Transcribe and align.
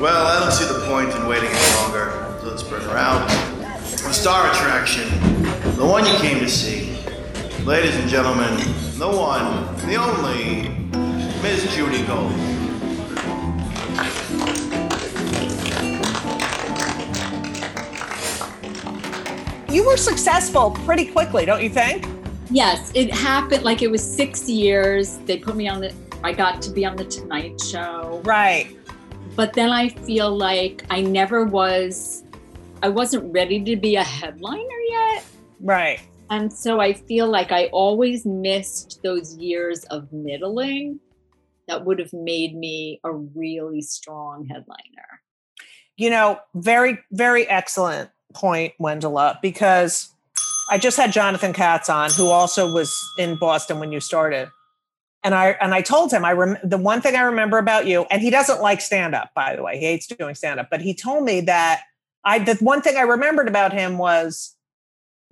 Well, 0.00 0.26
I 0.26 0.40
don't 0.40 0.52
see 0.52 0.64
the 0.64 0.86
point 0.86 1.14
in 1.14 1.26
waiting 1.26 1.50
any 1.50 1.76
longer, 1.82 2.38
so 2.40 2.48
let's 2.48 2.62
bring 2.62 2.80
her 2.80 2.96
out. 2.96 3.28
The 3.90 4.12
star 4.14 4.50
attraction, 4.50 5.06
the 5.76 5.84
one 5.84 6.06
you 6.06 6.14
came 6.14 6.38
to 6.38 6.48
see. 6.48 6.96
Ladies 7.66 7.94
and 7.96 8.08
gentlemen, 8.08 8.56
the 8.98 9.06
one, 9.06 9.76
the 9.86 9.96
only, 9.96 10.70
Miss 11.42 11.74
Judy 11.74 12.02
Gold. 12.06 12.32
You 19.70 19.84
were 19.84 19.98
successful 19.98 20.70
pretty 20.86 21.04
quickly, 21.04 21.44
don't 21.44 21.62
you 21.62 21.68
think? 21.68 22.15
Yes, 22.56 22.90
it 22.94 23.12
happened 23.12 23.64
like 23.64 23.82
it 23.82 23.90
was 23.90 24.02
six 24.02 24.48
years. 24.48 25.18
They 25.26 25.36
put 25.36 25.56
me 25.56 25.68
on 25.68 25.82
the, 25.82 25.92
I 26.24 26.32
got 26.32 26.62
to 26.62 26.70
be 26.70 26.86
on 26.86 26.96
the 26.96 27.04
Tonight 27.04 27.60
Show. 27.60 28.22
Right. 28.24 28.74
But 29.34 29.52
then 29.52 29.68
I 29.68 29.90
feel 29.90 30.34
like 30.34 30.82
I 30.88 31.02
never 31.02 31.44
was, 31.44 32.24
I 32.82 32.88
wasn't 32.88 33.30
ready 33.30 33.62
to 33.62 33.76
be 33.76 33.96
a 33.96 34.02
headliner 34.02 34.80
yet. 34.88 35.26
Right. 35.60 36.00
And 36.30 36.50
so 36.50 36.80
I 36.80 36.94
feel 36.94 37.28
like 37.28 37.52
I 37.52 37.66
always 37.74 38.24
missed 38.24 39.00
those 39.02 39.36
years 39.36 39.84
of 39.90 40.10
middling 40.10 40.98
that 41.68 41.84
would 41.84 41.98
have 41.98 42.14
made 42.14 42.56
me 42.56 43.00
a 43.04 43.12
really 43.12 43.82
strong 43.82 44.46
headliner. 44.46 45.20
You 45.98 46.08
know, 46.08 46.40
very, 46.54 47.00
very 47.12 47.46
excellent 47.46 48.08
point, 48.32 48.72
Wendella, 48.80 49.42
because 49.42 50.14
I 50.68 50.78
just 50.78 50.96
had 50.96 51.12
Jonathan 51.12 51.52
Katz 51.52 51.88
on, 51.88 52.10
who 52.10 52.28
also 52.28 52.70
was 52.70 52.98
in 53.18 53.36
Boston 53.36 53.78
when 53.78 53.92
you 53.92 54.00
started. 54.00 54.48
And 55.22 55.34
I 55.34 55.50
and 55.60 55.74
I 55.74 55.82
told 55.82 56.12
him 56.12 56.24
I 56.24 56.32
rem- 56.32 56.58
the 56.62 56.78
one 56.78 57.00
thing 57.00 57.16
I 57.16 57.22
remember 57.22 57.58
about 57.58 57.86
you, 57.86 58.06
and 58.10 58.22
he 58.22 58.30
doesn't 58.30 58.60
like 58.60 58.80
stand 58.80 59.14
up, 59.14 59.30
by 59.34 59.56
the 59.56 59.62
way. 59.62 59.78
He 59.78 59.86
hates 59.86 60.06
doing 60.06 60.34
stand 60.34 60.60
up, 60.60 60.68
but 60.70 60.80
he 60.80 60.94
told 60.94 61.24
me 61.24 61.40
that 61.42 61.82
I 62.24 62.38
the 62.38 62.54
one 62.56 62.82
thing 62.82 62.96
I 62.96 63.02
remembered 63.02 63.48
about 63.48 63.72
him 63.72 63.98
was 63.98 64.56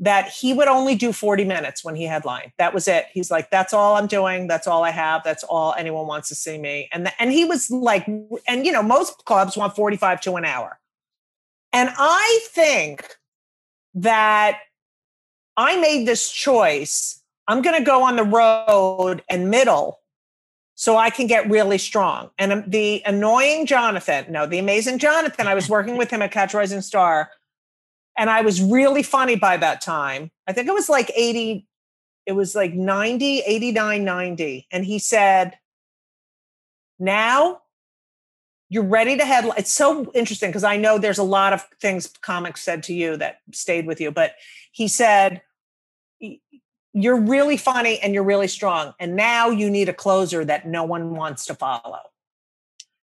that 0.01 0.29
he 0.29 0.53
would 0.53 0.69
only 0.69 0.97
do 0.97 1.13
40 1.13 1.45
minutes 1.45 1.85
when 1.85 1.95
he 1.95 2.05
headlined. 2.05 2.51
That 2.59 2.75
was 2.75 2.89
it. 2.89 3.07
He's 3.13 3.31
like, 3.31 3.51
that's 3.51 3.73
all 3.73 3.95
I'm 3.95 4.09
doing. 4.09 4.49
That's 4.49 4.67
all 4.67 4.83
I 4.83 4.91
have. 4.91 5.23
That's 5.23 5.45
all 5.45 5.73
anyone 5.79 6.07
wants 6.07 6.29
to 6.31 6.35
see 6.35 6.59
me. 6.59 6.89
And, 6.93 7.07
the, 7.07 7.23
and 7.23 7.31
he 7.31 7.45
was 7.45 7.71
like, 7.71 8.07
and 8.07 8.67
you 8.67 8.73
know, 8.73 8.83
most 8.83 9.25
clubs 9.25 9.57
want 9.57 9.77
45 9.77 10.21
to 10.23 10.35
an 10.35 10.45
hour. 10.45 10.81
And 11.73 11.91
I 11.97 12.41
think 12.51 13.07
that 13.95 14.59
I 15.57 15.77
made 15.81 16.07
this 16.07 16.31
choice. 16.31 17.23
I'm 17.47 17.63
going 17.63 17.79
to 17.79 17.85
go 17.85 18.03
on 18.03 18.17
the 18.17 18.25
road 18.25 19.23
and 19.29 19.51
middle 19.51 20.01
so 20.75 20.97
I 20.97 21.11
can 21.11 21.27
get 21.27 21.49
really 21.49 21.79
strong. 21.79 22.31
And 22.39 22.53
um, 22.53 22.65
the 22.67 23.03
annoying 23.07 23.67
Jonathan, 23.67 24.27
no, 24.31 24.47
the 24.47 24.59
amazing 24.59 24.99
Jonathan, 24.99 25.47
I 25.47 25.55
was 25.55 25.69
working 25.69 25.97
with 25.97 26.11
him 26.11 26.23
at 26.23 26.33
Catch 26.33 26.55
Rising 26.55 26.81
Star 26.81 27.31
and 28.17 28.31
I 28.31 28.43
was 28.43 28.63
really 28.63 29.03
funny 29.03 29.37
by 29.37 29.57
that 29.57 29.81
time. 29.81 30.31
I 30.47 30.53
think 30.53 30.69
it 30.69 30.75
was 30.75 30.89
like 30.89 31.11
80, 31.15 31.67
it 32.27 32.33
was 32.33 32.55
like 32.55 32.75
90, 32.75 33.41
89, 33.41 34.05
90. 34.05 34.67
And 34.71 34.85
he 34.85 34.99
said, 34.99 35.59
Now 36.99 37.61
you're 38.75 38.83
ready 38.83 39.17
to 39.17 39.25
head. 39.25 39.49
It's 39.57 39.73
so 39.73 40.11
interesting 40.15 40.51
because 40.51 40.65
I 40.65 40.77
know 40.77 40.99
there's 40.99 41.19
a 41.19 41.23
lot 41.23 41.53
of 41.53 41.63
things 41.81 42.09
comics 42.23 42.61
said 42.61 42.83
to 42.85 42.93
you 42.93 43.17
that 43.19 43.39
stayed 43.53 43.87
with 43.87 44.01
you, 44.01 44.11
but 44.11 44.33
he 44.73 44.89
said, 44.89 45.43
You're 46.93 47.21
really 47.21 47.57
funny 47.57 48.01
and 48.01 48.13
you're 48.13 48.25
really 48.25 48.49
strong. 48.49 48.93
And 48.99 49.15
now 49.15 49.51
you 49.51 49.71
need 49.71 49.89
a 49.89 49.93
closer 49.93 50.45
that 50.45 50.67
no 50.67 50.83
one 50.83 51.15
wants 51.15 51.47
to 51.47 51.55
follow. 51.55 52.01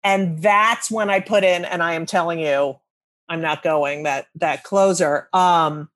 And 0.03 0.43
that's 0.43 0.91
when 0.91 1.11
I 1.11 1.21
put 1.21 1.45
in, 1.45 1.65
and 1.65 1.81
I 1.81 1.95
am 1.95 2.07
telling 2.07 2.41
you, 2.41 2.81
I'm 3.29 3.41
not 3.41 3.63
going 3.63 4.03
that 4.03 4.27
that 4.35 4.65
closer. 4.65 5.29
Um, 5.33 5.91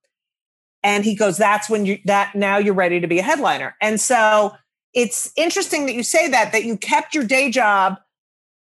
and 0.85 1.05
he 1.05 1.17
goes, 1.17 1.37
that's 1.37 1.69
when 1.69 1.87
you 1.87 1.99
that 2.05 2.37
now 2.37 2.59
you're 2.59 2.73
ready 2.73 3.01
to 3.01 3.09
be 3.09 3.19
a 3.19 3.25
headliner. 3.25 3.75
And 3.81 4.01
so 4.01 4.55
it's 4.95 5.33
interesting 5.35 5.87
that 5.87 5.95
you 5.97 6.05
say 6.05 6.29
that 6.29 6.53
that 6.53 6.63
you 6.63 6.77
kept 6.77 7.17
your 7.17 7.25
day 7.25 7.51
job 7.51 7.99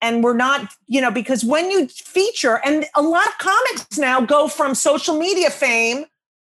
and 0.02 0.24
we're 0.24 0.36
not, 0.36 0.74
you 0.88 1.00
know, 1.00 1.12
because 1.12 1.44
when 1.44 1.70
you 1.70 1.86
feature, 1.86 2.60
and 2.64 2.84
a 2.96 3.00
lot 3.02 3.26
of 3.28 3.38
comics 3.38 3.96
now 3.96 4.20
go 4.20 4.48
from 4.48 4.74
social 4.74 5.16
media 5.16 5.48
fame 5.48 6.04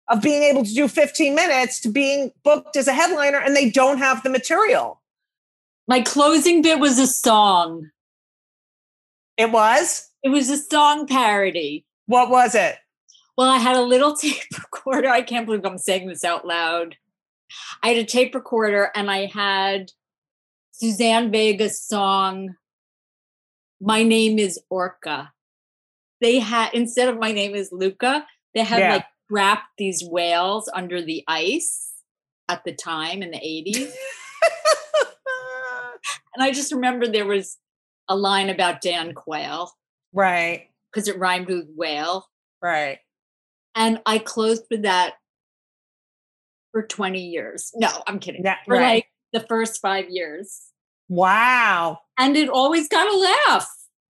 of 0.09 0.23
being 0.23 0.43
able 0.43 0.65
to 0.65 0.75
do 0.75 0.89
15 0.89 1.35
minutes 1.35 1.81
to 1.83 1.89
being 1.89 2.33
booked 2.43 2.77
as 2.77 2.89
a 2.89 2.93
headliner 2.93 3.39
and 3.39 3.55
they 3.55 3.71
don't 3.71 3.99
have 3.99 4.23
the 4.23 4.31
material. 4.31 5.01
My 5.87 6.01
closing 6.01 6.63
bit 6.63 6.81
was 6.81 6.99
a 6.99 7.07
song. 7.07 7.91
It 9.37 9.53
was? 9.53 10.09
It 10.23 10.31
was 10.31 10.49
a 10.51 10.57
song 10.57 11.07
parody. 11.07 11.85
What 12.07 12.31
was 12.31 12.55
it? 12.55 12.77
Well, 13.37 13.49
I 13.49 13.59
had 13.59 13.77
a 13.77 13.83
little 13.83 14.17
tape 14.17 14.43
recorder. 14.59 15.09
I 15.09 15.23
can't 15.23 15.47
believe 15.47 15.65
I'm 15.65 15.79
saying 15.79 16.09
this 16.09 16.25
out 16.25 16.47
loud. 16.47 16.97
I 17.83 17.89
had 17.89 17.99
a 17.99 18.05
tape 18.05 18.35
recorder 18.35 18.91
and 18.95 19.11
I 19.11 19.27
had 19.27 19.93
Suzanne 20.71 21.31
Vega's 21.31 21.81
song, 21.81 22.55
My 23.85 24.05
Name 24.05 24.39
is 24.39 24.61
Orca. 24.71 25.33
They 26.21 26.39
had, 26.39 26.71
instead 26.73 27.09
of 27.09 27.19
My 27.19 27.33
Name 27.33 27.55
is 27.57 27.71
Luka, 27.73 28.25
they 28.55 28.63
had 28.63 28.79
Yeah. 28.79 28.93
like 28.95 29.07
wrapped 29.29 29.77
these 29.77 30.05
whales 30.09 30.71
under 30.73 31.03
the 31.03 31.25
ice 31.27 31.93
at 32.49 32.63
the 32.65 32.73
time 32.73 33.23
in 33.23 33.33
the 33.33 33.39
80s. 33.39 33.93
and 36.35 36.43
I 36.45 36.53
just 36.53 36.73
remember 36.73 37.09
there 37.09 37.27
was 37.27 37.59
a 38.09 38.17
line 38.17 38.51
about 38.51 38.81
Dan 38.83 39.15
Quayle 39.15 39.73
right, 40.13 40.69
because 40.93 41.09
it 41.09 41.19
rhymed 41.19 41.49
with 41.49 41.67
whale. 41.75 42.27
right. 42.61 42.99
and 43.75 44.01
I 44.07 44.19
closed 44.19 44.65
with 44.71 44.83
that 44.83 45.15
for 46.73 46.83
20 46.87 47.21
years. 47.21 47.73
No, 47.75 47.89
I'm 48.07 48.19
kidding. 48.19 48.43
Yeah, 48.45 48.57
for 48.65 48.75
right. 48.75 48.81
like 48.81 49.07
the 49.33 49.41
first 49.41 49.81
five 49.81 50.07
years. 50.09 50.72
Wow. 51.13 51.99
And 52.17 52.39
it 52.39 52.49
always 52.49 52.89
got 52.89 53.07
a 53.07 53.15
laugh. 53.15 53.69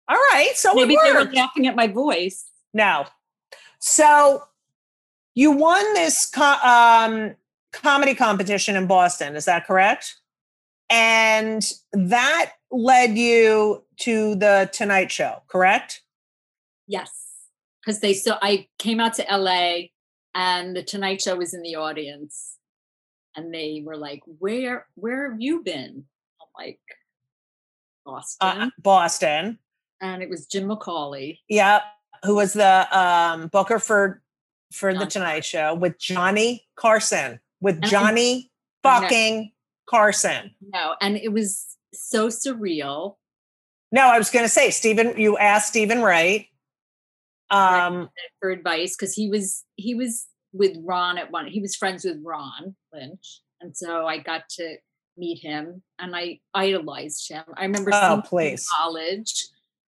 All 0.09 0.17
right. 0.31 0.53
So 0.55 0.73
Maybe 0.73 0.97
they 1.03 1.11
were 1.11 1.25
laughing 1.25 1.67
at 1.67 1.75
my 1.75 1.85
voice. 1.85 2.43
No. 2.73 3.05
So 3.77 4.41
you 5.35 5.51
won 5.51 5.93
this 5.93 6.25
co- 6.25 6.57
um, 6.63 7.35
comedy 7.71 8.15
competition 8.15 8.75
in 8.75 8.87
Boston. 8.87 9.35
Is 9.35 9.45
that 9.45 9.67
correct? 9.67 10.15
And 10.89 11.71
that 11.93 12.53
led 12.71 13.15
you 13.15 13.83
to 13.97 14.33
the 14.33 14.67
Tonight 14.73 15.11
Show, 15.11 15.43
correct? 15.49 16.01
Yes. 16.87 17.11
Because 17.79 17.99
they 17.99 18.15
so 18.15 18.37
I 18.41 18.67
came 18.79 18.99
out 18.99 19.13
to 19.15 19.25
LA 19.29 19.89
and 20.33 20.75
the 20.75 20.81
Tonight 20.81 21.21
Show 21.21 21.35
was 21.35 21.53
in 21.53 21.61
the 21.61 21.75
audience. 21.75 22.55
And 23.35 23.53
they 23.53 23.83
were 23.85 23.97
like, 23.97 24.21
Where 24.25 24.87
where 24.95 25.29
have 25.29 25.39
you 25.39 25.61
been? 25.61 26.05
Like, 26.57 26.79
Boston. 28.05 28.47
Uh, 28.47 28.69
Boston. 28.79 29.59
and 30.01 30.23
it 30.23 30.29
was 30.29 30.47
Jim 30.47 30.67
McCawley. 30.69 31.39
Yep. 31.49 31.81
Who 32.23 32.35
was 32.35 32.53
the 32.53 32.97
um, 32.97 33.47
booker 33.47 33.79
for 33.79 34.21
for 34.71 34.93
the 34.93 34.99
Johnny 34.99 35.09
Tonight 35.09 35.45
Show 35.45 35.75
with 35.75 35.99
Johnny 35.99 36.65
Carson? 36.75 37.39
With 37.61 37.81
Johnny 37.81 38.51
fucking 38.83 39.51
Carson. 39.89 40.55
No, 40.73 40.95
and 41.01 41.17
it 41.17 41.31
was 41.31 41.65
so 41.93 42.27
surreal. 42.27 43.15
No, 43.91 44.07
I 44.07 44.17
was 44.17 44.29
going 44.29 44.45
to 44.45 44.49
say, 44.49 44.71
Stephen. 44.71 45.17
You 45.17 45.37
asked 45.37 45.69
Stephen 45.69 46.01
Wright. 46.01 46.47
Um, 47.49 48.09
for 48.41 48.49
advice 48.49 48.95
because 48.97 49.13
he 49.13 49.29
was 49.29 49.63
he 49.75 49.95
was 49.95 50.27
with 50.53 50.75
Ron 50.83 51.17
at 51.17 51.31
one. 51.31 51.47
He 51.47 51.61
was 51.61 51.75
friends 51.75 52.03
with 52.03 52.17
Ron 52.23 52.75
Lynch, 52.91 53.41
and 53.61 53.75
so 53.75 54.05
I 54.05 54.17
got 54.17 54.49
to 54.57 54.77
meet 55.17 55.39
him, 55.41 55.83
and 55.99 56.15
I 56.15 56.39
idolized 56.53 57.29
him. 57.29 57.43
I 57.55 57.63
remember 57.63 57.91
Oh, 57.93 58.21
seeing 58.29 58.47
him 58.47 58.53
in 58.53 58.57
college, 58.77 59.47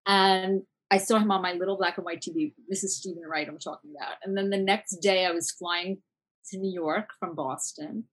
and 0.07 0.63
I 0.91 0.99
saw 0.99 1.19
him 1.19 1.31
on 1.31 1.43
my 1.43 1.53
little 1.53 1.77
black 1.77 1.99
and 1.99 2.05
white 2.05 2.21
TV. 2.21 2.53
This 2.69 2.85
is 2.85 2.97
Stephen 2.97 3.23
Wright 3.29 3.49
I'm 3.49 3.59
talking 3.59 3.93
about. 3.97 4.17
And 4.25 4.37
then 4.37 4.51
the 4.51 4.59
next 4.59 4.97
mm. 4.97 5.01
day, 5.01 5.27
I 5.27 5.31
was 5.31 5.51
flying 5.51 5.99
to 6.51 6.59
New 6.59 6.73
York 6.73 7.11
from 7.19 7.35
Boston, 7.35 8.05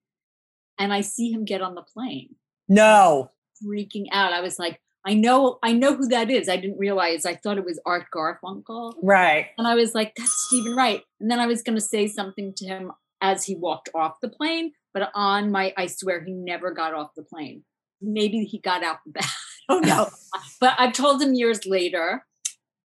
and 0.77 0.93
I 0.93 1.01
see 1.01 1.31
him 1.31 1.45
get 1.45 1.61
on 1.61 1.75
the 1.75 1.81
plane, 1.81 2.35
no. 2.67 3.31
freaking 3.65 4.05
out. 4.11 4.33
I 4.33 4.41
was 4.41 4.59
like. 4.59 4.79
I 5.05 5.13
know, 5.13 5.57
I 5.63 5.71
know 5.71 5.95
who 5.95 6.09
that 6.09 6.29
is. 6.29 6.49
I 6.49 6.57
didn't 6.57 6.79
realize. 6.79 7.25
I 7.25 7.35
thought 7.35 7.57
it 7.57 7.63
was 7.63 7.79
Art 7.85 8.07
Garfunkel. 8.13 8.95
Right. 9.01 9.45
And 9.57 9.65
I 9.65 9.73
was 9.73 9.95
like, 9.95 10.13
that's 10.17 10.47
Stephen 10.47 10.75
Wright. 10.75 11.01
And 11.21 11.31
then 11.31 11.39
I 11.39 11.45
was 11.45 11.63
going 11.63 11.77
to 11.77 11.81
say 11.81 12.07
something 12.07 12.53
to 12.57 12.65
him 12.65 12.91
as 13.21 13.45
he 13.45 13.55
walked 13.55 13.89
off 13.95 14.19
the 14.21 14.29
plane, 14.29 14.73
but 14.97 15.11
on 15.13 15.51
my, 15.51 15.73
I 15.77 15.85
swear 15.85 16.23
he 16.23 16.33
never 16.33 16.71
got 16.71 16.95
off 16.95 17.11
the 17.15 17.21
plane. 17.21 17.63
Maybe 18.01 18.45
he 18.45 18.57
got 18.59 18.83
out 18.83 18.97
the 19.05 19.11
back. 19.11 19.29
I 19.69 19.79
don't 19.79 20.13
but 20.59 20.75
I've 20.79 20.93
told 20.93 21.21
him 21.21 21.35
years 21.35 21.65
later 21.65 22.25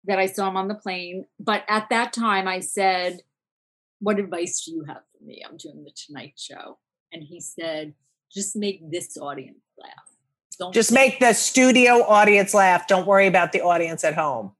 that 0.05 0.19
I 0.19 0.27
saw 0.27 0.49
him 0.49 0.56
on 0.56 0.69
the 0.69 0.75
plane. 0.75 1.25
But 1.41 1.65
at 1.69 1.89
that 1.91 2.12
time, 2.12 2.47
I 2.47 2.61
said, 2.61 3.21
What 4.00 4.21
advice 4.21 4.65
do 4.65 4.73
you 4.73 4.85
have 4.87 5.03
for 5.12 5.25
me? 5.25 5.43
I'm 5.45 5.56
doing 5.56 5.83
the 5.83 5.91
Tonight 5.91 6.35
Show. 6.37 6.79
And 7.12 7.23
he 7.23 7.41
said, 7.41 7.95
Just 8.33 8.55
make 8.55 8.91
this 8.91 9.17
audience 9.17 9.59
laugh. 9.77 9.91
Don't 10.59 10.75
Just 10.75 10.93
make 10.93 11.19
the 11.21 11.33
studio 11.33 12.05
audience 12.05 12.55
laugh. 12.55 12.87
Don't 12.87 13.06
worry 13.06 13.27
about 13.27 13.53
the 13.53 13.61
audience 13.61 14.05
at 14.05 14.15
home. 14.15 14.53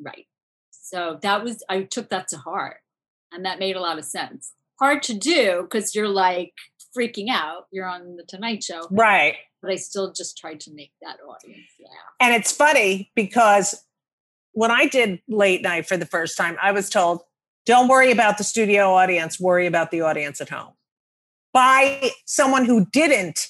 right. 0.00 0.26
So 0.70 1.18
that 1.22 1.42
was 1.42 1.62
I 1.68 1.82
took 1.82 2.10
that 2.10 2.28
to 2.28 2.38
heart, 2.38 2.76
and 3.32 3.44
that 3.44 3.58
made 3.58 3.74
a 3.74 3.80
lot 3.80 3.98
of 3.98 4.04
sense. 4.04 4.52
Hard 4.78 5.02
to 5.04 5.14
do 5.14 5.62
because 5.62 5.94
you're 5.94 6.06
like 6.08 6.52
freaking 6.96 7.28
out. 7.30 7.66
You're 7.70 7.86
on 7.86 8.16
the 8.16 8.24
Tonight 8.24 8.62
Show, 8.62 8.86
Right. 8.90 9.36
but 9.62 9.70
I 9.70 9.76
still 9.76 10.12
just 10.12 10.36
tried 10.36 10.60
to 10.60 10.72
make 10.72 10.92
that 11.02 11.18
audience 11.26 11.68
laugh. 11.80 11.90
And 12.20 12.34
it's 12.34 12.52
funny 12.52 13.10
because 13.14 13.84
when 14.52 14.70
I 14.70 14.86
did 14.86 15.20
late 15.28 15.62
night 15.62 15.86
for 15.86 15.96
the 15.96 16.06
first 16.06 16.36
time, 16.36 16.56
I 16.60 16.72
was 16.72 16.90
told, 16.90 17.22
don't 17.64 17.88
worry 17.88 18.10
about 18.12 18.38
the 18.38 18.44
studio 18.44 18.92
audience, 18.92 19.38
worry 19.40 19.66
about 19.66 19.90
the 19.90 20.00
audience 20.02 20.40
at 20.40 20.48
home. 20.48 20.72
By 21.52 22.10
someone 22.26 22.64
who 22.64 22.86
didn't 22.86 23.48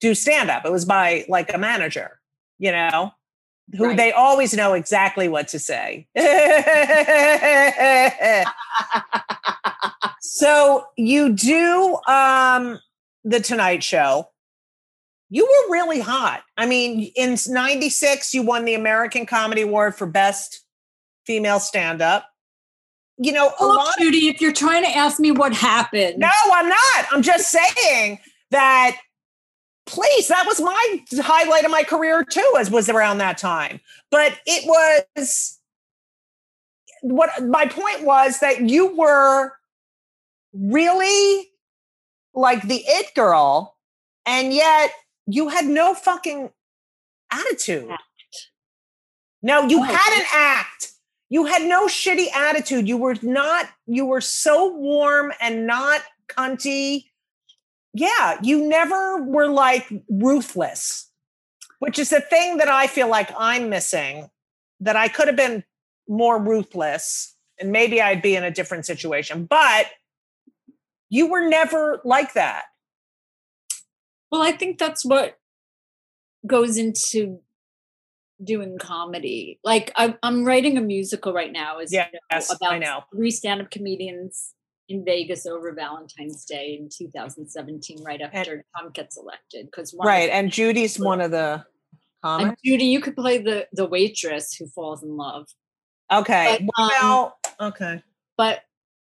do 0.00 0.14
stand 0.14 0.50
up. 0.50 0.64
It 0.64 0.72
was 0.72 0.84
by 0.84 1.24
like 1.28 1.52
a 1.52 1.58
manager, 1.58 2.20
you 2.58 2.72
know, 2.72 3.12
who 3.76 3.88
Right. 3.88 3.96
they 3.96 4.12
always 4.12 4.54
know 4.54 4.72
exactly 4.74 5.28
what 5.28 5.48
to 5.48 5.58
say. 5.58 6.06
so 10.20 10.86
you 10.96 11.32
do 11.34 11.98
um 12.06 12.78
the 13.24 13.40
Tonight 13.40 13.82
Show. 13.82 14.28
You 15.30 15.44
were 15.44 15.72
really 15.74 16.00
hot. 16.00 16.42
I 16.56 16.64
mean, 16.64 17.12
in 17.14 17.36
96, 17.46 18.32
you 18.32 18.42
won 18.42 18.64
the 18.64 18.72
American 18.74 19.26
Comedy 19.26 19.60
Award 19.60 19.94
for 19.94 20.06
Best 20.06 20.64
Female 21.26 21.60
Stand 21.60 22.00
Up. 22.00 22.26
You 23.18 23.32
know, 23.32 23.52
a 23.60 23.66
Look, 23.66 23.76
lot 23.76 23.94
of 23.96 24.00
Judy, 24.00 24.28
if 24.28 24.40
you're 24.40 24.52
trying 24.52 24.84
to 24.84 24.90
ask 24.96 25.20
me 25.20 25.30
what 25.30 25.52
happened, 25.52 26.18
no, 26.18 26.30
I'm 26.52 26.68
not. 26.68 27.06
I'm 27.12 27.20
just 27.20 27.50
saying 27.50 28.20
that 28.52 28.96
please, 29.88 30.28
that 30.28 30.44
was 30.46 30.60
my 30.60 31.02
highlight 31.20 31.64
of 31.64 31.70
my 31.70 31.82
career 31.82 32.24
too, 32.24 32.54
as 32.58 32.70
was 32.70 32.88
around 32.88 33.18
that 33.18 33.38
time. 33.38 33.80
But 34.10 34.38
it 34.46 34.66
was 34.66 35.58
what 37.02 37.44
my 37.44 37.66
point 37.66 38.02
was 38.04 38.40
that 38.40 38.68
you 38.68 38.94
were 38.96 39.52
really 40.52 41.48
like 42.34 42.62
the 42.62 42.82
it 42.86 43.14
girl, 43.14 43.76
and 44.26 44.52
yet 44.52 44.90
you 45.26 45.48
had 45.48 45.64
no 45.64 45.94
fucking 45.94 46.50
attitude. 47.30 47.90
No, 49.42 49.66
you 49.66 49.80
Oh, 49.80 49.82
had 49.82 50.18
an 50.18 50.26
act. 50.32 50.92
You 51.30 51.44
had 51.44 51.62
no 51.62 51.86
shitty 51.86 52.32
attitude. 52.34 52.88
You 52.88 52.96
were 52.96 53.16
not, 53.22 53.68
you 53.86 54.06
were 54.06 54.20
so 54.20 54.74
warm 54.74 55.32
and 55.40 55.66
not 55.66 56.00
cunty. 56.28 57.07
Yeah, 57.94 58.38
you 58.42 58.66
never 58.68 59.22
were 59.22 59.48
like 59.48 59.90
ruthless, 60.10 61.10
which 61.78 61.98
is 61.98 62.10
the 62.10 62.20
thing 62.20 62.58
that 62.58 62.68
I 62.68 62.86
feel 62.86 63.08
like 63.08 63.30
I'm 63.38 63.70
missing, 63.70 64.28
that 64.80 64.96
I 64.96 65.08
could 65.08 65.26
have 65.26 65.36
been 65.36 65.64
more 66.08 66.40
ruthless 66.40 67.34
and 67.60 67.72
maybe 67.72 68.00
I'd 68.00 68.22
be 68.22 68.36
in 68.36 68.44
a 68.44 68.50
different 68.50 68.86
situation. 68.86 69.44
But 69.46 69.86
you 71.10 71.26
were 71.30 71.48
never 71.48 72.00
like 72.04 72.34
that. 72.34 72.64
Well, 74.30 74.42
I 74.42 74.52
think 74.52 74.78
that's 74.78 75.04
what 75.04 75.38
goes 76.46 76.76
into 76.76 77.40
doing 78.44 78.78
comedy. 78.78 79.58
Like 79.64 79.90
I, 79.96 80.16
I'm 80.22 80.44
writing 80.44 80.76
a 80.78 80.80
musical 80.80 81.32
right 81.32 81.50
now, 81.50 81.78
as 81.78 81.92
you 81.92 81.98
know, 81.98 82.04
Yes, 82.30 82.54
about 82.54 82.72
I 82.74 82.78
know. 82.78 83.02
three 83.12 83.30
stand-up 83.30 83.70
comedians 83.70 84.54
in 84.88 85.04
Vegas 85.04 85.46
over 85.46 85.72
Valentine's 85.72 86.44
Day 86.44 86.78
in 86.80 86.88
2017, 86.88 88.02
right 88.02 88.20
after 88.20 88.64
Trump 88.76 88.94
gets 88.94 89.16
elected. 89.16 89.66
Because 89.66 89.94
Right. 89.98 90.30
And 90.30 90.50
Judy's 90.50 90.98
one 90.98 91.20
of 91.20 91.30
the 91.30 91.64
and. 92.22 92.56
Judy, 92.64 92.86
you 92.86 93.00
could 93.00 93.16
play 93.16 93.38
the 93.38 93.66
the 93.72 93.86
waitress 93.86 94.54
who 94.54 94.66
falls 94.68 95.02
in 95.02 95.16
love. 95.16 95.46
Okay. 96.12 96.66
but, 96.76 96.82
um, 96.82 96.88
Well, 97.00 97.38
okay. 97.60 98.02
But 98.36 98.60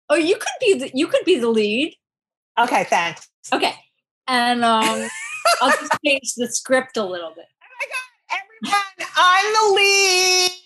oh, 0.10 0.16
you 0.16 0.36
could 0.36 0.48
be 0.60 0.74
the 0.80 0.92
you 0.94 1.08
could 1.08 1.26
be 1.26 1.38
the 1.40 1.50
lead. 1.50 1.96
Okay, 2.58 2.86
thanks. 2.86 3.30
Okay, 3.54 3.76
and 4.28 4.64
um, 4.64 4.84
I'll 5.62 5.72
just 5.72 5.92
change 6.06 6.34
the 6.38 6.48
script 6.48 6.98
a 6.98 7.04
little 7.04 7.34
bit. 7.36 7.46
Oh 7.62 7.68
my 7.80 7.86
god! 7.92 8.42
Everyone, 8.64 9.12
I'm 9.18 9.54
the 9.54 9.76
lead. 9.76 10.52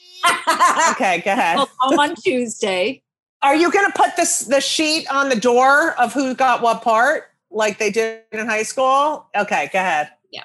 Okay, 0.91 1.21
go 1.23 1.31
ahead. 1.31 1.57
Come 1.57 1.99
on 1.99 2.15
Tuesday. 2.15 3.01
Are 3.41 3.55
you 3.55 3.71
going 3.71 3.85
to 3.85 3.93
put 3.97 4.15
this 4.17 4.39
the 4.39 4.59
sheet 4.61 5.07
on 5.11 5.29
the 5.29 5.35
door 5.35 5.93
of 5.99 6.13
who 6.13 6.35
got 6.35 6.61
what 6.61 6.81
part, 6.81 7.25
like 7.49 7.79
they 7.79 7.89
did 7.89 8.23
in 8.31 8.45
high 8.47 8.63
school? 8.63 9.27
Okay, 9.35 9.69
go 9.71 9.79
ahead. 9.79 10.11
Yeah. 10.31 10.43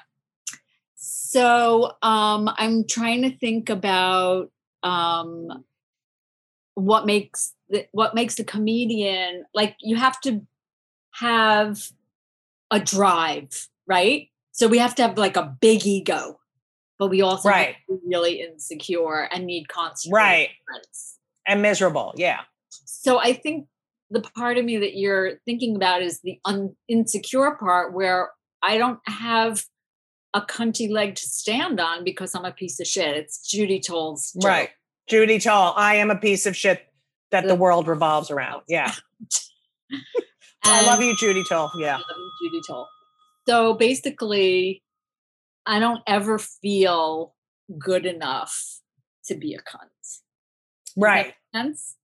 So 0.95 1.91
um, 2.01 2.49
I'm 2.57 2.85
trying 2.87 3.23
to 3.23 3.37
think 3.37 3.69
about 3.69 4.49
um, 4.83 5.65
what 6.75 7.05
makes 7.05 7.53
the, 7.69 7.85
what 7.91 8.15
makes 8.15 8.39
a 8.39 8.43
comedian 8.43 9.45
like. 9.53 9.75
You 9.81 9.97
have 9.97 10.19
to 10.21 10.45
have 11.11 11.89
a 12.71 12.79
drive, 12.79 13.67
right? 13.87 14.29
So 14.51 14.67
we 14.67 14.77
have 14.77 14.95
to 14.95 15.01
have 15.01 15.17
like 15.17 15.35
a 15.35 15.55
big 15.59 15.85
ego, 15.85 16.39
but 16.97 17.07
we 17.07 17.21
also 17.21 17.49
have 17.49 17.57
Right. 17.57 17.75
to 17.89 17.95
be 17.97 17.99
really 18.07 18.41
insecure 18.41 19.27
and 19.31 19.45
need 19.45 19.67
constant 19.67 20.13
Right. 20.13 20.49
And 21.45 21.61
miserable. 21.61 22.13
Yeah. 22.15 22.41
So 22.85 23.19
I 23.19 23.33
think 23.33 23.67
the 24.09 24.21
part 24.21 24.57
of 24.57 24.65
me 24.65 24.77
that 24.77 24.95
you're 24.95 25.39
thinking 25.45 25.75
about 25.75 26.01
is 26.01 26.21
the 26.21 26.39
un- 26.45 26.75
insecure 26.87 27.51
part 27.59 27.93
where 27.93 28.29
I 28.61 28.77
don't 28.77 28.99
have 29.07 29.63
a 30.33 30.41
cunty 30.41 30.89
leg 30.89 31.15
to 31.15 31.27
stand 31.27 31.79
on 31.79 32.03
because 32.03 32.35
I'm 32.35 32.45
a 32.45 32.51
piece 32.51 32.79
of 32.79 32.87
shit. 32.87 33.15
It's 33.15 33.49
Judy 33.49 33.79
Toll's 33.79 34.33
joke. 34.33 34.49
Right. 34.49 34.69
Judy 35.07 35.39
Toll, 35.39 35.73
I 35.75 35.95
am 35.95 36.11
a 36.11 36.15
piece 36.15 36.45
of 36.45 36.55
shit 36.55 36.81
that 37.31 37.47
the 37.47 37.55
world 37.55 37.87
revolves 37.87 38.31
around. 38.31 38.63
Yeah. 38.67 38.91
I 40.63 40.85
love 40.85 41.01
you, 41.01 41.15
Judy 41.15 41.43
Toll. 41.47 41.69
Yeah. 41.77 41.95
I 41.95 41.97
love 41.97 42.17
you, 42.17 42.49
Judy 42.49 42.61
Toll. 42.67 42.87
So 43.47 43.75
basically, 43.75 44.83
I 45.65 45.79
don't 45.79 46.01
ever 46.07 46.39
feel 46.39 47.35
good 47.77 48.05
enough 48.05 48.79
to 49.25 49.35
be 49.35 49.53
a 49.53 49.59
cunt. 49.59 49.89
Right. 50.97 51.33
sense? 51.53 51.95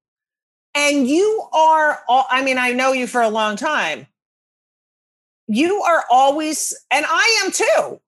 And 0.74 1.08
you 1.08 1.48
are, 1.54 2.00
al- 2.10 2.28
I 2.30 2.44
mean, 2.44 2.58
I 2.58 2.72
know 2.72 2.94
you 2.94 3.08
for 3.08 3.22
a 3.22 3.30
long 3.30 3.56
time. 3.56 4.08
You 5.48 5.82
are 5.82 6.06
always, 6.10 6.74
and 6.90 7.06
I 7.08 7.42
am 7.44 7.52
too, 7.52 8.00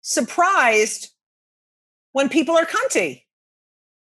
surprised 0.00 1.12
when 2.12 2.28
people 2.28 2.56
are 2.56 2.64
cunty. 2.64 3.24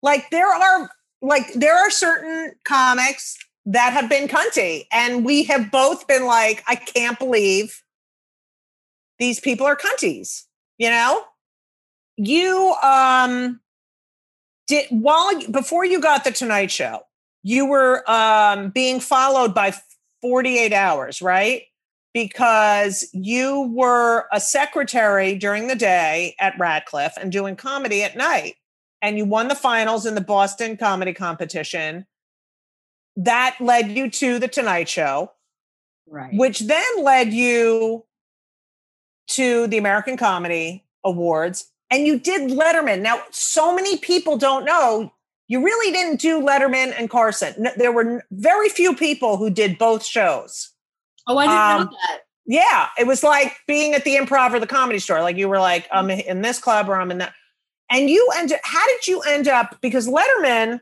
Like 0.00 0.30
there 0.30 0.48
are, 0.48 0.90
like 1.20 1.52
there 1.54 1.76
are 1.76 1.90
certain 1.90 2.52
comics 2.64 3.36
that 3.66 3.92
have 3.92 4.08
been 4.08 4.28
cunty, 4.28 4.84
and 4.92 5.24
we 5.24 5.42
have 5.44 5.72
both 5.72 6.06
been 6.06 6.24
like, 6.24 6.62
I 6.68 6.76
can't 6.76 7.18
believe 7.18 7.82
these 9.18 9.40
people 9.40 9.66
are 9.66 9.76
cunties. 9.76 10.44
You 10.78 10.90
know, 10.90 11.24
you 12.16 12.74
um 12.82 13.60
did 14.68 14.86
while 14.90 15.40
before 15.50 15.84
you 15.84 16.00
got 16.00 16.22
the 16.22 16.30
Tonight 16.30 16.70
Show 16.70 17.00
you 17.48 17.64
were 17.64 18.08
um, 18.10 18.68
being 18.68 19.00
followed 19.00 19.54
by 19.54 19.72
48 20.20 20.74
hours, 20.74 21.22
right? 21.22 21.62
Because 22.12 23.08
you 23.14 23.72
were 23.74 24.26
a 24.30 24.38
secretary 24.38 25.34
during 25.34 25.66
the 25.66 25.74
day 25.74 26.34
at 26.38 26.58
Radcliffe 26.58 27.16
and 27.16 27.32
doing 27.32 27.56
comedy 27.56 28.02
at 28.02 28.18
night. 28.18 28.56
And 29.00 29.16
you 29.16 29.24
won 29.24 29.48
the 29.48 29.54
finals 29.54 30.04
in 30.04 30.14
the 30.14 30.20
Boston 30.20 30.76
comedy 30.76 31.14
competition. 31.14 32.06
That 33.16 33.56
led 33.60 33.92
you 33.92 34.10
to 34.10 34.38
the 34.38 34.48
Tonight 34.48 34.90
Show, 34.90 35.32
Right. 36.06 36.34
which 36.34 36.60
then 36.60 37.02
led 37.02 37.32
you 37.32 38.04
to 39.28 39.66
the 39.68 39.78
American 39.78 40.18
Comedy 40.18 40.84
Awards. 41.02 41.70
And 41.90 42.06
you 42.06 42.18
did 42.18 42.50
Letterman. 42.50 43.00
Now, 43.00 43.22
so 43.30 43.74
many 43.74 43.96
people 43.96 44.36
don't 44.36 44.66
know 44.66 45.12
you 45.48 45.64
really 45.64 45.92
didn't 45.92 46.20
do 46.20 46.40
Letterman 46.40 46.94
and 46.96 47.10
Carson. 47.10 47.54
No, 47.58 47.70
there 47.76 47.90
were 47.90 48.22
very 48.30 48.68
few 48.68 48.94
people 48.94 49.38
who 49.38 49.50
did 49.50 49.78
both 49.78 50.04
shows. 50.04 50.70
oh, 51.26 51.38
I 51.38 51.46
didn't 51.46 51.58
um, 51.58 51.80
know 51.86 51.90
that. 52.08 52.20
Yeah, 52.46 52.88
it 52.98 53.06
was 53.06 53.22
like 53.22 53.56
being 53.66 53.94
at 53.94 54.04
the 54.04 54.16
improv 54.16 54.52
or 54.52 54.60
the 54.60 54.66
comedy 54.66 54.98
store. 54.98 55.20
Like 55.22 55.36
you 55.36 55.48
were 55.48 55.58
like, 55.58 55.86
I'm 55.92 56.10
in 56.10 56.42
this 56.42 56.58
club 56.58 56.88
or 56.88 56.98
I'm 56.98 57.10
in 57.10 57.18
that. 57.18 57.34
And 57.90 58.08
you 58.08 58.30
ended, 58.36 58.58
how 58.64 58.86
did 58.86 59.06
you 59.06 59.20
end 59.20 59.48
up? 59.48 59.78
Because 59.80 60.08
Letterman 60.08 60.80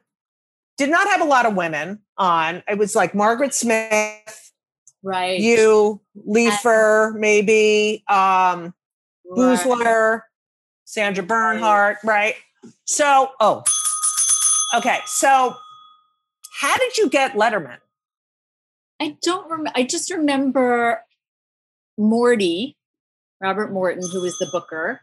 did 0.76 0.90
not 0.90 1.08
have 1.08 1.20
a 1.20 1.24
lot 1.24 1.46
of 1.46 1.54
women 1.54 2.00
on. 2.18 2.62
It 2.68 2.78
was 2.78 2.94
like 2.94 3.14
Margaret 3.14 3.54
Smith, 3.54 4.52
Right. 5.02 5.40
you, 5.40 6.00
Leifer, 6.28 7.14
maybe, 7.18 8.04
um, 8.08 8.74
Right. 9.28 9.58
Boosler, 9.58 10.22
Sandra 10.84 11.24
Bernhard, 11.24 11.96
right? 12.04 12.36
So, 12.84 13.30
oh, 13.40 13.64
okay. 14.74 15.00
So, 15.06 15.56
how 16.60 16.76
did 16.76 16.96
you 16.96 17.08
get 17.08 17.32
Letterman? 17.32 17.78
I 19.00 19.16
don't 19.22 19.50
remember. 19.50 19.72
I 19.74 19.82
just 19.82 20.10
remember 20.10 21.02
Morty, 21.98 22.76
Robert 23.40 23.72
Morton, 23.72 24.02
who 24.10 24.22
was 24.22 24.38
the 24.38 24.46
booker, 24.46 25.00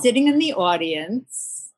sitting 0.00 0.28
in 0.28 0.38
the 0.38 0.52
audience. 0.52 1.70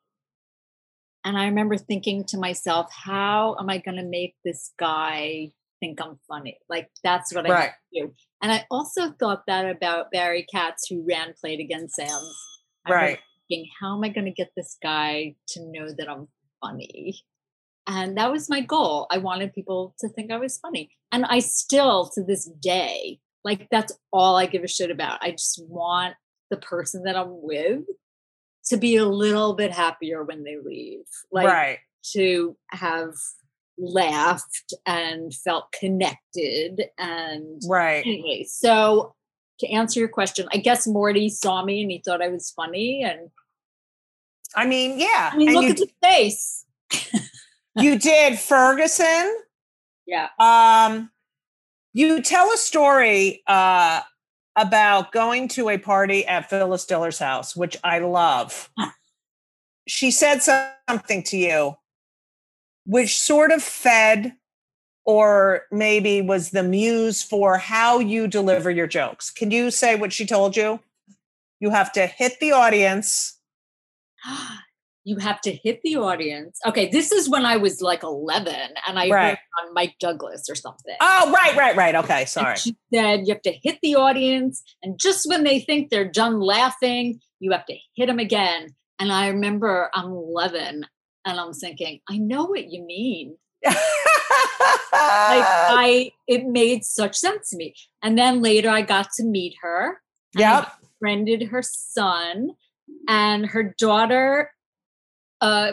And 1.24 1.38
I 1.38 1.46
remember 1.46 1.78
thinking 1.78 2.24
to 2.24 2.38
myself, 2.38 2.92
how 2.92 3.56
am 3.58 3.70
I 3.70 3.78
going 3.78 3.96
to 3.96 4.04
make 4.04 4.34
this 4.44 4.72
guy 4.78 5.52
think 5.80 5.98
I'm 6.00 6.18
funny? 6.28 6.58
Like, 6.68 6.90
that's 7.02 7.34
what 7.34 7.46
I 7.46 7.50
Right. 7.50 7.70
do. 7.94 8.12
And 8.42 8.52
I 8.52 8.66
also 8.70 9.10
thought 9.12 9.44
that 9.46 9.64
about 9.64 10.10
Barry 10.10 10.44
Katz, 10.52 10.86
who 10.88 11.02
ran 11.08 11.32
Play 11.40 11.54
It 11.54 11.60
Again 11.60 11.88
Sam's. 11.88 12.36
I 12.84 12.92
Right. 12.92 13.20
thinking, 13.48 13.70
how 13.80 13.96
am 13.96 14.04
I 14.04 14.10
going 14.10 14.26
to 14.26 14.30
get 14.30 14.52
this 14.54 14.76
guy 14.82 15.36
to 15.48 15.60
know 15.64 15.88
that 15.96 16.10
I'm 16.10 16.28
funny? 16.64 17.20
And 17.86 18.16
that 18.16 18.32
was 18.32 18.48
my 18.48 18.60
goal. 18.60 19.06
I 19.10 19.18
wanted 19.18 19.52
people 19.52 19.94
to 20.00 20.08
think 20.08 20.32
I 20.32 20.38
was 20.38 20.58
funny. 20.58 20.90
And 21.12 21.24
I 21.26 21.40
still, 21.40 22.10
to 22.14 22.24
this 22.24 22.46
day, 22.60 23.20
like 23.44 23.68
that's 23.70 23.92
all 24.12 24.36
I 24.36 24.46
give 24.46 24.64
a 24.64 24.68
shit 24.68 24.90
about. 24.90 25.18
I 25.22 25.32
just 25.32 25.62
want 25.68 26.14
the 26.50 26.56
person 26.56 27.02
that 27.04 27.16
I'm 27.16 27.42
with 27.42 27.82
to 28.66 28.76
be 28.76 28.96
a 28.96 29.04
little 29.04 29.54
bit 29.54 29.72
happier 29.72 30.24
when 30.24 30.44
they 30.44 30.56
leave. 30.64 31.04
Like 31.30 31.46
right. 31.46 31.78
to 32.14 32.56
have 32.70 33.12
laughed 33.76 34.72
and 34.86 35.34
felt 35.34 35.72
connected 35.78 36.86
and 36.98 37.60
Right. 37.68 38.04
anyway, 38.06 38.44
so 38.48 39.14
to 39.60 39.68
answer 39.68 40.00
your 40.00 40.08
question, 40.08 40.48
I 40.52 40.56
guess 40.56 40.86
Morty 40.86 41.28
saw 41.28 41.64
me 41.64 41.82
and 41.82 41.90
he 41.90 42.02
thought 42.04 42.22
I 42.22 42.28
was 42.28 42.50
funny 42.50 43.02
and 43.02 43.30
I 44.56 44.66
mean, 44.66 44.98
yeah. 44.98 45.30
I 45.32 45.36
mean 45.36 45.48
and 45.48 45.56
look 45.56 45.64
you, 45.64 45.70
at 45.70 45.76
the 45.76 45.90
face. 46.02 46.64
you 47.76 47.98
did 47.98 48.38
Ferguson. 48.38 49.36
Yeah. 50.06 50.28
Um, 50.38 51.10
you 51.92 52.22
tell 52.22 52.52
a 52.52 52.56
story 52.56 53.42
uh, 53.46 54.00
about 54.56 55.12
going 55.12 55.48
to 55.48 55.70
a 55.70 55.78
party 55.78 56.26
at 56.26 56.50
Phyllis 56.50 56.84
Diller's 56.84 57.18
house, 57.18 57.56
which 57.56 57.76
I 57.84 58.00
love. 58.00 58.70
She 59.86 60.10
said 60.12 60.42
something 60.42 61.22
to 61.24 61.36
you, 61.36 61.76
which 62.86 63.18
sort 63.18 63.52
of 63.52 63.62
fed 63.62 64.34
or 65.04 65.62
maybe 65.70 66.22
was 66.22 66.50
the 66.50 66.62
muse 66.62 67.22
for 67.22 67.58
how 67.58 67.98
you 67.98 68.26
deliver 68.26 68.70
your 68.70 68.86
jokes. 68.86 69.30
Can 69.30 69.50
you 69.50 69.70
say 69.70 69.96
what 69.96 70.12
she 70.12 70.24
told 70.24 70.56
you? 70.56 70.80
You 71.60 71.70
have 71.70 71.92
to 71.92 72.06
hit 72.06 72.40
the 72.40 72.52
audience. 72.52 73.33
you 75.04 75.18
have 75.18 75.40
to 75.42 75.52
hit 75.52 75.80
the 75.84 75.96
audience. 75.96 76.58
Okay, 76.66 76.88
this 76.90 77.12
is 77.12 77.28
when 77.28 77.44
I 77.44 77.56
was 77.58 77.82
like 77.82 78.02
11 78.02 78.54
and 78.86 78.98
I 78.98 79.10
Right. 79.10 79.28
heard 79.28 79.38
on 79.66 79.74
Mike 79.74 79.96
Douglas 80.00 80.48
or 80.48 80.54
something. 80.54 80.94
Oh, 81.00 81.30
right, 81.30 81.56
right, 81.56 81.76
right. 81.76 81.94
Okay, 81.94 82.20
And 82.20 82.28
sorry. 82.28 82.56
She 82.56 82.76
said 82.92 83.26
you 83.26 83.34
have 83.34 83.42
to 83.42 83.52
hit 83.52 83.78
the 83.82 83.96
audience, 83.96 84.62
and 84.82 84.98
just 84.98 85.28
when 85.28 85.44
they 85.44 85.60
think 85.60 85.90
they're 85.90 86.10
done 86.10 86.40
laughing, 86.40 87.20
you 87.38 87.52
have 87.52 87.66
to 87.66 87.76
hit 87.94 88.06
them 88.06 88.18
again. 88.18 88.68
And 88.98 89.12
I 89.12 89.28
remember 89.28 89.90
I'm 89.92 90.06
11 90.06 90.86
and 91.26 91.40
I'm 91.40 91.52
thinking, 91.52 92.00
I 92.08 92.16
know 92.16 92.44
what 92.44 92.70
you 92.70 92.82
mean. 92.84 93.36
Like 93.64 93.74
I, 94.92 96.12
it 96.26 96.46
made 96.46 96.84
such 96.84 97.16
sense 97.16 97.50
to 97.50 97.56
me. 97.56 97.74
And 98.02 98.16
then 98.16 98.40
later 98.40 98.70
I 98.70 98.82
got 98.82 99.08
to 99.16 99.24
meet 99.24 99.56
her. 99.62 100.00
and 100.34 100.44
I 100.44 100.70
befriended 100.80 101.48
her 101.48 101.62
son 101.62 102.50
and 103.08 103.46
her 103.46 103.74
daughter 103.78 104.50
uh 105.40 105.72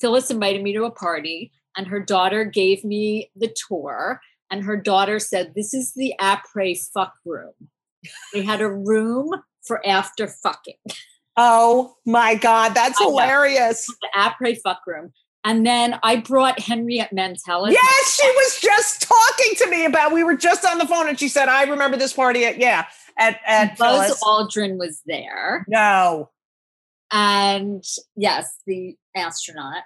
phyllis 0.00 0.30
invited 0.30 0.62
me 0.62 0.72
to 0.72 0.84
a 0.84 0.90
party 0.90 1.52
and 1.76 1.86
her 1.86 2.00
daughter 2.00 2.44
gave 2.44 2.84
me 2.84 3.30
the 3.36 3.54
tour 3.68 4.20
and 4.50 4.64
her 4.64 4.76
daughter 4.76 5.18
said 5.18 5.52
this 5.54 5.72
is 5.74 5.92
the 5.94 6.14
après 6.20 6.76
fuck 6.92 7.14
room 7.24 7.52
they 8.32 8.42
had 8.42 8.60
a 8.60 8.68
room 8.68 9.30
for 9.66 9.84
after 9.86 10.26
fucking 10.28 10.74
Oh 11.38 11.96
my 12.06 12.34
God, 12.34 12.70
that's 12.74 12.98
I 12.98 13.04
know. 13.04 13.10
hilarious. 13.10 13.86
the 13.86 14.08
après 14.16 14.56
fuck 14.62 14.80
room 14.86 15.12
and 15.44 15.66
then 15.66 15.98
i 16.02 16.16
brought 16.16 16.58
henriette 16.60 17.12
mentelis 17.14 17.72
Yes, 17.72 18.14
she 18.20 18.26
was 18.28 18.58
just 18.60 19.02
talking 19.02 19.54
to 19.58 19.70
me 19.70 19.84
about. 19.84 20.12
We 20.12 20.24
were 20.24 20.36
just 20.36 20.64
on 20.64 20.78
the 20.78 20.86
phone, 20.86 21.08
and 21.08 21.18
she 21.18 21.28
said, 21.28 21.48
"I 21.48 21.64
remember 21.64 21.96
this 21.98 22.12
party 22.14 22.44
at 22.46 22.58
yeah 22.58 22.86
at 23.18 23.38
at 23.46 23.76
buzz 23.76 24.18
Phyllis." 24.18 24.22
aldrin 24.24 24.78
was 24.78 25.02
there 25.06 25.66
No, 25.68 26.30
and 27.12 27.84
yes, 28.16 28.58
the 28.66 28.96
astronaut. 29.14 29.84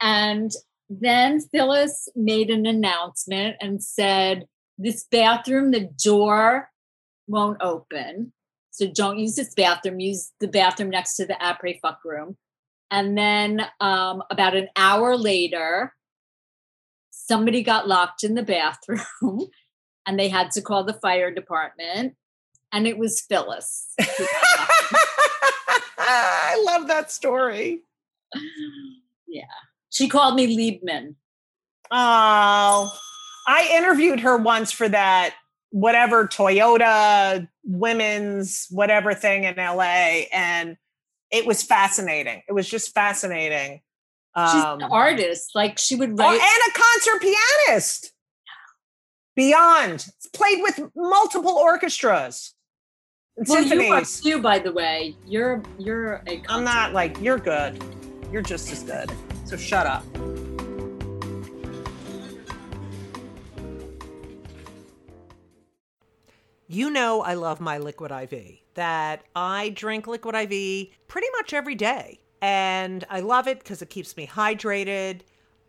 And 0.00 0.50
then 0.88 1.40
Phyllis 1.40 2.08
made 2.16 2.50
an 2.50 2.66
announcement 2.66 3.56
and 3.60 3.82
said, 3.82 4.46
This 4.78 5.06
bathroom, 5.10 5.70
the 5.70 5.88
door 6.02 6.70
won't 7.26 7.62
open. 7.62 8.32
So 8.70 8.90
don't 8.90 9.18
use 9.18 9.36
this 9.36 9.54
bathroom, 9.54 10.00
use 10.00 10.32
the 10.40 10.48
bathroom 10.48 10.90
next 10.90 11.16
to 11.16 11.26
the 11.26 11.34
après 11.34 11.78
fuck 11.80 12.00
room. 12.04 12.36
And 12.90 13.16
then 13.16 13.66
um, 13.80 14.22
about 14.30 14.56
an 14.56 14.68
hour 14.76 15.16
later, 15.16 15.94
somebody 17.10 17.62
got 17.62 17.86
locked 17.86 18.24
in 18.24 18.34
the 18.34 18.42
bathroom 18.42 19.46
and 20.06 20.18
they 20.18 20.28
had 20.28 20.50
to 20.52 20.62
call 20.62 20.82
the 20.84 20.94
fire 20.94 21.32
department. 21.32 22.16
And 22.72 22.86
it 22.86 22.98
was 22.98 23.20
Phyllis. 23.20 23.94
I 26.12 26.62
love 26.64 26.88
that 26.88 27.10
story. 27.10 27.82
yeah. 29.28 29.42
She 29.90 30.08
called 30.08 30.34
me 30.36 30.56
Liebman. 30.56 31.14
Oh, 31.90 32.92
I 33.46 33.68
interviewed 33.72 34.20
her 34.20 34.36
once 34.36 34.70
for 34.70 34.88
that 34.88 35.34
whatever 35.70 36.26
Toyota 36.26 37.48
women's 37.64 38.66
whatever 38.70 39.14
thing 39.14 39.44
in 39.44 39.56
LA, 39.56 40.26
and 40.32 40.76
it 41.30 41.46
was 41.46 41.62
fascinating. 41.62 42.42
It 42.48 42.52
was 42.52 42.68
just 42.68 42.94
fascinating. 42.94 43.80
She's 44.36 44.62
Um, 44.64 44.80
an 44.80 44.88
artist. 44.92 45.50
Like 45.54 45.78
she 45.78 45.96
would 45.96 46.10
Oh, 46.10 46.14
write. 46.16 46.40
and 46.40 46.74
a 46.74 46.78
concert 46.78 47.22
pianist. 47.22 48.12
Beyond 49.36 50.06
played 50.32 50.58
with 50.62 50.80
multiple 50.94 51.52
orchestras, 51.56 52.54
and 53.36 53.48
well, 53.48 53.62
you 53.62 53.92
are 53.92 54.04
symphonies. 54.04 54.20
too, 54.20 54.42
by 54.42 54.58
the 54.58 54.72
way. 54.72 55.16
You're 55.26 55.62
you're 55.78 56.22
a. 56.26 56.42
I'm 56.48 56.64
not 56.64 56.92
like 56.92 57.18
you're 57.20 57.38
good. 57.38 57.82
You're 58.30 58.42
just 58.42 58.70
as 58.72 58.82
good. 58.82 59.10
So 59.44 59.56
shut 59.56 59.86
up. 59.86 60.04
You 66.72 66.88
know 66.90 67.22
I 67.22 67.34
love 67.34 67.60
my 67.60 67.78
Liquid 67.78 68.12
IV. 68.12 68.58
That 68.74 69.24
I 69.34 69.70
drink 69.70 70.06
Liquid 70.06 70.36
IV 70.36 70.88
pretty 71.08 71.26
much 71.36 71.52
every 71.52 71.74
day. 71.74 72.20
And 72.42 73.04
I 73.10 73.20
love 73.20 73.48
it 73.48 73.58
because 73.58 73.82
it 73.82 73.90
keeps 73.90 74.16
me 74.16 74.26
hydrated. 74.26 75.22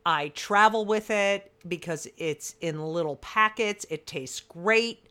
I 0.05 0.29
travel 0.29 0.85
with 0.85 1.09
it 1.09 1.51
because 1.67 2.07
it's 2.17 2.55
in 2.61 2.81
little 2.81 3.15
packets. 3.17 3.85
It 3.89 4.05
tastes 4.05 4.39
great. 4.41 5.07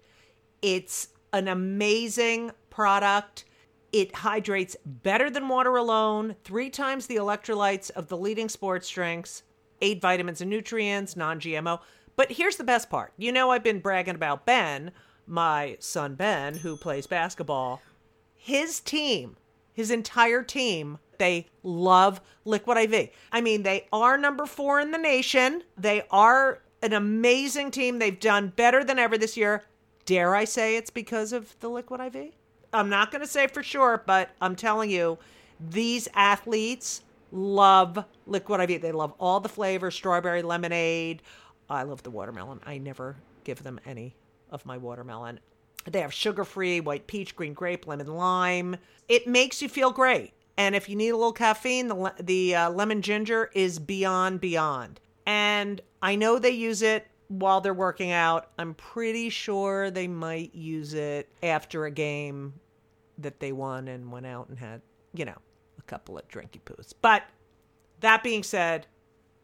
It's 0.62 1.08
an 1.32 1.48
amazing 1.48 2.52
product. 2.70 3.44
It 3.92 4.14
hydrates 4.14 4.76
better 4.84 5.30
than 5.30 5.48
water 5.48 5.76
alone, 5.76 6.36
three 6.44 6.70
times 6.70 7.06
the 7.06 7.16
electrolytes 7.16 7.90
of 7.90 8.08
the 8.08 8.16
leading 8.16 8.48
sports 8.48 8.88
drinks, 8.88 9.42
eight 9.80 10.00
vitamins 10.00 10.40
and 10.40 10.50
nutrients, 10.50 11.16
non 11.16 11.40
GMO. 11.40 11.80
But 12.16 12.32
here's 12.32 12.56
the 12.56 12.64
best 12.64 12.90
part 12.90 13.12
you 13.16 13.32
know, 13.32 13.50
I've 13.50 13.64
been 13.64 13.80
bragging 13.80 14.14
about 14.14 14.46
Ben, 14.46 14.92
my 15.26 15.76
son 15.80 16.14
Ben, 16.14 16.58
who 16.58 16.76
plays 16.76 17.06
basketball. 17.06 17.80
His 18.36 18.80
team, 18.80 19.36
his 19.72 19.90
entire 19.90 20.42
team, 20.42 20.98
they 21.18 21.48
love 21.62 22.20
Liquid 22.44 22.78
IV. 22.78 23.10
I 23.30 23.40
mean, 23.40 23.62
they 23.62 23.86
are 23.92 24.16
number 24.16 24.46
four 24.46 24.80
in 24.80 24.90
the 24.90 24.98
nation. 24.98 25.62
They 25.76 26.02
are 26.10 26.62
an 26.82 26.92
amazing 26.92 27.70
team. 27.70 27.98
They've 27.98 28.18
done 28.18 28.52
better 28.56 28.82
than 28.82 28.98
ever 28.98 29.18
this 29.18 29.36
year. 29.36 29.64
Dare 30.10 30.34
I 30.34 30.44
say 30.44 30.74
it's 30.74 30.90
because 30.90 31.32
of 31.32 31.54
the 31.60 31.68
Liquid 31.68 32.00
IV? 32.00 32.32
I'm 32.72 32.88
not 32.88 33.12
going 33.12 33.20
to 33.20 33.28
say 33.28 33.46
for 33.46 33.62
sure, 33.62 34.02
but 34.08 34.30
I'm 34.40 34.56
telling 34.56 34.90
you, 34.90 35.18
these 35.60 36.08
athletes 36.14 37.02
love 37.30 38.04
Liquid 38.26 38.68
IV. 38.68 38.82
They 38.82 38.90
love 38.90 39.14
all 39.20 39.38
the 39.38 39.48
flavors 39.48 39.94
strawberry, 39.94 40.42
lemonade. 40.42 41.22
I 41.68 41.84
love 41.84 42.02
the 42.02 42.10
watermelon. 42.10 42.58
I 42.66 42.78
never 42.78 43.18
give 43.44 43.62
them 43.62 43.78
any 43.86 44.16
of 44.50 44.66
my 44.66 44.78
watermelon. 44.78 45.38
They 45.88 46.00
have 46.00 46.12
sugar 46.12 46.42
free, 46.42 46.80
white 46.80 47.06
peach, 47.06 47.36
green 47.36 47.54
grape, 47.54 47.86
lemon 47.86 48.08
lime. 48.08 48.78
It 49.08 49.28
makes 49.28 49.62
you 49.62 49.68
feel 49.68 49.92
great. 49.92 50.32
And 50.56 50.74
if 50.74 50.88
you 50.88 50.96
need 50.96 51.10
a 51.10 51.16
little 51.16 51.32
caffeine, 51.32 51.86
the, 51.86 52.14
the 52.18 52.56
uh, 52.56 52.70
lemon 52.70 53.00
ginger 53.00 53.48
is 53.54 53.78
beyond, 53.78 54.40
beyond. 54.40 54.98
And 55.24 55.80
I 56.02 56.16
know 56.16 56.40
they 56.40 56.50
use 56.50 56.82
it 56.82 57.06
while 57.30 57.60
they're 57.60 57.72
working 57.72 58.10
out. 58.10 58.50
I'm 58.58 58.74
pretty 58.74 59.30
sure 59.30 59.90
they 59.90 60.08
might 60.08 60.52
use 60.52 60.94
it 60.94 61.28
after 61.42 61.84
a 61.86 61.90
game 61.90 62.54
that 63.18 63.38
they 63.38 63.52
won 63.52 63.86
and 63.86 64.10
went 64.10 64.26
out 64.26 64.48
and 64.48 64.58
had, 64.58 64.82
you 65.14 65.24
know, 65.24 65.38
a 65.78 65.82
couple 65.82 66.18
of 66.18 66.26
drinky 66.28 66.60
poos. 66.64 66.92
But 67.00 67.22
that 68.00 68.24
being 68.24 68.42
said, 68.42 68.88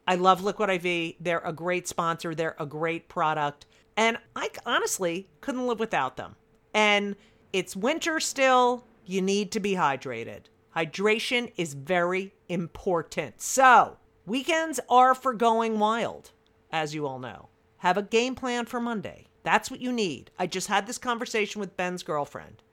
I 0.05 0.15
love 0.15 0.43
Liquid 0.43 0.69
IV. 0.69 1.15
They're 1.21 1.39
a 1.39 1.53
great 1.53 1.87
sponsor, 1.87 2.35
they're 2.35 2.57
a 2.59 2.65
great 2.65 3.07
product. 3.07 3.65
And 3.95 4.17
I 4.35 4.49
honestly 4.65 5.29
couldn't 5.39 5.65
live 5.65 5.79
without 5.79 6.17
them. 6.17 6.35
And 6.73 7.15
it's 7.53 7.75
winter 7.75 8.19
still. 8.19 8.85
You 9.05 9.21
need 9.21 9.53
to 9.53 9.61
be 9.61 9.75
hydrated. 9.75 10.41
Hydration 10.75 11.53
is 11.55 11.73
very 11.73 12.33
important. 12.49 13.41
So, 13.41 13.97
weekends 14.25 14.81
are 14.89 15.15
for 15.15 15.33
going 15.33 15.79
wild, 15.79 16.31
as 16.69 16.93
you 16.93 17.07
all 17.07 17.17
know. 17.17 17.47
Have 17.77 17.97
a 17.97 18.03
game 18.03 18.35
plan 18.35 18.65
for 18.65 18.79
Monday. 18.79 19.27
That's 19.43 19.71
what 19.71 19.81
you 19.81 19.91
need. 19.91 20.31
I 20.37 20.47
just 20.47 20.67
had 20.67 20.87
this 20.87 20.97
conversation 20.97 21.59
with 21.59 21.77
Ben's 21.77 22.03
girlfriend. 22.03 22.63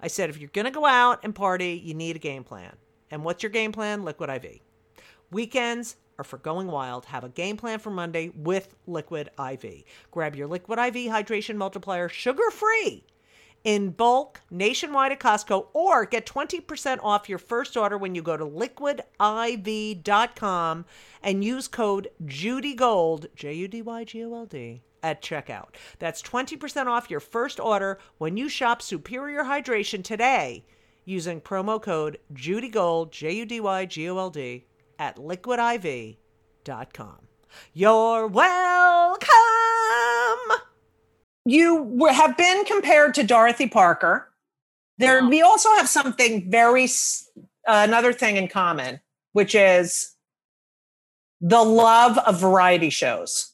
I 0.00 0.08
said, 0.08 0.30
if 0.30 0.38
you're 0.38 0.50
going 0.52 0.64
to 0.64 0.70
go 0.70 0.86
out 0.86 1.20
and 1.22 1.34
party, 1.34 1.80
you 1.84 1.94
need 1.94 2.16
a 2.16 2.20
game 2.20 2.44
plan. 2.44 2.76
And 3.10 3.24
what's 3.24 3.42
your 3.42 3.50
game 3.50 3.72
plan? 3.72 4.04
Liquid 4.04 4.30
IV. 4.30 4.60
Weekends 5.30 5.96
are 6.18 6.24
for 6.24 6.38
going 6.38 6.68
wild. 6.68 7.06
Have 7.06 7.24
a 7.24 7.28
game 7.28 7.56
plan 7.56 7.78
for 7.78 7.90
Monday 7.90 8.30
with 8.34 8.74
Liquid 8.86 9.30
IV. 9.38 9.84
Grab 10.10 10.34
your 10.34 10.46
Liquid 10.46 10.78
IV 10.78 11.10
hydration 11.10 11.56
multiplier 11.56 12.08
sugar 12.08 12.50
free 12.50 13.04
in 13.64 13.90
bulk 13.90 14.40
nationwide 14.50 15.12
at 15.12 15.20
Costco 15.20 15.66
or 15.72 16.04
get 16.04 16.26
20% 16.26 16.98
off 17.02 17.28
your 17.28 17.38
first 17.38 17.76
order 17.76 17.96
when 17.96 18.14
you 18.14 18.22
go 18.22 18.36
to 18.36 18.44
liquidiv.com 18.44 19.04
and 21.22 21.44
use 21.44 21.68
code 21.68 22.08
JUDYGOLD, 22.24 23.26
J 23.34 23.52
U 23.54 23.68
D 23.68 23.82
Y 23.82 24.04
G 24.04 24.24
O 24.24 24.34
L 24.34 24.46
D, 24.46 24.82
at 25.02 25.22
checkout. 25.22 25.68
That's 25.98 26.22
20% 26.22 26.86
off 26.86 27.10
your 27.10 27.20
first 27.20 27.60
order 27.60 27.98
when 28.18 28.36
you 28.36 28.48
shop 28.48 28.82
Superior 28.82 29.44
Hydration 29.44 30.02
today 30.02 30.64
using 31.04 31.40
promo 31.40 31.80
code 31.80 32.18
JUDYGOLD, 32.34 33.10
J 33.10 33.32
U 33.32 33.46
D 33.46 33.60
Y 33.60 33.86
G 33.86 34.08
O 34.08 34.18
L 34.18 34.30
D, 34.30 34.66
at 34.98 35.16
liquidiv.com. 35.16 36.16
You're 37.74 38.26
welcome. 38.26 39.28
You 41.44 41.82
were, 41.82 42.12
have 42.12 42.36
been 42.36 42.64
compared 42.64 43.14
to 43.14 43.22
Dorothy 43.24 43.68
Parker. 43.68 44.28
There, 44.98 45.22
Wow. 45.22 45.28
we 45.28 45.42
also 45.42 45.68
have 45.76 45.88
something 45.88 46.50
very 46.50 46.84
uh, 46.84 47.84
another 47.88 48.12
thing 48.12 48.36
in 48.36 48.48
common, 48.48 49.00
which 49.32 49.54
is 49.54 50.14
the 51.40 51.62
love 51.64 52.18
of 52.18 52.40
variety 52.40 52.90
shows. 52.90 53.52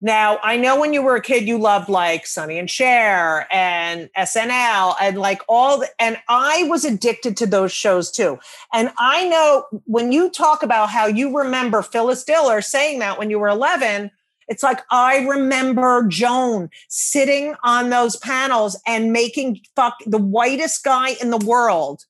Now, 0.00 0.38
I 0.44 0.56
know 0.56 0.78
when 0.78 0.92
you 0.92 1.02
were 1.02 1.16
a 1.16 1.20
kid, 1.20 1.48
you 1.48 1.58
loved 1.58 1.88
like 1.88 2.24
Sonny 2.24 2.56
and 2.58 2.70
Cher 2.70 3.48
and 3.52 4.08
SNL 4.16 4.94
and 5.00 5.18
like 5.18 5.42
all, 5.48 5.78
the, 5.80 5.88
and 5.98 6.18
I 6.28 6.64
was 6.68 6.84
addicted 6.84 7.36
to 7.38 7.46
those 7.46 7.72
shows 7.72 8.10
too. 8.12 8.38
And 8.72 8.92
I 8.98 9.28
know 9.28 9.64
when 9.86 10.12
you 10.12 10.30
talk 10.30 10.62
about 10.62 10.90
how 10.90 11.06
you 11.06 11.36
remember 11.36 11.82
Phyllis 11.82 12.22
Diller 12.22 12.60
saying 12.60 13.00
that 13.00 13.18
when 13.18 13.28
you 13.28 13.40
were 13.40 13.48
11, 13.48 14.12
it's 14.48 14.62
like 14.62 14.80
I 14.90 15.18
remember 15.26 16.06
Joan 16.08 16.70
sitting 16.88 17.54
on 17.62 17.90
those 17.90 18.16
panels 18.16 18.80
and 18.86 19.12
making 19.12 19.60
fuck 19.76 19.96
the 20.06 20.18
whitest 20.18 20.82
guy 20.84 21.10
in 21.20 21.30
the 21.30 21.38
world 21.38 22.04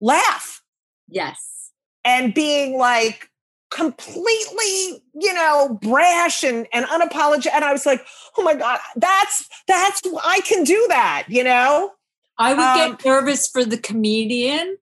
laugh 0.00 0.62
Yes. 1.08 1.70
and 2.04 2.34
being 2.34 2.76
like 2.78 3.30
completely, 3.70 5.02
you 5.14 5.32
know, 5.34 5.78
brash 5.82 6.44
and, 6.44 6.66
and 6.72 6.86
unapologetic. 6.86 7.52
And 7.52 7.64
I 7.64 7.72
was 7.72 7.86
like, 7.86 8.04
oh 8.38 8.42
my 8.42 8.54
God, 8.54 8.78
that's 8.96 9.48
that's 9.66 10.02
I 10.24 10.40
can 10.40 10.64
do 10.64 10.84
that, 10.88 11.24
you 11.28 11.42
know? 11.44 11.92
I 12.38 12.52
would 12.54 12.62
Um, 12.62 12.96
get 12.96 13.04
nervous 13.04 13.48
for 13.48 13.64
the 13.64 13.78
comedian 13.78 14.76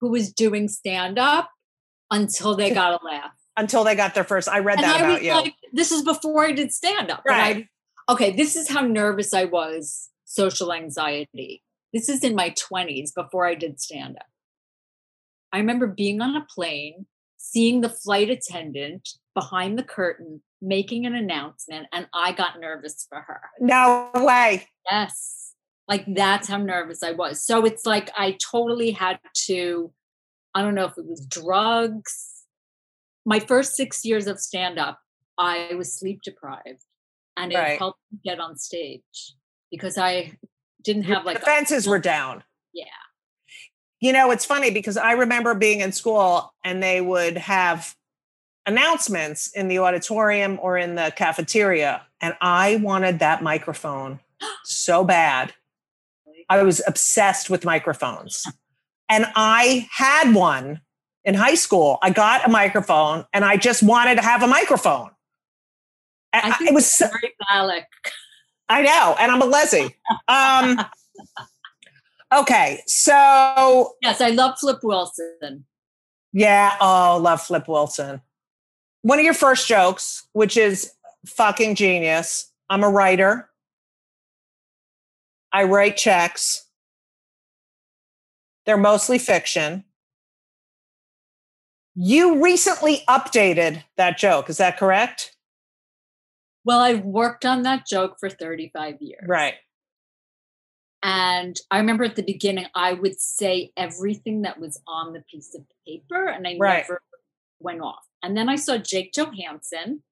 who 0.00 0.10
was 0.10 0.32
doing 0.32 0.68
stand 0.68 1.18
up 1.18 1.50
until 2.10 2.56
they 2.56 2.70
got 2.72 3.00
a 3.00 3.04
laugh. 3.04 3.30
Until 3.56 3.84
they 3.84 3.94
got 3.94 4.14
their 4.14 4.24
first. 4.24 4.48
I 4.48 4.58
read 4.60 4.78
And 4.78 4.84
that 4.84 5.00
I 5.00 5.04
about 5.04 5.22
you. 5.22 5.32
like, 5.32 5.54
this 5.72 5.92
is 5.92 6.02
before 6.02 6.44
I 6.44 6.52
did 6.52 6.72
stand 6.72 7.10
up. 7.10 7.22
Right. 7.26 7.66
okay, 8.08 8.32
this 8.32 8.56
is 8.56 8.68
how 8.68 8.80
nervous 8.80 9.32
I 9.32 9.44
was, 9.44 10.08
social 10.24 10.72
anxiety. 10.72 11.62
This 11.92 12.08
is 12.08 12.22
in 12.22 12.34
my 12.34 12.50
20s 12.50 13.14
before 13.14 13.46
I 13.46 13.54
did 13.54 13.80
stand 13.80 14.16
up. 14.16 14.26
I 15.52 15.58
remember 15.58 15.86
being 15.86 16.20
on 16.20 16.36
a 16.36 16.46
plane, 16.54 17.06
seeing 17.36 17.80
the 17.80 17.88
flight 17.88 18.30
attendant 18.30 19.08
behind 19.34 19.78
the 19.78 19.82
curtain 19.82 20.42
making 20.62 21.06
an 21.06 21.14
announcement, 21.14 21.86
and 21.92 22.06
I 22.12 22.32
got 22.32 22.60
nervous 22.60 23.06
for 23.08 23.20
her. 23.20 23.40
no 23.60 24.10
way. 24.14 24.66
Yes. 24.90 25.54
Like 25.88 26.04
that's 26.14 26.48
how 26.48 26.58
nervous 26.58 27.02
I 27.02 27.12
was. 27.12 27.44
So 27.44 27.64
it's 27.64 27.84
like 27.84 28.10
I 28.16 28.36
totally 28.50 28.92
had 28.92 29.18
to, 29.46 29.92
I 30.54 30.62
don't 30.62 30.74
know 30.74 30.84
if 30.84 30.96
it 30.96 31.06
was 31.06 31.26
drugs. 31.26 32.44
My 33.26 33.40
first 33.40 33.74
six 33.74 34.04
years 34.04 34.26
of 34.26 34.38
stand 34.38 34.78
up, 34.78 35.00
I 35.40 35.74
was 35.74 35.94
sleep 35.94 36.20
deprived 36.22 36.84
and 37.36 37.50
it 37.52 37.56
Right. 37.56 37.78
helped 37.78 38.00
me 38.12 38.18
get 38.22 38.38
on 38.38 38.58
stage 38.58 39.34
because 39.70 39.96
I 39.96 40.36
didn't 40.82 41.04
have 41.04 41.24
like, 41.24 41.38
a- 41.42 41.88
were 41.88 41.98
down. 41.98 42.44
Yeah. 42.74 42.84
You 44.00 44.12
know, 44.12 44.30
it's 44.30 44.44
funny 44.44 44.70
because 44.70 44.96
I 44.98 45.12
remember 45.12 45.54
being 45.54 45.80
in 45.80 45.92
school 45.92 46.52
and 46.62 46.82
they 46.82 47.00
would 47.00 47.38
have 47.38 47.94
announcements 48.66 49.50
in 49.52 49.68
the 49.68 49.78
auditorium 49.78 50.58
or 50.62 50.76
in 50.76 50.94
the 50.94 51.12
cafeteria. 51.16 52.02
And 52.20 52.34
I 52.40 52.76
wanted 52.76 53.18
that 53.20 53.42
microphone 53.42 54.20
so 54.64 55.04
bad. 55.04 55.54
I 56.48 56.62
was 56.62 56.82
obsessed 56.86 57.48
with 57.48 57.64
microphones. 57.64 58.46
And 59.08 59.26
I 59.34 59.88
had 59.92 60.34
one 60.34 60.82
in 61.24 61.34
high 61.34 61.54
school. 61.54 61.98
I 62.02 62.10
got 62.10 62.46
a 62.46 62.50
microphone 62.50 63.24
and 63.32 63.44
I 63.44 63.56
just 63.56 63.82
wanted 63.82 64.16
to 64.16 64.22
have 64.22 64.42
a 64.42 64.46
microphone. 64.46 65.10
I 66.32 66.56
it 66.60 66.74
was 66.74 66.86
so- 66.90 67.06
very 67.08 67.34
phallic. 67.48 67.84
I 68.68 68.82
know, 68.82 69.16
and 69.18 69.32
I'm 69.32 69.42
a 69.42 69.46
leslie. 69.46 69.96
Um, 70.28 70.80
okay, 72.32 72.82
so 72.86 73.92
Yes, 74.02 74.20
I 74.20 74.30
love 74.30 74.58
Flip 74.60 74.78
Wilson. 74.82 75.64
yeah, 76.32 76.76
oh, 76.80 77.18
love 77.20 77.42
Flip 77.42 77.66
Wilson. 77.66 78.20
One 79.02 79.18
of 79.18 79.24
your 79.24 79.34
first 79.34 79.66
jokes, 79.66 80.26
which 80.34 80.56
is 80.56 80.92
fucking 81.26 81.74
genius. 81.74 82.52
I'm 82.68 82.84
a 82.84 82.88
writer. 82.90 83.48
I 85.52 85.64
write 85.64 85.96
checks. 85.96 86.66
They're 88.66 88.76
mostly 88.76 89.18
fiction. 89.18 89.84
You 91.96 92.42
recently 92.42 93.02
updated 93.08 93.82
that 93.96 94.16
joke. 94.16 94.48
Is 94.48 94.58
that 94.58 94.78
correct? 94.78 95.34
Well, 96.64 96.80
I've 96.80 97.04
worked 97.04 97.44
on 97.44 97.62
that 97.62 97.86
joke 97.86 98.16
for 98.20 98.28
35 98.28 99.00
years. 99.00 99.24
Right. 99.26 99.54
And 101.02 101.58
I 101.70 101.78
remember 101.78 102.04
at 102.04 102.16
the 102.16 102.22
beginning, 102.22 102.66
I 102.74 102.92
would 102.92 103.18
say 103.18 103.72
everything 103.76 104.42
that 104.42 104.60
was 104.60 104.80
on 104.86 105.14
the 105.14 105.22
piece 105.30 105.54
of 105.54 105.64
paper, 105.86 106.26
and 106.26 106.46
I 106.46 106.56
Right. 106.58 106.82
never 106.82 107.02
went 107.58 107.80
off. 107.80 108.06
And 108.22 108.36
then 108.36 108.48
I 108.50 108.56
saw 108.56 108.76
Jake 108.76 109.12
Johannsen 109.12 110.02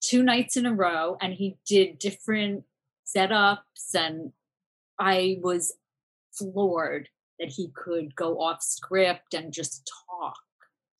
two 0.00 0.22
nights 0.22 0.56
in 0.56 0.66
a 0.66 0.74
row, 0.74 1.16
and 1.20 1.32
he 1.32 1.56
did 1.66 1.98
different 1.98 2.64
setups, 3.06 3.94
and 3.94 4.34
I 4.98 5.38
was 5.40 5.78
floored 6.32 7.08
that 7.38 7.48
he 7.48 7.70
could 7.74 8.14
go 8.14 8.40
off 8.40 8.62
script 8.62 9.32
and 9.32 9.52
just 9.52 9.90
talk. 10.10 10.38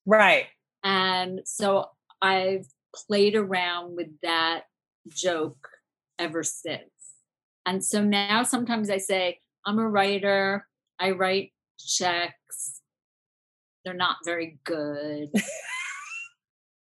Right. 0.07 0.47
And 0.83 1.43
so 1.47 1.91
I've 2.23 2.67
played 2.95 3.35
around 3.35 3.95
with 3.97 4.09
that 4.23 4.65
joke 5.09 5.69
ever 6.19 6.43
since. 6.43 6.91
And 7.67 7.85
so 7.85 8.03
now 8.03 8.43
sometimes 8.43 8.91
I 8.91 8.99
say, 8.99 9.41
I'm 9.67 9.79
a 9.79 9.89
writer, 9.89 10.67
I 10.99 11.13
write 11.13 11.53
checks. 11.79 12.81
They're 13.85 13.95
not 13.95 14.17
very 14.25 14.59
good. 14.65 15.29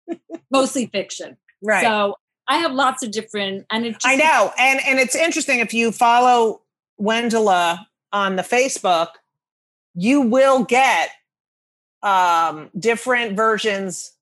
Mostly 0.52 0.88
fiction. 0.88 1.38
Right. 1.62 1.84
So 1.84 2.16
I 2.48 2.58
have 2.58 2.74
lots 2.74 3.04
of 3.04 3.12
different 3.12 3.66
and 3.72 3.86
it 3.86 3.96
I 4.04 4.16
know. 4.16 4.52
And 4.58 4.80
and 4.86 5.00
it's 5.00 5.16
interesting 5.16 5.60
if 5.60 5.74
you 5.74 5.92
follow 5.92 6.62
Wendela 7.00 7.86
on 8.12 8.36
the 8.36 8.44
Facebook, 8.44 9.10
you 9.96 10.22
will 10.22 10.64
get 10.64 11.10
um 12.04 12.70
different 12.78 13.36
versions 13.36 14.14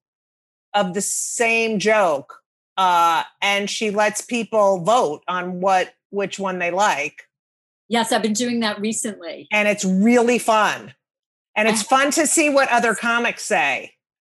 of 0.73 0.93
the 0.93 1.01
same 1.01 1.79
joke. 1.79 2.40
Uh 2.81 3.23
and 3.41 3.69
she 3.69 3.91
lets 3.91 4.21
people 4.21 4.79
vote 4.79 5.21
on 5.27 5.61
what 5.61 5.93
which 6.09 6.39
one 6.39 6.59
they 6.59 6.71
like. 6.71 7.23
Yes, 7.87 8.11
I've 8.11 8.21
been 8.21 8.33
doing 8.33 8.61
that 8.61 8.79
recently. 8.79 9.47
And 9.51 9.67
it's 9.67 9.85
really 9.85 10.39
fun. 10.39 10.93
And 11.55 11.67
it's 11.67 11.83
fun 11.83 12.11
to 12.11 12.25
see 12.25 12.49
what 12.49 12.71
other 12.71 12.95
comics 12.95 13.43
say. 13.43 13.91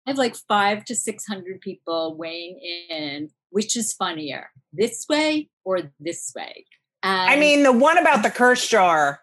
I 0.07 0.11
have 0.11 0.17
like 0.17 0.35
five 0.35 0.85
to 0.85 0.95
600 0.95 1.59
people 1.59 2.15
weighing 2.15 2.59
in 2.89 3.29
which 3.51 3.75
is 3.75 3.93
funnier, 3.93 4.49
this 4.73 5.05
way 5.07 5.49
or 5.63 5.91
this 5.99 6.31
way. 6.35 6.65
And 7.03 7.29
I 7.29 7.35
mean, 7.35 7.63
the 7.63 7.71
one 7.71 7.97
about 7.97 8.23
the 8.23 8.31
curse 8.31 8.67
jar, 8.67 9.21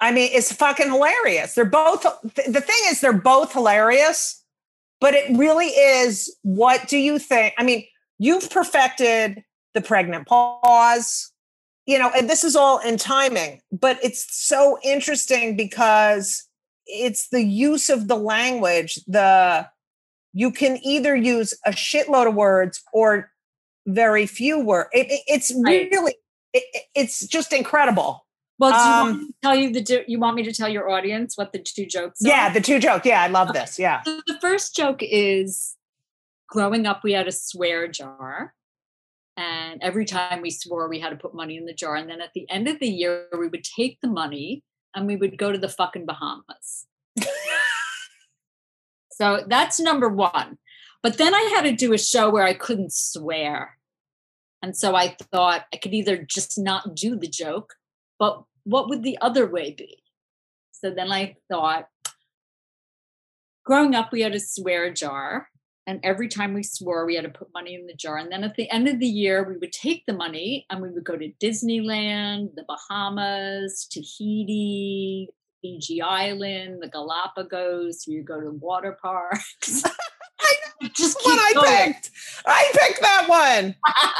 I 0.00 0.10
mean, 0.10 0.30
it's 0.32 0.52
fucking 0.52 0.88
hilarious. 0.90 1.54
They're 1.54 1.64
both, 1.64 2.02
the 2.22 2.60
thing 2.60 2.80
is, 2.86 3.00
they're 3.00 3.12
both 3.12 3.52
hilarious, 3.52 4.42
but 5.00 5.14
it 5.14 5.36
really 5.36 5.66
is 5.66 6.34
what 6.42 6.88
do 6.88 6.96
you 6.96 7.18
think? 7.18 7.54
I 7.58 7.62
mean, 7.62 7.84
you've 8.20 8.50
perfected 8.50 9.42
the 9.74 9.80
pregnant 9.80 10.28
pause, 10.28 11.32
you 11.86 11.98
know, 11.98 12.10
and 12.16 12.28
this 12.30 12.44
is 12.44 12.54
all 12.54 12.78
in 12.78 12.96
timing, 12.96 13.60
but 13.72 13.98
it's 14.04 14.26
so 14.46 14.78
interesting 14.84 15.56
because 15.56 16.46
it's 16.86 17.28
the 17.30 17.42
use 17.42 17.88
of 17.88 18.06
the 18.08 18.16
language. 18.16 19.00
The 19.06 19.66
you 20.32 20.52
can 20.52 20.78
either 20.84 21.16
use 21.16 21.54
a 21.66 21.70
shitload 21.70 22.28
of 22.28 22.34
words 22.36 22.80
or 22.92 23.30
very 23.86 24.26
few 24.26 24.60
words. 24.60 24.88
It, 24.92 25.10
it- 25.10 25.22
it's 25.26 25.52
really, 25.56 26.14
it, 26.52 26.62
it- 26.72 26.82
it's 26.94 27.26
just 27.26 27.52
incredible. 27.52 28.24
Well, 28.60 28.70
do 28.72 28.76
you 28.76 28.94
want 29.00 29.10
Um, 29.14 29.20
me 29.22 29.26
to 29.28 29.34
tell 29.42 29.54
you 29.56 29.72
the 29.72 30.04
you 30.06 30.18
want 30.20 30.36
me 30.36 30.42
to 30.42 30.52
tell 30.52 30.68
your 30.68 30.90
audience 30.90 31.38
what 31.38 31.52
the 31.52 31.58
two 31.60 31.86
jokes 31.86 32.22
are? 32.22 32.28
Yeah, 32.28 32.52
the 32.52 32.60
two 32.60 32.78
joke. 32.78 33.06
Yeah, 33.06 33.22
I 33.22 33.28
love 33.28 33.54
this. 33.54 33.78
Yeah. 33.78 34.02
So 34.02 34.20
the 34.26 34.38
first 34.38 34.76
joke 34.76 34.98
is 35.00 35.74
growing 36.50 36.84
up 36.84 37.02
we 37.02 37.12
had 37.12 37.28
a 37.28 37.32
swear 37.32 37.88
jar 37.88 38.52
and 39.36 39.80
every 39.82 40.04
time 40.04 40.42
we 40.42 40.50
swore 40.50 40.88
we 40.88 41.00
had 41.00 41.10
to 41.10 41.16
put 41.16 41.34
money 41.34 41.56
in 41.56 41.64
the 41.64 41.72
jar 41.72 41.94
and 41.94 42.10
then 42.10 42.20
at 42.20 42.32
the 42.34 42.48
end 42.50 42.68
of 42.68 42.78
the 42.80 42.88
year 42.88 43.26
we 43.38 43.48
would 43.48 43.64
take 43.64 43.98
the 44.02 44.08
money 44.08 44.62
and 44.94 45.06
we 45.06 45.16
would 45.16 45.38
go 45.38 45.52
to 45.52 45.58
the 45.58 45.68
fucking 45.68 46.04
bahamas. 46.04 46.86
So 49.12 49.44
that's 49.46 49.78
number 49.78 50.08
one. 50.08 50.56
But 51.02 51.18
then 51.18 51.34
i 51.34 51.42
had 51.54 51.62
to 51.62 51.72
do 51.72 51.92
a 51.92 51.98
show 51.98 52.30
where 52.30 52.44
i 52.44 52.54
couldn't 52.54 52.92
swear. 52.92 53.76
And 54.62 54.76
so 54.76 54.94
i 54.96 55.16
thought 55.32 55.66
i 55.72 55.76
could 55.76 55.94
either 55.94 56.16
just 56.16 56.58
not 56.58 56.94
do 56.94 57.16
the 57.16 57.28
joke 57.28 57.74
but 58.18 58.42
what 58.64 58.88
would 58.90 59.02
the 59.02 59.16
other 59.20 59.46
way 59.46 59.72
be? 59.72 60.02
So 60.72 60.90
then 60.90 61.12
i 61.12 61.36
thought 61.48 61.88
growing 63.64 63.94
up 63.94 64.10
we 64.10 64.22
had 64.22 64.34
a 64.34 64.40
swear 64.40 64.92
jar 64.92 65.48
and 65.90 66.00
every 66.04 66.28
time 66.28 66.54
we 66.54 66.62
swore 66.62 67.04
we 67.04 67.14
had 67.16 67.24
to 67.24 67.30
put 67.30 67.48
money 67.52 67.74
in 67.74 67.86
the 67.86 67.94
jar 67.94 68.16
and 68.16 68.30
then 68.32 68.44
at 68.44 68.54
the 68.54 68.70
end 68.70 68.86
of 68.88 68.98
the 69.00 69.06
year 69.06 69.42
we 69.48 69.56
would 69.58 69.72
take 69.72 70.04
the 70.06 70.12
money 70.12 70.64
and 70.70 70.80
we 70.80 70.90
would 70.90 71.04
go 71.04 71.16
to 71.16 71.30
disneyland 71.42 72.54
the 72.54 72.64
bahamas 72.68 73.86
tahiti 73.90 75.28
fiji 75.60 76.00
island 76.00 76.78
the 76.80 76.88
galapagos 76.88 78.04
we 78.08 78.16
would 78.18 78.26
go 78.26 78.40
to 78.40 78.50
water 78.52 78.96
parks 79.02 79.82
just 80.94 81.18
what 81.22 81.38
I 81.38 81.52
going. 81.52 81.92
picked. 81.92 82.10
I 82.46 82.70
picked 82.72 83.00
that 83.02 83.24
one. 83.28 83.74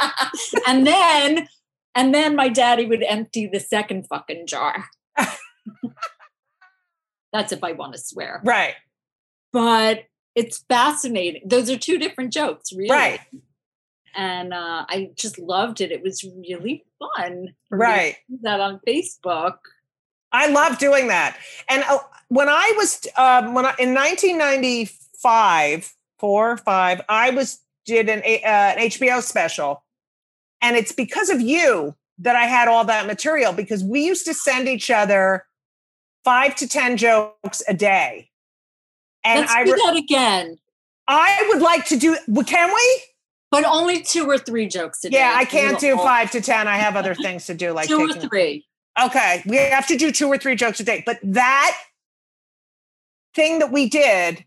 and 0.67 0.85
then 0.85 1.47
and 1.95 2.13
then 2.13 2.35
my 2.35 2.49
daddy 2.49 2.85
would 2.85 3.01
empty 3.03 3.47
the 3.51 3.59
second 3.59 4.05
fucking 4.07 4.45
jar 4.47 4.85
that's 7.33 7.51
if 7.51 7.63
i 7.63 7.71
want 7.71 7.93
to 7.93 7.99
swear 7.99 8.41
Right. 8.45 8.75
but 9.51 10.03
it's 10.35 10.63
fascinating. 10.69 11.41
Those 11.45 11.69
are 11.69 11.77
two 11.77 11.97
different 11.97 12.33
jokes, 12.33 12.71
really. 12.73 12.89
Right. 12.89 13.19
And 14.15 14.53
uh, 14.53 14.85
I 14.89 15.11
just 15.15 15.39
loved 15.39 15.81
it. 15.81 15.91
It 15.91 16.03
was 16.03 16.23
really 16.23 16.83
fun. 16.99 17.53
for 17.69 17.77
me 17.77 17.85
to 17.85 17.91
Right. 17.91 18.15
that 18.41 18.59
on 18.59 18.79
Facebook. 18.87 19.55
I 20.33 20.47
love 20.47 20.77
doing 20.77 21.07
that. 21.07 21.37
And 21.69 21.83
uh, 21.89 21.99
when 22.29 22.47
I 22.49 22.73
was 22.77 23.05
um, 23.17 23.53
when 23.53 23.65
I, 23.65 23.73
in 23.79 23.93
1995, 23.93 25.93
four, 26.19 26.57
five, 26.57 27.01
I 27.09 27.31
was 27.31 27.59
did 27.85 28.07
an, 28.09 28.19
uh, 28.19 28.47
an 28.47 28.77
HBO 28.89 29.21
special, 29.21 29.83
and 30.61 30.75
it's 30.77 30.91
because 30.93 31.29
of 31.29 31.41
you 31.41 31.95
that 32.19 32.35
I 32.35 32.45
had 32.45 32.67
all 32.67 32.85
that 32.85 33.07
material 33.07 33.51
because 33.53 33.83
we 33.83 34.05
used 34.05 34.25
to 34.25 34.33
send 34.33 34.67
each 34.69 34.89
other 34.91 35.45
five 36.23 36.55
to 36.57 36.67
ten 36.67 36.97
jokes 36.97 37.61
a 37.67 37.73
day, 37.73 38.29
and 39.23 39.41
Let's 39.41 39.51
I 39.51 39.63
do 39.63 39.75
that 39.75 39.95
again, 39.95 40.57
I 41.07 41.45
would 41.49 41.61
like 41.61 41.85
to 41.87 41.97
do. 41.97 42.17
Can 42.45 42.73
we? 42.73 43.03
but 43.51 43.65
only 43.65 44.01
two 44.01 44.25
or 44.25 44.37
three 44.37 44.65
jokes 44.65 45.03
a 45.03 45.09
day. 45.09 45.17
Yeah, 45.17 45.33
I 45.35 45.43
can't 45.43 45.77
do 45.77 45.97
five 45.97 46.31
to 46.31 46.41
ten. 46.41 46.67
I 46.69 46.77
have 46.77 46.95
other 46.95 47.13
things 47.13 47.45
to 47.47 47.53
do, 47.53 47.73
like 47.73 47.87
two 47.87 47.99
or 47.99 48.13
three. 48.13 48.65
Okay, 49.01 49.43
we 49.45 49.57
have 49.57 49.85
to 49.87 49.97
do 49.97 50.11
two 50.11 50.27
or 50.27 50.37
three 50.37 50.55
jokes 50.55 50.79
a 50.79 50.83
day. 50.83 51.03
But 51.05 51.19
that 51.21 51.77
thing 53.35 53.59
that 53.59 53.71
we 53.71 53.89
did 53.89 54.45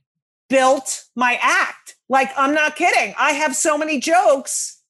built 0.48 1.04
my 1.14 1.38
act. 1.40 1.96
Like, 2.08 2.30
I'm 2.37 2.54
not 2.54 2.76
kidding. 2.76 3.14
I 3.18 3.32
have 3.32 3.56
so 3.56 3.78
many 3.78 4.00
jokes 4.00 4.80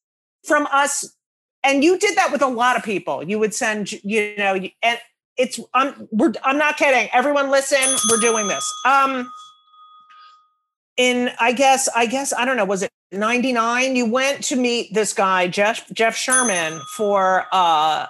from 0.44 0.66
us. 0.72 1.14
And 1.62 1.82
you 1.82 1.98
did 1.98 2.16
that 2.16 2.32
with 2.32 2.42
a 2.42 2.48
lot 2.48 2.76
of 2.76 2.82
people. 2.82 3.22
You 3.22 3.38
would 3.38 3.54
send, 3.54 3.92
you 4.02 4.34
know, 4.36 4.58
and 4.82 4.98
it's, 5.36 5.58
I'm, 5.72 6.08
we're, 6.10 6.32
I'm 6.44 6.58
not 6.58 6.76
kidding. 6.76 7.08
Everyone 7.12 7.50
listen, 7.50 7.78
we're 8.10 8.20
doing 8.20 8.48
this. 8.48 8.70
Um, 8.84 9.30
in, 10.96 11.30
I 11.40 11.52
guess, 11.52 11.88
I 11.94 12.06
guess, 12.06 12.32
I 12.32 12.44
don't 12.44 12.56
know, 12.56 12.64
was 12.64 12.82
it 12.82 12.90
99? 13.12 13.96
You 13.96 14.06
went 14.06 14.42
to 14.44 14.56
meet 14.56 14.92
this 14.94 15.12
guy, 15.12 15.46
Jeff, 15.48 15.90
Jeff 15.92 16.16
Sherman 16.16 16.80
for, 16.96 17.46
uh, 17.52 18.06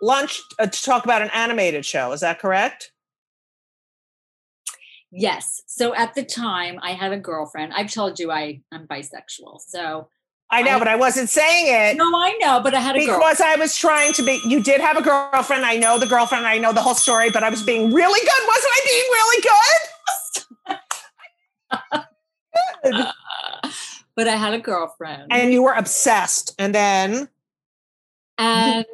lunch 0.00 0.40
uh, 0.58 0.66
to 0.66 0.82
talk 0.82 1.04
about 1.04 1.22
an 1.22 1.30
animated 1.34 1.84
show. 1.84 2.12
Is 2.12 2.20
that 2.20 2.38
correct? 2.38 2.92
Yes. 5.10 5.62
So 5.66 5.94
at 5.94 6.14
the 6.14 6.22
time, 6.24 6.78
I 6.82 6.92
had 6.92 7.12
a 7.12 7.18
girlfriend. 7.18 7.72
I've 7.74 7.92
told 7.92 8.18
you 8.18 8.30
I 8.30 8.60
I'm 8.72 8.86
bisexual. 8.86 9.60
So 9.66 10.08
I 10.50 10.62
know, 10.62 10.76
I- 10.76 10.78
but 10.78 10.88
I 10.88 10.96
wasn't 10.96 11.30
saying 11.30 11.66
it 11.68 11.96
no, 11.96 12.04
I 12.14 12.36
know, 12.40 12.60
but 12.62 12.74
I 12.74 12.80
had 12.80 12.96
a 12.96 13.04
girl. 13.04 13.18
because 13.18 13.40
I 13.40 13.56
was 13.56 13.76
trying 13.76 14.12
to 14.14 14.22
be. 14.22 14.40
You 14.44 14.62
did 14.62 14.80
have 14.80 14.96
a 14.96 15.02
girlfriend. 15.02 15.64
I 15.64 15.76
know 15.76 15.98
the 15.98 16.06
girlfriend. 16.06 16.46
I 16.46 16.58
know 16.58 16.72
the 16.72 16.82
whole 16.82 16.94
story, 16.94 17.30
but 17.30 17.42
I 17.42 17.50
was 17.50 17.62
being 17.62 17.92
really 17.92 18.20
good. 18.20 18.46
Wasn't 18.46 18.72
I 18.72 18.80
being 18.86 19.06
really 19.12 19.42
good? 19.42 19.90
But 24.14 24.26
I 24.26 24.34
had 24.34 24.52
a 24.52 24.58
girlfriend. 24.58 25.28
and 25.30 25.52
you 25.52 25.62
were 25.62 25.74
obsessed. 25.74 26.52
And 26.58 26.74
then, 26.74 27.28
and 28.36 28.84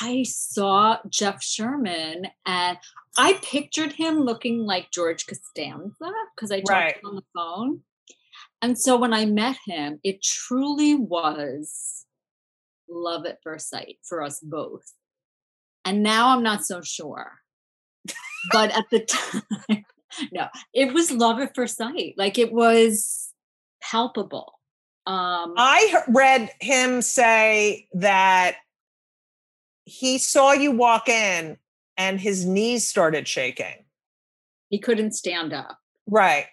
I 0.00 0.22
saw 0.24 0.98
Jeff 1.08 1.42
Sherman 1.42 2.28
and 2.44 2.78
I 3.18 3.40
pictured 3.42 3.92
him 3.92 4.20
looking 4.20 4.60
like 4.60 4.92
George 4.92 5.26
Costanza 5.26 6.12
because 6.34 6.52
I 6.52 6.58
talked 6.60 6.70
Right. 6.70 6.96
on 7.04 7.16
the 7.16 7.22
phone. 7.34 7.80
And 8.62 8.78
so 8.78 8.96
when 8.96 9.12
I 9.12 9.26
met 9.26 9.56
him, 9.66 9.98
it 10.04 10.22
truly 10.22 10.94
was 10.94 12.04
love 12.88 13.26
at 13.26 13.42
first 13.42 13.68
sight 13.68 13.98
for 14.04 14.22
us 14.22 14.38
both. 14.40 14.92
And 15.84 16.02
now 16.04 16.28
I'm 16.28 16.42
not 16.44 16.64
so 16.64 16.82
sure. 16.82 17.32
But 18.52 18.76
at 18.76 18.84
the 18.90 19.00
time, 19.70 19.84
no, 20.32 20.46
it 20.72 20.92
was 20.92 21.10
love 21.10 21.38
at 21.40 21.54
first 21.54 21.76
sight. 21.76 22.14
Like 22.16 22.38
it 22.38 22.52
was 22.52 23.32
palpable. 23.82 24.58
Um, 25.06 25.54
I 25.56 26.02
read 26.08 26.50
him 26.60 27.00
say 27.00 27.86
that 27.94 28.56
he 29.84 30.18
saw 30.18 30.52
you 30.52 30.72
walk 30.72 31.08
in 31.08 31.58
and 31.96 32.20
his 32.20 32.44
knees 32.44 32.86
started 32.86 33.28
shaking. 33.28 33.84
he 34.68 34.78
couldn't 34.78 35.12
stand 35.12 35.52
up. 35.52 35.78
Right. 36.08 36.46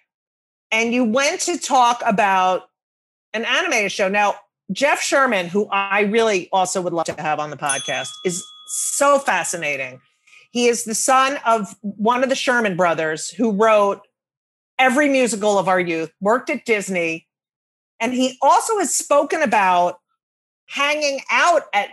And 0.70 0.92
you 0.94 1.04
went 1.04 1.40
to 1.42 1.58
talk 1.58 2.00
about 2.06 2.62
an 3.32 3.44
animated 3.44 3.92
show. 3.92 4.08
Now, 4.08 4.36
Jeff 4.72 5.00
Sherman, 5.02 5.46
who 5.46 5.68
I 5.70 6.02
really 6.02 6.48
also 6.52 6.80
would 6.80 6.92
love 6.92 7.06
to 7.06 7.20
have 7.20 7.38
on 7.38 7.50
the 7.50 7.56
podcast, 7.56 8.10
is 8.24 8.44
so 8.66 9.18
fascinating. 9.18 10.00
He 10.54 10.68
is 10.68 10.84
the 10.84 10.94
son 10.94 11.36
of 11.44 11.74
one 11.82 12.22
of 12.22 12.28
the 12.28 12.36
Sherman 12.36 12.76
brothers 12.76 13.28
who 13.28 13.50
wrote 13.50 14.02
every 14.78 15.08
musical 15.08 15.58
of 15.58 15.66
our 15.66 15.80
youth, 15.80 16.12
worked 16.20 16.48
at 16.48 16.64
Disney, 16.64 17.26
and 17.98 18.14
he 18.14 18.38
also 18.40 18.78
has 18.78 18.94
spoken 18.94 19.42
about 19.42 19.98
hanging 20.68 21.22
out 21.28 21.62
at, 21.72 21.88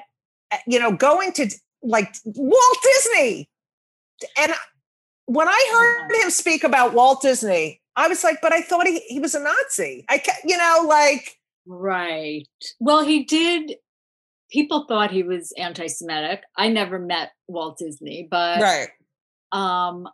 you 0.68 0.78
know, 0.78 0.92
going 0.92 1.34
to 1.34 1.50
like 1.82 2.14
Walt 2.24 2.78
Disney. 2.84 3.50
And 4.38 4.54
when 5.26 5.48
I 5.48 6.06
heard 6.08 6.24
him 6.24 6.30
speak 6.30 6.64
about 6.64 6.94
Walt 6.94 7.24
Disney, 7.24 7.82
I 7.96 8.08
was 8.08 8.24
like, 8.24 8.42
but 8.44 8.54
I 8.54 8.62
thought 8.62 8.86
he, 8.86 9.00
he 9.08 9.20
was 9.20 9.34
a 9.34 9.40
Nazi. 9.40 10.06
I, 10.08 10.22
you 10.46 10.56
know, 10.56 10.86
like, 10.88 11.36
Right. 11.66 12.48
Well, 12.80 13.04
he 13.04 13.24
did. 13.24 13.78
People 14.52 14.86
thought 14.88 15.12
he 15.12 15.24
was 15.24 15.54
anti-Semitic. 15.58 16.42
I 16.58 16.70
never 16.70 17.00
met 17.00 17.32
Walt 17.48 17.78
Disney, 17.78 18.28
but 18.30 18.62
right. 18.62 18.90
um, 19.52 20.08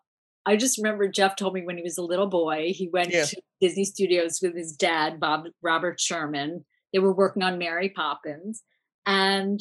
I 0.45 0.56
just 0.56 0.78
remember 0.78 1.08
Jeff 1.08 1.36
told 1.36 1.54
me 1.54 1.65
when 1.65 1.78
he 1.78 1.84
was 1.84 1.97
a 1.97 2.04
little 2.04 2.28
boy, 2.28 2.71
he 2.73 2.88
went 2.88 3.12
Yeah. 3.12 3.26
to 3.26 3.41
Disney 3.60 3.84
Studios 3.84 4.39
with 4.41 4.56
his 4.56 4.73
dad, 4.73 5.19
Bob 5.19 5.45
Robert 5.62 6.00
Sherman. 6.00 6.65
They 6.93 7.00
were 7.00 7.13
working 7.13 7.43
on 7.43 7.58
Mary 7.58 7.89
Poppins, 7.89 8.63
and 9.06 9.60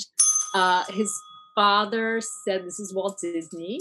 uh, 0.54 0.84
his 0.90 1.12
father 1.54 2.20
said, 2.44 2.64
"This 2.64 2.78
is 2.78 2.94
Walt 2.94 3.18
Disney." 3.20 3.78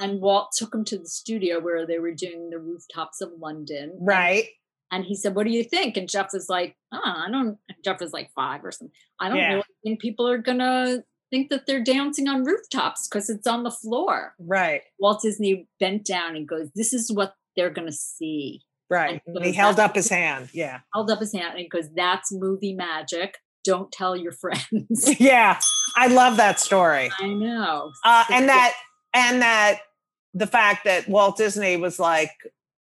And 0.00 0.20
Walt 0.20 0.48
took 0.56 0.74
him 0.74 0.84
to 0.86 0.98
the 0.98 1.08
studio 1.08 1.60
where 1.60 1.86
they 1.86 1.98
were 2.00 2.12
doing 2.12 2.50
the 2.50 2.58
rooftops 2.58 3.20
of 3.20 3.30
London. 3.38 3.96
Right. 4.00 4.46
And 4.92 5.04
he 5.04 5.16
said, 5.16 5.34
"What 5.34 5.44
do 5.46 5.50
you 5.52 5.64
think?" 5.64 5.96
And 5.96 6.08
Jeff 6.08 6.28
was 6.32 6.48
like, 6.48 6.76
oh, 6.92 7.00
"I 7.02 7.28
don't." 7.30 7.58
Jeff 7.84 7.98
was 8.00 8.12
like 8.12 8.30
five 8.36 8.64
or 8.64 8.70
something. 8.70 8.94
I 9.18 9.28
don't 9.28 9.38
Yeah. 9.38 9.48
really 9.54 9.64
think 9.82 10.00
people 10.00 10.28
are 10.28 10.38
gonna 10.38 11.02
think 11.30 11.48
that 11.50 11.66
they're 11.66 11.82
dancing 11.82 12.28
on 12.28 12.44
rooftops 12.44 13.08
because 13.08 13.28
it's 13.30 13.46
on 13.46 13.62
the 13.64 13.70
floor. 13.70 14.34
Right. 14.38 14.82
Walt 15.00 15.22
Disney 15.22 15.66
bent 15.80 16.04
down 16.04 16.36
and 16.36 16.46
goes, 16.46 16.70
"This 16.76 16.92
is 16.92 17.10
what 17.10 17.34
they're 17.56 17.70
gonna 17.70 17.90
see." 17.90 18.60
Right. 18.90 19.22
And 19.26 19.36
And 19.38 19.46
he 19.46 19.52
held 19.54 19.80
up 19.80 19.94
his 19.94 20.08
hand. 20.10 20.50
Yeah. 20.52 20.80
Held 20.94 21.10
up 21.10 21.20
his 21.20 21.32
hand 21.32 21.58
and 21.58 21.70
goes, 21.70 21.88
"That's 21.94 22.30
movie 22.30 22.74
magic. 22.74 23.38
Don't 23.64 23.90
tell 23.90 24.14
your 24.14 24.32
friends." 24.42 25.14
Yeah. 25.18 25.58
I 25.96 26.08
love 26.08 26.36
that 26.36 26.60
story. 26.60 27.10
I 27.18 27.28
know. 27.28 27.92
Uh, 28.04 28.24
and 28.30 28.48
that, 28.50 28.74
and 29.14 29.40
that 29.42 29.80
the 30.34 30.46
fact 30.46 30.84
that 30.84 31.08
Walt 31.08 31.36
Disney 31.38 31.76
was 31.78 31.98
like, 31.98 32.30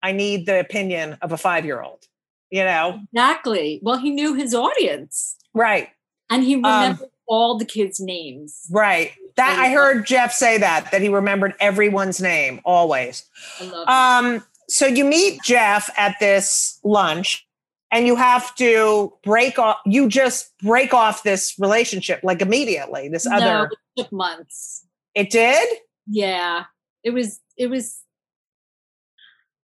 I 0.06 0.12
need 0.12 0.46
the 0.46 0.60
opinion 0.60 1.18
of 1.24 1.32
a 1.32 1.38
five 1.38 1.66
year 1.66 1.82
old, 1.82 2.04
you 2.52 2.64
know? 2.64 3.00
Exactly. 3.12 3.80
Well, 3.82 3.98
he 3.98 4.12
knew 4.12 4.36
his 4.36 4.54
audience 4.54 5.36
Right, 5.54 5.90
and 6.30 6.44
he 6.44 6.56
Um, 6.56 6.62
remembered 6.64 7.10
all 7.28 7.58
the 7.58 7.66
kids' 7.66 8.00
names. 8.00 8.68
right. 8.70 9.12
That 9.36 9.58
I 9.60 9.70
heard 9.70 10.06
Jeff 10.06 10.32
say 10.32 10.58
that, 10.60 10.92
that 10.92 11.02
he 11.02 11.10
remembered 11.10 11.56
everyone's 11.60 12.22
name 12.22 12.62
always. 12.64 13.24
I 13.60 14.20
Um, 14.26 14.46
so 14.70 14.86
you 14.86 15.04
meet 15.06 15.42
Jeff 15.44 15.90
at 15.98 16.16
this 16.20 16.80
lunch 16.84 17.46
and 17.92 18.06
you 18.08 18.16
have 18.16 18.54
to 18.56 19.12
break 19.24 19.58
off, 19.60 19.78
you 19.86 20.08
just 20.08 20.52
break 20.60 20.94
off 20.94 21.24
this 21.24 21.56
relationship 21.60 22.20
like 22.24 22.42
immediately. 22.42 23.10
This 23.10 23.26
it. 23.26 23.34
other, 23.34 23.70
it 23.72 24.04
took 24.04 24.12
months. 24.12 24.86
it 25.16 25.30
did? 25.32 25.68
Yeah. 26.08 26.66
It 27.04 27.12
was 27.12 27.40
it 27.58 27.68
was 27.68 27.98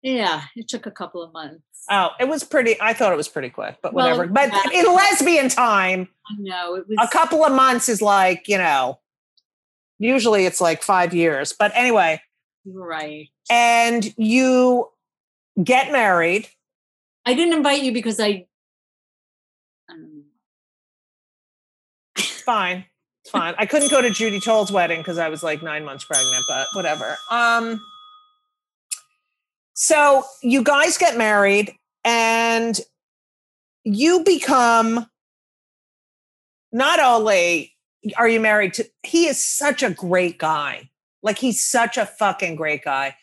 yeah, 0.03 0.43
it 0.57 0.69
took 0.69 0.87
a 0.87 0.91
couple 0.91 1.23
of 1.23 1.33
months. 1.33 1.63
Oh, 1.91 2.11
it 2.21 2.29
was 2.29 2.45
pretty, 2.45 2.77
I 2.81 2.93
thought 2.93 3.13
it 3.13 3.17
was 3.17 3.29
pretty 3.29 3.51
quick, 3.51 3.79
but 3.83 3.93
Well, 3.93 4.17
whatever. 4.17 4.33
but 4.33 4.51
yeah. 4.73 4.81
in 4.81 4.87
lesbian 4.95 5.49
time, 5.49 6.09
I 6.31 6.35
know 6.39 6.75
it 6.77 6.87
was 6.89 6.97
a 7.01 7.09
couple 7.09 7.45
of 7.45 7.53
months 7.53 7.89
is 7.89 8.01
like, 8.01 8.49
you 8.49 8.59
know, 8.59 9.01
usually 9.99 10.47
it's 10.47 10.61
like 10.61 10.83
five 10.83 11.13
years. 11.13 11.53
But 11.53 11.73
anyway, 11.75 12.23
right. 12.65 13.29
and 13.51 14.15
you 14.17 14.89
get 15.63 15.91
married. 15.91 16.49
I 17.27 17.35
didn't 17.35 17.55
invite 17.55 17.83
you 17.83 17.93
because 17.93 18.19
I 18.21 18.47
I 19.89 19.95
don't 19.95 20.03
know. 20.03 20.23
It's 22.17 22.43
fine. 22.43 22.85
It's 23.23 23.31
fine. 23.31 23.55
I 23.59 23.67
couldn't 23.67 23.91
go 23.91 24.01
to 24.03 24.11
Judy 24.11 24.41
Toll's 24.41 24.73
wedding 24.73 24.99
because 24.99 25.19
I 25.19 25.29
was 25.29 25.43
like 25.43 25.63
nine 25.63 25.85
months 25.85 26.05
pregnant, 26.05 26.45
but 26.49 26.67
whatever. 26.75 27.17
Um, 27.31 27.81
so 29.75 30.25
you 30.43 30.63
guys 30.63 30.99
get 30.99 31.17
married 31.17 31.75
and 32.05 32.79
you 33.85 34.23
become 34.25 35.07
not 36.73 37.01
only 37.01 37.75
are 38.17 38.29
you 38.29 38.41
married 38.41 38.75
to 38.75 38.89
he 39.03 39.27
is 39.27 39.43
such 39.43 39.83
a 39.83 39.91
great 39.91 40.39
guy. 40.39 40.91
Like 41.23 41.39
he's 41.39 41.65
such 41.65 41.97
a 41.97 42.07
fucking 42.07 42.57
great 42.57 42.85
guy. 42.85 43.17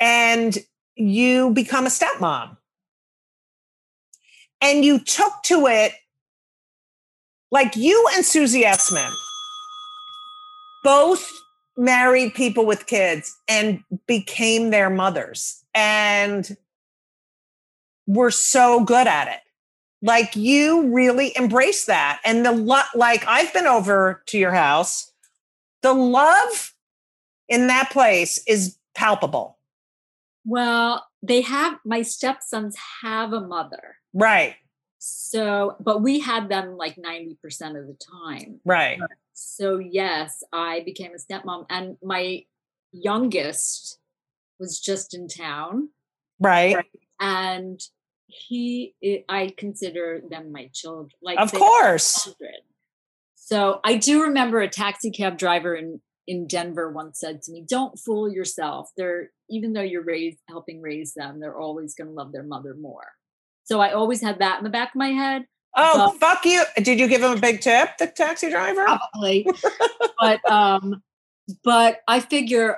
And 0.00 0.58
you 0.96 1.50
become 1.50 1.86
a 1.86 1.90
stepmom. 1.90 2.56
And 4.60 4.84
you 4.84 4.98
took 4.98 5.32
to 5.44 5.66
it 5.66 5.92
like 7.50 7.76
you 7.76 8.08
and 8.14 8.24
Susie 8.24 8.62
Essman 8.62 9.12
both 10.82 11.30
married 11.76 12.34
people 12.34 12.66
with 12.66 12.86
kids 12.86 13.34
and 13.48 13.82
became 14.06 14.70
their 14.70 14.90
mothers 14.90 15.59
and 15.74 16.56
we're 18.06 18.30
so 18.30 18.84
good 18.84 19.06
at 19.06 19.28
it. 19.28 19.40
Like 20.02 20.34
you 20.34 20.92
really 20.94 21.32
embrace 21.36 21.84
that. 21.84 22.20
And 22.24 22.44
the 22.44 22.52
lo- 22.52 22.80
like 22.94 23.24
I've 23.26 23.52
been 23.52 23.66
over 23.66 24.22
to 24.26 24.38
your 24.38 24.52
house. 24.52 25.12
The 25.82 25.92
love 25.92 26.74
in 27.48 27.66
that 27.68 27.90
place 27.90 28.42
is 28.46 28.76
palpable. 28.94 29.58
Well, 30.44 31.06
they 31.22 31.42
have 31.42 31.78
my 31.84 32.02
stepsons 32.02 32.76
have 33.02 33.32
a 33.32 33.40
mother. 33.40 33.96
Right. 34.14 34.56
So, 34.98 35.76
but 35.80 36.02
we 36.02 36.20
had 36.20 36.48
them 36.48 36.76
like 36.76 36.96
90% 36.96 37.36
of 37.78 37.86
the 37.86 37.96
time. 38.24 38.60
Right. 38.64 38.98
So, 39.32 39.78
yes, 39.78 40.42
I 40.52 40.80
became 40.84 41.12
a 41.12 41.18
stepmom 41.18 41.66
and 41.70 41.96
my 42.02 42.44
youngest 42.92 43.99
was 44.60 44.78
just 44.78 45.14
in 45.14 45.26
town 45.26 45.88
Right. 46.38 46.76
and 47.18 47.80
he 48.26 48.94
i 49.02 49.24
I 49.28 49.54
consider 49.56 50.20
them 50.30 50.52
my 50.52 50.70
children 50.72 51.10
like 51.22 51.38
Of 51.40 51.50
course. 51.52 52.24
children. 52.24 52.54
So, 53.34 53.80
I 53.82 53.96
do 53.96 54.22
remember 54.22 54.60
a 54.60 54.68
taxi 54.68 55.10
cab 55.10 55.36
driver 55.38 55.74
in 55.74 56.00
in 56.28 56.46
Denver 56.46 56.92
once 56.92 57.18
said 57.18 57.42
to 57.42 57.50
me, 57.52 57.64
"Don't 57.68 57.98
fool 57.98 58.30
yourself. 58.32 58.90
They're 58.96 59.30
even 59.48 59.72
though 59.72 59.82
you're 59.82 60.04
raised 60.04 60.38
helping 60.48 60.80
raise 60.80 61.12
them, 61.14 61.40
they're 61.40 61.58
always 61.58 61.94
going 61.96 62.06
to 62.08 62.14
love 62.14 62.30
their 62.32 62.44
mother 62.44 62.74
more." 62.74 63.08
So 63.64 63.80
I 63.80 63.90
always 63.92 64.20
had 64.22 64.38
that 64.38 64.58
in 64.58 64.64
the 64.64 64.70
back 64.70 64.90
of 64.90 64.96
my 64.96 65.08
head. 65.08 65.46
Oh, 65.76 65.96
Well- 65.98 66.12
fuck 66.12 66.44
you. 66.44 66.62
Did 66.76 67.00
you 67.00 67.08
give 67.08 67.22
him 67.24 67.32
a 67.32 67.40
big 67.40 67.60
tip, 67.60 67.88
the 67.98 68.06
taxi 68.06 68.48
driver? 68.50 68.84
probably 68.84 69.46
but 70.20 70.48
um 70.50 71.02
but 71.64 72.00
i 72.06 72.20
figure 72.20 72.76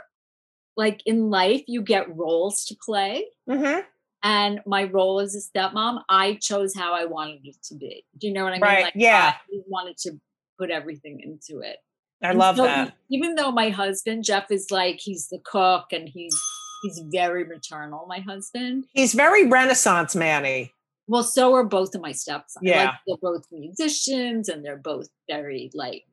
like 0.77 1.03
in 1.07 1.31
life 1.31 1.63
you 1.67 1.83
get 1.83 2.15
roles 2.17 2.65
to 2.67 2.77
play 2.85 3.27
hmm 3.51 3.81
and 4.25 4.61
my 4.67 4.85
role 4.85 5.19
as 5.19 5.35
a 5.35 5.41
stepmom 5.59 6.01
i 6.09 6.35
chose 6.41 6.75
how 6.75 6.95
i 6.95 7.05
wanted 7.05 7.41
it 7.45 7.57
to 7.63 7.75
be 7.75 8.05
do 8.19 8.27
you 8.29 8.33
know 8.33 8.45
what 8.45 8.53
i 8.53 8.57
mean 8.57 8.63
Right, 8.63 8.85
like 8.85 8.93
yeah. 8.97 9.35
i 9.53 9.57
wanted 9.67 9.97
to 9.99 10.13
put 10.59 10.71
everything 10.71 11.21
into 11.21 11.61
it 11.63 11.77
I 12.25 12.31
And 12.31 12.39
love 12.39 12.57
so 12.57 12.63
that. 12.65 12.95
even 13.11 13.35
though 13.35 13.51
my 13.51 13.71
husband 13.71 14.23
jeff 14.25 14.51
is 14.51 14.71
like 14.71 15.01
he's 15.01 15.29
the 15.29 15.41
cook 15.45 15.87
and 15.93 16.09
he's 16.09 16.37
he's 16.83 17.01
very 17.11 17.45
maternal 17.45 18.07
my 18.09 18.21
husband 18.21 18.85
He's 18.93 19.13
very 19.15 19.47
Renaissance 19.49 20.15
Manny. 20.15 20.73
well 21.09 21.25
so 21.25 21.53
are 21.55 21.65
both 21.65 21.95
of 21.97 22.01
my 22.01 22.13
steps. 22.13 22.57
Yeah. 22.63 22.85
like, 22.85 22.95
they're 23.07 23.17
both 23.21 23.45
musicians 23.51 24.49
and 24.49 24.65
they're 24.65 24.77
both 24.77 25.09
very 25.29 25.71
like 25.75 26.05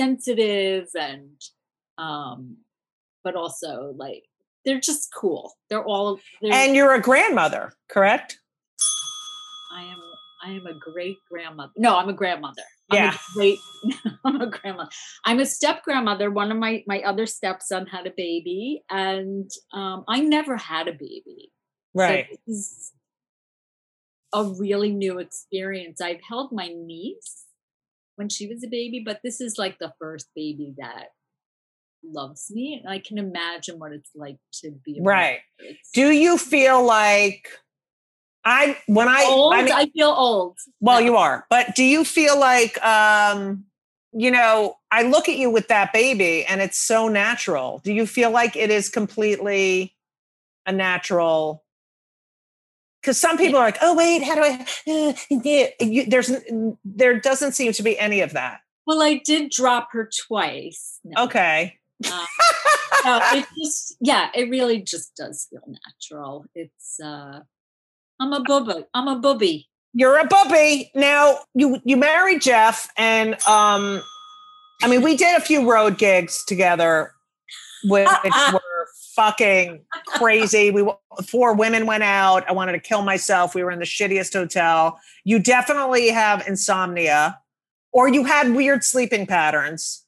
sensitive 0.00 0.88
and 0.98 1.30
um 1.98 2.56
but 3.28 3.36
also 3.36 3.92
like 3.98 4.22
they're 4.64 4.80
just 4.80 5.12
cool 5.14 5.52
they're 5.68 5.84
all 5.84 6.18
they're, 6.40 6.52
And 6.54 6.74
you're 6.74 6.94
a 6.94 7.00
grandmother, 7.00 7.74
correct? 7.90 8.38
i 9.70 9.82
am 9.82 10.00
i 10.42 10.50
am 10.52 10.66
a 10.66 10.72
great 10.72 11.18
grandmother 11.30 11.72
no 11.76 11.94
i'm 11.98 12.08
a 12.08 12.14
grandmother 12.14 12.62
I'm 12.90 12.96
Yeah. 13.00 13.12
a 13.12 13.18
great 13.34 13.58
i'm 14.24 14.40
a 14.40 14.46
grandmother 14.46 14.88
i'm 15.26 15.40
a 15.40 15.44
step 15.46 15.82
grandmother 15.82 16.30
one 16.30 16.50
of 16.50 16.56
my 16.56 16.82
my 16.86 17.00
other 17.02 17.26
stepson 17.26 17.86
had 17.86 18.06
a 18.06 18.14
baby 18.16 18.82
and 18.88 19.50
um 19.74 20.04
i 20.08 20.20
never 20.20 20.56
had 20.56 20.88
a 20.88 20.92
baby 20.94 21.52
So 21.96 22.04
Right. 22.04 22.26
this 22.30 22.40
is 22.46 22.92
a 24.32 24.44
really 24.44 24.92
new 24.92 25.18
experience. 25.18 26.00
I've 26.02 26.20
held 26.28 26.52
my 26.52 26.68
niece 26.68 27.46
when 28.16 28.28
she 28.28 28.46
was 28.46 28.62
a 28.62 28.68
baby, 28.68 29.02
but 29.04 29.20
this 29.24 29.40
is 29.40 29.56
like 29.58 29.76
the 29.78 29.92
first 29.98 30.28
baby 30.36 30.74
that 30.78 31.06
loves 32.04 32.50
me. 32.50 32.80
And 32.82 32.92
I 32.92 32.98
can 32.98 33.18
imagine 33.18 33.78
what 33.78 33.92
it's 33.92 34.10
like 34.14 34.38
to 34.54 34.72
be 34.84 34.98
a. 34.98 35.02
Right. 35.02 35.40
Do 35.94 36.10
you 36.10 36.38
feel 36.38 36.84
like 36.84 37.48
I 38.44 38.78
when 38.86 39.08
I 39.08 39.24
old. 39.28 39.54
I 39.54 39.80
I, 39.80 39.86
feel 39.86 40.08
old. 40.08 40.58
well 40.80 41.00
No. 41.00 41.06
you 41.06 41.16
are, 41.16 41.46
but 41.50 41.74
do 41.74 41.84
you 41.84 42.04
feel 42.04 42.38
like 42.38 42.82
um 42.84 43.64
you 44.12 44.30
know, 44.30 44.76
I 44.90 45.02
look 45.02 45.28
at 45.28 45.36
you 45.36 45.50
with 45.50 45.68
that 45.68 45.92
baby 45.92 46.44
and 46.46 46.62
it's 46.62 46.78
so 46.78 47.08
natural. 47.08 47.80
Do 47.84 47.92
you 47.92 48.06
feel 48.06 48.30
like 48.30 48.56
it 48.56 48.70
is 48.70 48.88
completely 48.88 49.94
a 50.66 50.72
natural 50.72 51.62
because 53.00 53.20
some 53.20 53.36
people 53.38 53.58
are 53.58 53.64
like, 53.64 53.78
oh 53.80 53.94
wait, 53.94 54.22
how 54.22 54.34
do 54.34 54.42
I? 54.42 54.66
Uh, 54.86 55.12
you, 55.80 56.04
there's 56.06 56.32
there 56.84 57.20
doesn't 57.20 57.52
seem 57.52 57.72
to 57.72 57.82
be 57.82 57.98
any 57.98 58.20
of 58.20 58.32
that. 58.32 58.60
Well, 58.86 59.02
I 59.02 59.20
did 59.24 59.50
drop 59.50 59.88
her 59.92 60.08
twice. 60.26 60.98
No. 61.04 61.24
Okay, 61.24 61.77
Uh, 62.06 62.24
no, 63.04 63.20
it 63.32 63.46
just 63.58 63.96
yeah, 64.00 64.28
it 64.34 64.48
really 64.50 64.80
just 64.80 65.14
does 65.16 65.46
feel 65.50 65.62
natural. 65.66 66.44
It's 66.54 67.00
uh 67.00 67.40
I'm 68.20 68.32
a 68.32 68.40
booby. 68.40 68.84
I'm 68.94 69.08
a 69.08 69.16
booby. 69.18 69.68
you're 69.94 70.18
a 70.18 70.26
bubby 70.26 70.90
now. 70.94 71.38
You 71.54 71.80
you 71.84 71.96
married 71.96 72.42
Jeff, 72.42 72.88
and 72.96 73.34
um, 73.46 74.02
I 74.82 74.88
mean, 74.88 75.02
we 75.02 75.16
did 75.16 75.36
a 75.36 75.40
few 75.40 75.70
road 75.70 75.98
gigs 75.98 76.44
together, 76.44 77.12
which 77.84 78.08
were 78.52 78.86
fucking 79.14 79.84
crazy. 80.06 80.70
We 80.70 80.88
four 81.28 81.54
women 81.54 81.86
went 81.86 82.02
out. 82.02 82.48
I 82.48 82.52
wanted 82.52 82.72
to 82.72 82.80
kill 82.80 83.02
myself. 83.02 83.54
We 83.54 83.62
were 83.62 83.70
in 83.70 83.78
the 83.78 83.84
shittiest 83.84 84.32
hotel. 84.32 84.98
You 85.24 85.38
definitely 85.38 86.08
have 86.08 86.46
insomnia, 86.46 87.38
or 87.92 88.08
you 88.08 88.24
had 88.24 88.54
weird 88.54 88.84
sleeping 88.84 89.26
patterns. 89.26 90.04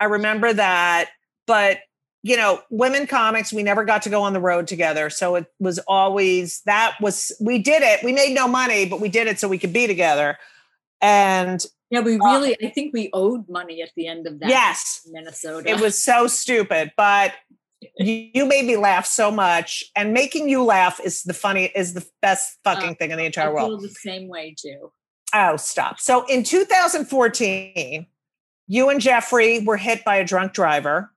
I 0.00 0.04
remember 0.06 0.52
that, 0.52 1.10
but 1.46 1.78
you 2.22 2.36
know, 2.36 2.60
women 2.70 3.06
comics, 3.06 3.52
we 3.52 3.62
never 3.62 3.84
got 3.84 4.02
to 4.02 4.10
go 4.10 4.22
on 4.22 4.32
the 4.32 4.40
road 4.40 4.66
together. 4.66 5.10
So 5.10 5.36
it 5.36 5.46
was 5.60 5.78
always 5.86 6.60
that 6.66 6.96
was 7.00 7.30
we 7.40 7.58
did 7.58 7.82
it. 7.82 8.02
We 8.02 8.12
made 8.12 8.34
no 8.34 8.48
money, 8.48 8.84
but 8.86 9.00
we 9.00 9.08
did 9.08 9.28
it 9.28 9.38
so 9.38 9.46
we 9.46 9.58
could 9.58 9.72
be 9.72 9.86
together. 9.86 10.36
And 11.00 11.64
Yeah, 11.90 12.00
we 12.00 12.16
really 12.16 12.56
I 12.60 12.70
think 12.70 12.92
we 12.92 13.10
owed 13.12 13.48
money 13.48 13.80
at 13.80 13.90
the 13.96 14.08
end 14.08 14.26
of 14.26 14.40
that 14.40 14.48
yes, 14.48 15.06
Minnesota. 15.10 15.70
it 15.70 15.80
was 15.80 16.02
so 16.02 16.26
stupid, 16.26 16.90
but 16.96 17.32
you, 17.98 18.28
you 18.34 18.44
made 18.46 18.64
me 18.64 18.76
laugh 18.76 19.06
so 19.06 19.30
much. 19.30 19.84
And 19.94 20.12
making 20.12 20.48
you 20.48 20.64
laugh 20.64 20.98
is 21.04 21.22
the 21.22 21.34
funny 21.34 21.66
is 21.76 21.94
the 21.94 22.04
best 22.22 22.58
fucking 22.64 22.90
Uh, 22.90 22.94
thing 22.94 23.10
in 23.12 23.18
the 23.18 23.22
I 23.24 23.26
entire 23.26 23.54
feel 23.56 23.68
world. 23.68 23.82
the 23.82 23.88
same 23.90 24.26
way 24.26 24.52
too. 24.58 24.90
Oh, 25.32 25.56
stop. 25.56 26.00
So 26.00 26.24
in 26.26 26.42
2014, 26.42 28.06
you 28.66 28.88
and 28.88 29.00
Jeffrey 29.00 29.60
were 29.60 29.76
hit 29.76 30.04
by 30.04 30.16
a 30.16 30.24
drunk 30.24 30.52
driver 30.52 31.12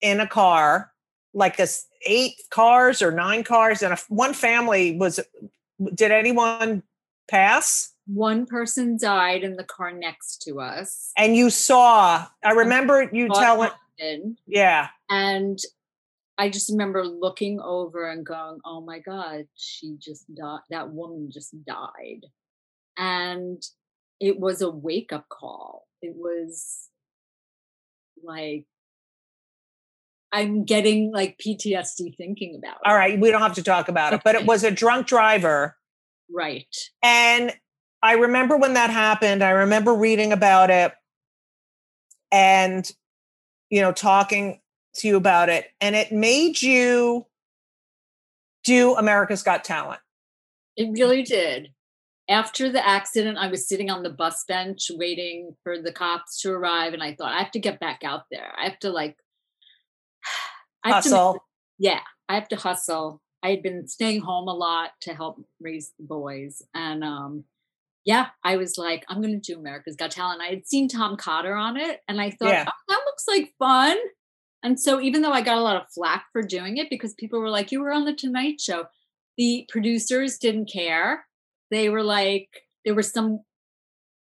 in 0.00 0.20
a 0.20 0.26
car 0.26 0.92
like 1.32 1.56
this 1.56 1.86
eight 2.06 2.34
cars 2.50 3.02
or 3.02 3.12
nine 3.12 3.44
cars, 3.44 3.82
and 3.82 3.92
a, 3.92 3.98
one 4.08 4.34
family 4.34 4.96
was. 4.96 5.20
Did 5.94 6.10
anyone 6.10 6.82
pass? 7.28 7.94
One 8.06 8.44
person 8.44 8.98
died 8.98 9.44
in 9.44 9.56
the 9.56 9.64
car 9.64 9.92
next 9.92 10.42
to 10.42 10.60
us. 10.60 11.12
And 11.16 11.36
you 11.36 11.48
saw. 11.48 12.26
I 12.44 12.52
remember 12.52 13.08
you 13.12 13.28
telling. 13.28 13.70
Yeah, 14.46 14.88
And 15.08 15.58
I 16.36 16.48
just 16.48 16.70
remember 16.70 17.04
looking 17.04 17.60
over 17.60 18.08
and 18.08 18.24
going, 18.24 18.60
"Oh 18.64 18.80
my 18.80 18.98
God, 18.98 19.46
she 19.56 19.96
just 19.98 20.34
died. 20.34 20.60
That 20.70 20.90
woman 20.90 21.30
just 21.30 21.54
died," 21.64 22.26
and 22.96 23.62
it 24.20 24.40
was 24.40 24.62
a 24.62 24.70
wake 24.70 25.12
up 25.12 25.28
call. 25.28 25.86
It 26.00 26.14
was 26.16 26.89
like 28.24 28.66
I'm 30.32 30.64
getting 30.64 31.12
like 31.12 31.38
PTSD 31.44 32.16
thinking 32.16 32.60
about 32.62 32.76
it. 32.76 32.88
all 32.88 32.94
right. 32.94 33.18
We 33.18 33.30
don't 33.30 33.42
have 33.42 33.54
to 33.54 33.62
talk 33.62 33.88
about 33.88 34.12
it, 34.12 34.20
but 34.24 34.34
it 34.36 34.46
was 34.46 34.62
a 34.62 34.70
drunk 34.70 35.06
driver. 35.06 35.76
Right. 36.32 36.74
And 37.02 37.52
I 38.02 38.12
remember 38.12 38.56
when 38.56 38.74
that 38.74 38.90
happened, 38.90 39.42
I 39.42 39.50
remember 39.50 39.92
reading 39.92 40.32
about 40.32 40.70
it 40.70 40.92
and, 42.30 42.90
you 43.70 43.80
know, 43.80 43.92
talking 43.92 44.60
to 44.94 45.08
you 45.08 45.16
about 45.16 45.48
it. 45.48 45.66
And 45.80 45.96
it 45.96 46.12
made 46.12 46.62
you 46.62 47.26
do 48.64 48.94
America's 48.94 49.42
Got 49.42 49.64
Talent. 49.64 50.00
It 50.76 50.90
really 50.92 51.22
did. 51.22 51.72
After 52.30 52.70
the 52.70 52.86
accident, 52.86 53.38
I 53.38 53.48
was 53.48 53.68
sitting 53.68 53.90
on 53.90 54.04
the 54.04 54.10
bus 54.10 54.44
bench 54.46 54.86
waiting 54.94 55.56
for 55.64 55.82
the 55.82 55.92
cops 55.92 56.40
to 56.42 56.52
arrive, 56.52 56.94
and 56.94 57.02
I 57.02 57.14
thought 57.14 57.32
I 57.32 57.42
have 57.42 57.50
to 57.52 57.58
get 57.58 57.80
back 57.80 58.00
out 58.04 58.22
there. 58.30 58.52
I 58.56 58.64
have 58.68 58.78
to 58.80 58.90
like 58.90 59.16
I 60.84 60.94
have 60.94 61.04
to 61.04 61.10
Hustle. 61.10 61.44
yeah, 61.78 62.00
I 62.28 62.36
have 62.36 62.48
to 62.48 62.56
hustle. 62.56 63.20
I 63.42 63.50
had 63.50 63.62
been 63.62 63.88
staying 63.88 64.20
home 64.20 64.48
a 64.48 64.54
lot 64.54 64.90
to 65.02 65.14
help 65.14 65.42
raise 65.60 65.92
the 65.98 66.06
boys, 66.06 66.62
and 66.72 67.02
um, 67.02 67.44
yeah, 68.04 68.28
I 68.44 68.56
was 68.56 68.78
like, 68.78 69.04
I'm 69.08 69.20
going 69.20 69.40
to 69.40 69.52
do 69.52 69.58
America's 69.58 69.96
Got 69.96 70.12
Talent. 70.12 70.40
I 70.40 70.50
had 70.50 70.66
seen 70.66 70.88
Tom 70.88 71.16
Cotter 71.16 71.54
on 71.54 71.76
it, 71.76 72.00
and 72.08 72.20
I 72.20 72.30
thought 72.30 72.48
Yeah. 72.50 72.64
oh, 72.68 72.72
that 72.88 73.00
looks 73.06 73.24
like 73.26 73.54
fun. 73.58 73.96
And 74.62 74.78
so, 74.78 75.00
even 75.00 75.22
though 75.22 75.32
I 75.32 75.40
got 75.40 75.58
a 75.58 75.62
lot 75.62 75.76
of 75.76 75.90
flack 75.92 76.26
for 76.32 76.42
doing 76.42 76.76
it 76.76 76.90
because 76.90 77.14
people 77.14 77.40
were 77.40 77.50
like, 77.50 77.72
"You 77.72 77.80
were 77.80 77.92
on 77.92 78.04
the 78.04 78.14
Tonight 78.14 78.60
Show," 78.60 78.86
the 79.36 79.66
producers 79.70 80.38
didn't 80.38 80.70
care. 80.70 81.26
They 81.70 81.88
were 81.88 82.02
like, 82.02 82.48
there 82.84 82.94
were 82.94 83.02
some 83.02 83.40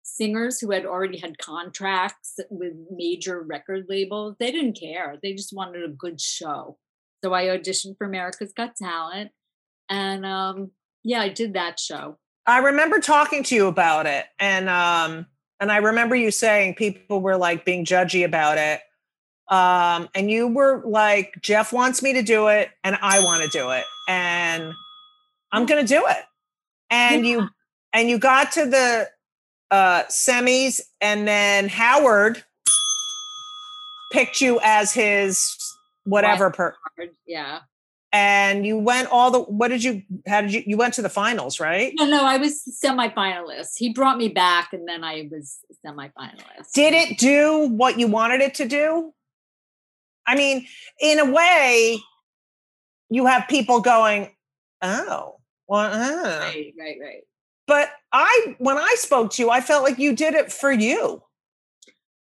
singers 0.02 0.60
who 0.60 0.70
had 0.70 0.84
already 0.84 1.18
had 1.18 1.38
contracts 1.38 2.38
with 2.50 2.72
major 2.90 3.42
record 3.42 3.86
labels. 3.88 4.36
They 4.38 4.52
didn't 4.52 4.78
care. 4.78 5.16
They 5.22 5.32
just 5.32 5.54
wanted 5.54 5.84
a 5.84 5.88
good 5.88 6.20
show. 6.20 6.78
So 7.24 7.32
I 7.32 7.44
auditioned 7.44 7.96
for 7.98 8.06
America's 8.06 8.52
Got 8.52 8.76
Talent. 8.76 9.30
And 9.88 10.26
um, 10.26 10.70
yeah, 11.04 11.20
I 11.20 11.28
did 11.28 11.54
that 11.54 11.78
show. 11.78 12.18
I 12.46 12.58
remember 12.58 12.98
talking 12.98 13.42
to 13.44 13.54
you 13.54 13.66
about 13.68 14.06
it. 14.06 14.26
And 14.38 14.68
um, 14.68 15.26
and 15.60 15.70
I 15.70 15.76
remember 15.76 16.16
you 16.16 16.30
saying 16.30 16.74
people 16.74 17.20
were 17.20 17.36
like 17.36 17.64
being 17.64 17.84
judgy 17.84 18.24
about 18.24 18.58
it. 18.58 18.80
Um, 19.48 20.08
and 20.14 20.30
you 20.30 20.48
were 20.48 20.82
like, 20.84 21.34
Jeff 21.40 21.72
wants 21.72 22.02
me 22.02 22.14
to 22.14 22.22
do 22.22 22.48
it, 22.48 22.70
and 22.84 22.96
I 23.00 23.22
want 23.22 23.42
to 23.42 23.48
do 23.50 23.70
it. 23.70 23.84
And 24.08 24.72
I'm 25.52 25.66
gonna 25.66 25.86
do 25.86 26.02
it. 26.08 26.24
And 26.92 27.26
you 27.26 27.48
and 27.92 28.08
you 28.08 28.18
got 28.18 28.52
to 28.52 28.66
the 28.66 29.08
uh 29.70 30.04
semis, 30.04 30.80
and 31.00 31.26
then 31.26 31.68
Howard 31.68 32.44
picked 34.12 34.40
you 34.40 34.60
as 34.62 34.92
his 34.92 35.56
whatever 36.04 36.50
per 36.50 36.74
Yeah. 37.26 37.60
and 38.12 38.66
you 38.66 38.76
went 38.76 39.08
all 39.10 39.30
the 39.30 39.40
what 39.40 39.68
did 39.68 39.82
you 39.82 40.02
how 40.28 40.42
did 40.42 40.52
you 40.52 40.62
you 40.66 40.76
went 40.76 40.92
to 40.94 41.02
the 41.02 41.08
finals 41.08 41.58
right 41.60 41.94
No, 41.96 42.06
no, 42.06 42.24
I 42.24 42.36
was 42.36 42.62
semi-finalist. 42.62 43.78
He 43.78 43.92
brought 43.94 44.18
me 44.18 44.28
back 44.28 44.72
and 44.74 44.86
then 44.86 45.02
I 45.04 45.28
was 45.30 45.60
semi-finalist. 45.80 46.72
did 46.74 46.92
it 46.92 47.16
do 47.18 47.68
what 47.68 47.98
you 47.98 48.06
wanted 48.08 48.40
it 48.42 48.54
to 48.56 48.68
do 48.68 49.14
i 50.26 50.34
mean 50.36 50.66
in 51.00 51.18
a 51.18 51.24
way 51.30 51.98
you 53.08 53.26
have 53.26 53.48
people 53.48 53.80
going 53.80 54.30
oh 54.82 55.36
uh. 55.80 56.38
Right, 56.40 56.72
right, 56.78 56.96
right. 57.00 57.22
but 57.66 57.90
i 58.12 58.56
when 58.58 58.78
i 58.78 58.94
spoke 58.98 59.32
to 59.32 59.42
you 59.42 59.50
i 59.50 59.60
felt 59.60 59.84
like 59.84 59.98
you 59.98 60.14
did 60.14 60.34
it 60.34 60.52
for 60.52 60.72
you 60.72 61.22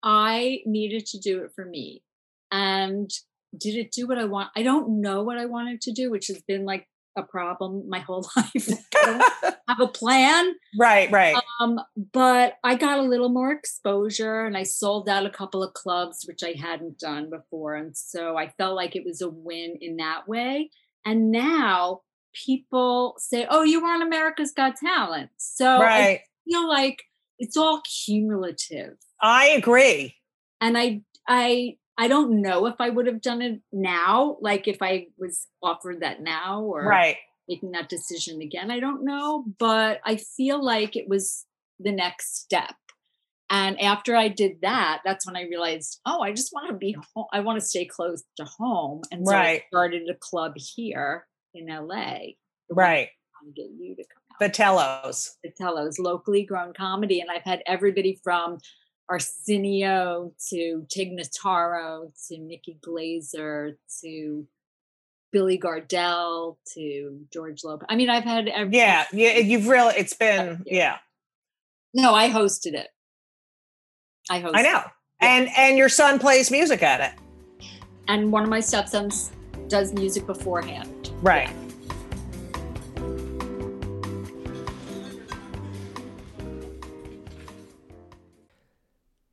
I 0.02 0.60
needed 0.66 1.06
to 1.06 1.18
do 1.18 1.42
it 1.42 1.52
for 1.54 1.64
me. 1.64 2.02
And 2.50 3.10
did 3.56 3.76
it 3.76 3.92
do 3.92 4.06
what 4.06 4.18
I 4.18 4.24
want? 4.24 4.50
I 4.56 4.62
don't 4.62 5.00
know 5.00 5.22
what 5.22 5.38
I 5.38 5.46
wanted 5.46 5.80
to 5.82 5.92
do, 5.92 6.10
which 6.10 6.28
has 6.28 6.42
been 6.42 6.64
like 6.64 6.86
a 7.18 7.22
problem 7.22 7.88
my 7.88 7.98
whole 7.98 8.28
life. 8.36 8.68
I 8.94 9.04
don't 9.04 9.54
have 9.68 9.80
a 9.80 9.88
plan. 9.88 10.54
right 10.78 11.10
right 11.10 11.36
Um, 11.60 11.80
but 12.12 12.54
I 12.64 12.76
got 12.76 12.98
a 12.98 13.02
little 13.02 13.28
more 13.28 13.52
exposure 13.52 14.44
and 14.44 14.56
I 14.56 14.62
sold 14.62 15.08
out 15.08 15.26
a 15.26 15.30
couple 15.30 15.62
of 15.62 15.74
clubs, 15.74 16.24
which 16.26 16.42
I 16.42 16.54
hadn't 16.58 16.98
done 16.98 17.30
before. 17.30 17.74
And 17.74 17.96
so 17.96 18.36
I 18.36 18.48
felt 18.48 18.76
like 18.76 18.96
it 18.96 19.04
was 19.04 19.20
a 19.20 19.28
win 19.28 19.76
in 19.80 19.96
that 19.96 20.28
way. 20.28 20.70
And 21.04 21.30
now 21.30 22.02
people 22.32 23.14
say, 23.18 23.46
Oh, 23.48 23.62
you 23.62 23.82
were 23.82 23.88
on 23.88 24.02
America's 24.02 24.52
Got 24.52 24.76
Talent. 24.76 25.30
So 25.36 25.82
I 25.82 26.22
feel 26.48 26.68
like 26.68 27.02
it's 27.38 27.56
all 27.56 27.80
cumulative. 28.04 28.96
i 29.20 29.46
agree 29.48 30.14
And 30.60 30.76
I 30.76 31.02
I 31.28 31.76
I 31.98 32.08
don't 32.08 32.40
know 32.40 32.66
if 32.66 32.76
I 32.80 32.88
would 32.88 33.06
have 33.06 33.20
done 33.20 33.42
it 33.42 33.60
now, 33.72 34.38
like 34.40 34.66
if 34.66 34.78
I 34.80 35.08
was 35.18 35.46
offered 35.62 36.00
that 36.00 36.22
now 36.22 36.62
or 36.62 36.84
right 36.84 37.16
making 37.48 37.72
that 37.72 37.88
decision 37.88 38.40
again. 38.40 38.70
I 38.70 38.78
don't 38.78 39.04
know, 39.04 39.44
but 39.58 40.00
I 40.04 40.16
feel 40.16 40.64
like 40.64 40.94
it 40.94 41.08
was 41.08 41.44
the 41.80 41.90
next 41.90 42.36
step. 42.38 42.76
And 43.50 43.80
after 43.80 44.14
I 44.14 44.28
did 44.28 44.58
that, 44.62 45.00
that's 45.04 45.26
when 45.26 45.36
I 45.36 45.42
realized, 45.42 45.98
oh, 46.06 46.20
I 46.22 46.30
just 46.30 46.52
want 46.52 46.68
to 46.70 46.76
be 46.76 46.96
home. 47.14 47.26
I 47.32 47.40
want 47.40 47.58
to 47.58 47.66
stay 47.66 47.84
close 47.84 48.22
to 48.36 48.44
home. 48.44 49.02
And 49.10 49.26
so 49.26 49.34
Right. 49.34 49.62
I 49.62 49.64
started 49.68 50.08
a 50.08 50.14
club 50.14 50.52
here 50.56 51.26
in 51.54 51.66
LA. 51.66 52.18
right 52.70 53.08
to 53.44 53.52
get 53.54 53.70
you 53.78 53.94
to 53.96 54.04
come 54.04 54.22
out. 54.32 54.38
the 54.40 54.50
tellos 54.50 55.30
Vitello's 55.44 55.98
locally 55.98 56.44
grown 56.44 56.72
comedy. 56.72 57.20
And 57.20 57.30
I've 57.30 57.42
had 57.42 57.62
everybody 57.66 58.18
from 58.22 58.58
Arsenio 59.08 60.32
to 60.50 60.86
Tig 60.88 61.12
Notaro 61.12 62.12
to 62.28 62.38
Nikki 62.38 62.78
Glazer 62.86 63.74
to 64.02 64.46
Billy 65.32 65.58
Gardell 65.58 66.56
to 66.74 67.20
George 67.32 67.64
Lopez. 67.64 67.86
I 67.88 67.96
mean, 67.96 68.10
I've 68.10 68.24
had 68.24 68.48
every, 68.48 68.76
yeah 68.76 69.04
yeah 69.12 69.38
you've 69.38 69.66
really 69.68 69.94
it's 69.96 70.14
been 70.14 70.62
yeah 70.66 70.98
No, 71.94 72.14
I 72.14 72.28
hosted 72.30 72.74
it. 72.74 72.88
I 74.30 74.40
hosted 74.40 74.50
i 74.54 74.62
know 74.62 74.82
and 75.20 75.48
and 75.56 75.76
your 75.76 75.88
son 75.88 76.18
plays 76.18 76.50
music 76.50 76.82
at 76.82 77.00
it 77.00 77.18
And 78.06 78.30
one 78.30 78.44
of 78.44 78.48
my 78.48 78.60
stepsons 78.60 79.32
does 79.70 79.94
music 79.94 80.26
beforehand. 80.26 81.10
right 81.22 81.48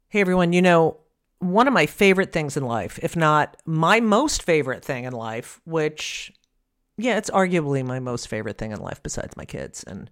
Hey 0.09 0.21
everyone, 0.21 0.53
you 0.53 0.61
know, 0.61 0.97
one 1.39 1.67
of 1.67 1.73
my 1.73 1.85
favorite 1.85 2.31
things 2.31 2.55
in 2.55 2.63
life, 2.63 2.97
if 3.03 3.15
not 3.15 3.57
my 3.65 3.99
most 3.99 4.41
favorite 4.41 4.83
thing 4.83 5.03
in 5.03 5.11
life, 5.13 5.59
which 5.65 6.31
yeah, 6.97 7.17
it's 7.17 7.29
arguably 7.29 7.85
my 7.85 7.99
most 7.99 8.27
favorite 8.27 8.57
thing 8.57 8.71
in 8.71 8.79
life 8.79 9.03
besides 9.03 9.37
my 9.37 9.45
kids 9.45 9.83
and 9.83 10.09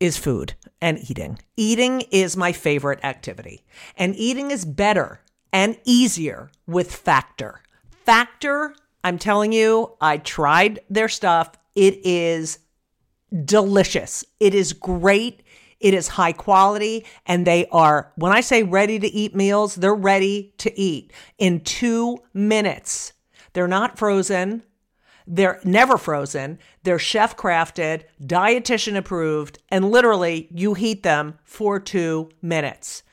is 0.00 0.16
food 0.16 0.54
and 0.80 0.98
eating. 1.10 1.38
Eating 1.56 2.02
is 2.10 2.36
my 2.36 2.52
favorite 2.52 3.00
activity. 3.02 3.64
And 3.96 4.14
eating 4.16 4.50
is 4.50 4.64
better 4.64 5.20
and 5.52 5.78
easier 5.84 6.50
with 6.66 6.94
Factor. 6.94 7.60
Factor, 8.04 8.74
I'm 9.06 9.18
telling 9.18 9.52
you, 9.52 9.92
I 10.00 10.18
tried 10.18 10.80
their 10.90 11.08
stuff. 11.08 11.52
It 11.76 12.04
is 12.04 12.58
delicious. 13.44 14.24
It 14.40 14.52
is 14.52 14.72
great. 14.72 15.44
It 15.78 15.94
is 15.94 16.08
high 16.08 16.32
quality. 16.32 17.06
And 17.24 17.46
they 17.46 17.66
are, 17.66 18.10
when 18.16 18.32
I 18.32 18.40
say 18.40 18.64
ready 18.64 18.98
to 18.98 19.06
eat 19.06 19.32
meals, 19.32 19.76
they're 19.76 19.94
ready 19.94 20.54
to 20.58 20.76
eat 20.76 21.12
in 21.38 21.60
two 21.60 22.18
minutes. 22.34 23.12
They're 23.52 23.68
not 23.68 23.96
frozen. 23.96 24.64
They're 25.24 25.60
never 25.62 25.98
frozen. 25.98 26.58
They're 26.82 26.98
chef 26.98 27.36
crafted, 27.36 28.06
dietitian 28.20 28.96
approved, 28.96 29.60
and 29.68 29.88
literally 29.92 30.48
you 30.50 30.74
heat 30.74 31.04
them 31.04 31.38
for 31.44 31.78
two 31.78 32.30
minutes. 32.42 33.04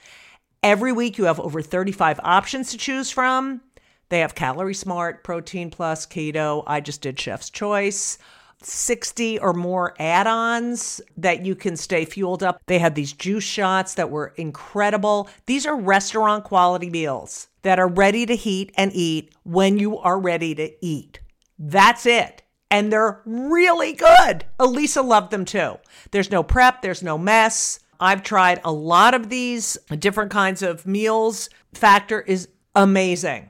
Every 0.63 0.91
week 0.91 1.19
you 1.19 1.25
have 1.25 1.39
over 1.39 1.61
35 1.61 2.19
options 2.23 2.71
to 2.71 2.79
choose 2.79 3.11
from. 3.11 3.61
They 4.09 4.19
have 4.19 4.35
Calorie 4.35 4.73
Smart, 4.73 5.23
Protein 5.23 5.69
Plus, 5.69 6.05
Keto. 6.05 6.63
I 6.67 6.81
just 6.81 7.01
did 7.01 7.19
Chef's 7.19 7.49
Choice. 7.49 8.17
60 8.65 9.39
or 9.39 9.53
more 9.53 9.93
add 9.99 10.27
ons 10.27 11.01
that 11.17 11.45
you 11.45 11.55
can 11.55 11.75
stay 11.75 12.05
fueled 12.05 12.43
up. 12.43 12.61
They 12.67 12.79
had 12.79 12.95
these 12.95 13.13
juice 13.13 13.43
shots 13.43 13.95
that 13.95 14.09
were 14.09 14.33
incredible. 14.37 15.29
These 15.45 15.65
are 15.65 15.75
restaurant 15.75 16.43
quality 16.43 16.89
meals 16.89 17.49
that 17.61 17.79
are 17.79 17.87
ready 17.87 18.25
to 18.25 18.35
heat 18.35 18.71
and 18.75 18.91
eat 18.93 19.33
when 19.43 19.77
you 19.77 19.97
are 19.97 20.19
ready 20.19 20.55
to 20.55 20.85
eat. 20.85 21.19
That's 21.57 22.05
it. 22.05 22.41
And 22.69 22.91
they're 22.91 23.21
really 23.25 23.93
good. 23.93 24.45
Elisa 24.59 25.01
loved 25.01 25.31
them 25.31 25.45
too. 25.45 25.77
There's 26.11 26.31
no 26.31 26.43
prep, 26.43 26.81
there's 26.81 27.03
no 27.03 27.17
mess. 27.17 27.79
I've 27.99 28.23
tried 28.23 28.59
a 28.63 28.71
lot 28.71 29.13
of 29.13 29.29
these 29.29 29.77
different 29.99 30.31
kinds 30.31 30.61
of 30.61 30.85
meals. 30.85 31.49
Factor 31.73 32.21
is 32.21 32.49
amazing 32.75 33.49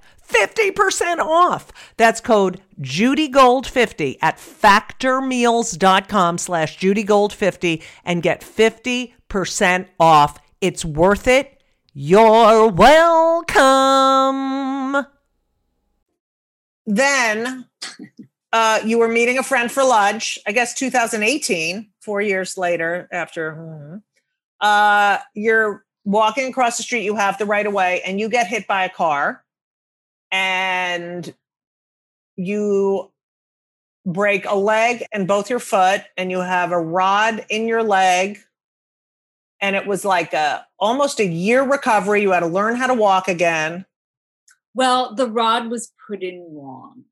50% 0.31 1.19
off. 1.19 1.71
That's 1.97 2.21
code 2.21 2.61
JudyGold50 2.81 4.17
at 4.21 4.37
factormeals.com 4.37 6.37
slash 6.37 6.77
JudyGold50 6.79 7.83
and 8.05 8.23
get 8.23 8.41
50% 8.41 9.87
off. 9.99 10.39
It's 10.61 10.85
worth 10.85 11.27
it. 11.27 11.61
You're 11.93 12.69
welcome. 12.69 13.61
Then 16.85 17.65
uh, 18.53 18.79
you 18.85 18.99
were 18.99 19.07
meeting 19.07 19.37
a 19.37 19.43
friend 19.43 19.71
for 19.71 19.83
lunch, 19.83 20.37
I 20.47 20.51
guess 20.51 20.73
2018, 20.75 21.89
four 22.01 22.21
years 22.21 22.57
later 22.57 23.07
after. 23.11 23.55
hmm, 23.55 23.97
Uh, 24.59 25.17
you're 25.35 25.83
walking 26.05 26.49
across 26.49 26.77
the 26.77 26.83
street, 26.83 27.03
you 27.03 27.15
have 27.15 27.37
the 27.37 27.45
right 27.45 27.65
of 27.65 27.73
way, 27.73 28.01
and 28.05 28.19
you 28.19 28.29
get 28.29 28.47
hit 28.47 28.67
by 28.67 28.85
a 28.85 28.89
car 28.89 29.43
and 30.31 31.33
you 32.35 33.11
break 34.05 34.45
a 34.45 34.55
leg 34.55 35.03
and 35.11 35.27
both 35.27 35.49
your 35.49 35.59
foot 35.59 36.01
and 36.17 36.31
you 36.31 36.39
have 36.39 36.71
a 36.71 36.79
rod 36.79 37.45
in 37.49 37.67
your 37.67 37.83
leg 37.83 38.39
and 39.61 39.75
it 39.75 39.85
was 39.85 40.03
like 40.03 40.33
a 40.33 40.65
almost 40.79 41.19
a 41.19 41.25
year 41.25 41.61
recovery 41.63 42.21
you 42.21 42.31
had 42.31 42.39
to 42.39 42.47
learn 42.47 42.75
how 42.75 42.87
to 42.87 42.95
walk 42.95 43.27
again 43.27 43.85
Well, 44.73 45.13
the 45.13 45.27
rod 45.27 45.69
was 45.69 45.91
put 46.07 46.23
in 46.23 46.47
wrong. 46.51 47.03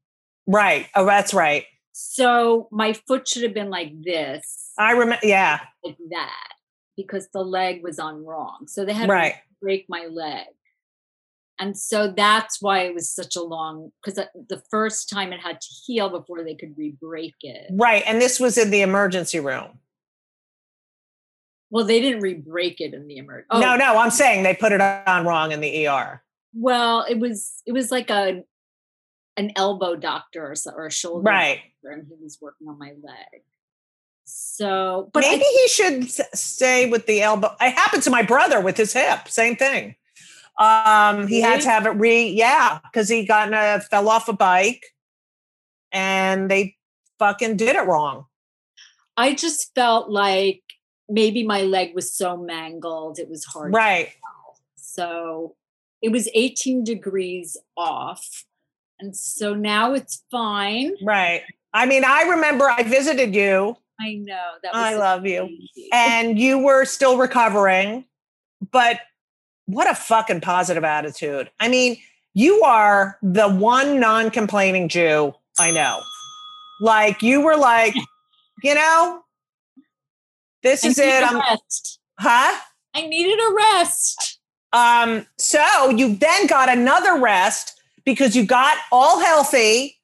right 0.48 0.88
oh 0.96 1.06
that's 1.06 1.34
right 1.34 1.66
So 1.92 2.68
my 2.72 2.94
foot 2.94 3.28
should 3.28 3.44
have 3.44 3.54
been 3.54 3.70
like 3.70 3.92
this, 4.02 4.72
i 4.80 4.92
remember 4.94 5.20
yeah 5.22 5.60
like 5.84 5.98
that, 6.10 6.54
because 6.98 7.28
the 7.34 7.44
leg 7.44 7.84
was 7.84 8.00
on 8.00 8.26
wrong. 8.26 8.66
So 8.68 8.84
they 8.84 8.94
had 8.94 9.10
right 9.10 9.34
to 9.34 9.40
break 9.62 9.86
my 9.90 10.08
leg. 10.12 10.48
And 11.62 11.78
so 11.78 12.08
that's 12.10 12.62
why 12.62 12.84
it 12.84 12.94
was 12.96 13.10
such 13.10 13.36
a 13.36 13.42
long, 13.42 13.92
because 14.04 14.26
the 14.48 14.64
first 14.72 15.10
time 15.10 15.34
it 15.34 15.42
had 15.42 15.60
to 15.60 15.68
heal 15.86 16.10
before 16.10 16.44
they 16.44 16.56
could 16.56 16.74
re-break 16.78 17.36
it. 17.42 17.68
right 17.72 18.04
and 18.08 18.22
this 18.22 18.40
was 18.40 18.58
in 18.58 18.72
the 18.72 18.82
emergency 18.82 19.40
room 19.40 19.80
Well, 21.70 21.86
they 21.86 22.00
didn't 22.02 22.22
re-break 22.22 22.80
it 22.80 22.94
in 22.94 23.08
the 23.08 23.18
emergency. 23.18 23.60
no 23.60 23.76
no 23.76 23.98
i'm 23.98 24.10
saying 24.12 24.44
they 24.44 24.56
put 24.56 24.72
it 24.72 24.82
on 24.82 25.26
wrong 25.26 25.52
in 25.52 25.60
the 25.62 25.88
er 25.88 26.22
Well, 26.54 27.06
it 27.10 27.20
was 27.20 27.62
it 27.66 27.74
was 27.74 27.92
like 27.92 28.10
a 28.10 28.44
an 29.38 29.52
elbow 29.56 29.96
doctor 29.96 30.52
or, 30.52 30.56
so, 30.56 30.72
or 30.72 30.88
a 30.88 30.92
shoulder 30.92 31.24
right 31.30 31.62
doctor, 31.84 31.94
and 32.00 32.08
he 32.08 32.16
was 32.24 32.38
working 32.42 32.68
on 32.68 32.78
my 32.80 32.94
leg. 33.04 33.44
So, 34.26 35.10
but 35.14 35.22
maybe 35.22 35.44
I, 35.44 35.58
he 35.64 35.68
should 35.70 36.10
stay 36.38 36.90
with 36.90 37.06
the 37.06 37.22
elbow 37.22 37.56
it 37.60 37.72
happened 37.72 38.04
to 38.04 38.10
my 38.12 38.22
brother 38.22 38.62
with 38.62 38.78
his 38.78 38.94
hip 38.94 39.28
same 39.28 39.56
thing 39.56 39.96
um 40.60 41.28
he 41.28 41.42
had 41.42 41.62
to 41.62 41.70
have 41.70 41.86
it 41.86 41.92
re 41.92 42.28
yeah 42.30 42.80
because 42.84 43.08
he 43.10 43.26
got 43.26 43.48
in 43.48 43.54
a 43.54 43.80
fell 43.80 44.08
off 44.10 44.28
a 44.28 44.34
bike 44.34 44.86
and 45.92 46.52
they 46.52 46.76
fucking 47.18 47.58
did 47.58 47.76
it 47.76 47.86
wrong 47.88 48.26
I 49.18 49.34
just 49.34 49.74
felt 49.76 50.10
like 50.10 50.62
maybe 51.10 51.44
my 51.46 51.64
leg 51.64 51.94
was 51.94 52.14
so 52.14 52.38
mangled 52.38 53.20
it 53.20 53.30
was 53.30 53.44
hard. 53.46 53.74
right. 53.74 54.10
So 54.76 55.56
it 56.02 56.10
was 56.12 56.30
18 56.34 56.84
degrees 56.86 57.58
off, 57.76 58.46
and 59.00 59.14
so 59.16 59.54
now 59.54 59.94
it's 59.94 60.24
fine. 60.32 60.94
right 61.04 61.44
i 61.74 61.86
mean 61.86 62.04
i 62.06 62.24
remember 62.24 62.70
i 62.70 62.84
visited 62.84 63.36
you 63.36 63.76
I 64.02 64.14
know 64.14 64.52
that. 64.64 64.74
Was 64.74 64.82
I 64.82 64.96
love 64.96 65.26
you. 65.26 65.50
and 65.92 66.40
you 66.40 66.58
were 66.60 66.86
still 66.86 67.18
recovering 67.18 68.06
but 68.72 69.00
what 69.70 69.90
a 69.90 69.94
fucking 69.94 70.42
positive 70.42 70.84
attitude 70.84 71.50
i 71.60 71.68
mean 71.68 71.98
you 72.34 72.62
are 72.64 73.18
the 73.22 73.48
one 73.48 74.00
non-complaining 74.00 74.90
jew 74.90 75.34
i 75.60 75.70
know 75.70 76.02
like 76.82 77.22
you 77.22 77.42
were 77.42 77.56
like 77.56 77.94
you 78.64 78.74
know 78.74 79.22
this 80.64 80.84
I 80.84 80.88
is 80.88 81.00
it 81.00 81.24
i'm 81.24 81.40
rest. 81.40 82.00
huh 82.20 82.60
I 82.96 83.06
needed 83.06 83.40
a 83.40 83.54
rest. 83.54 84.40
um 84.74 85.28
so 85.38 85.90
you 85.92 86.16
then 86.16 86.48
got 86.48 86.70
another 86.70 87.20
rest 87.20 87.80
because 88.06 88.36
you 88.36 88.46
got 88.46 88.78
all 88.92 89.20
healthy 89.20 89.98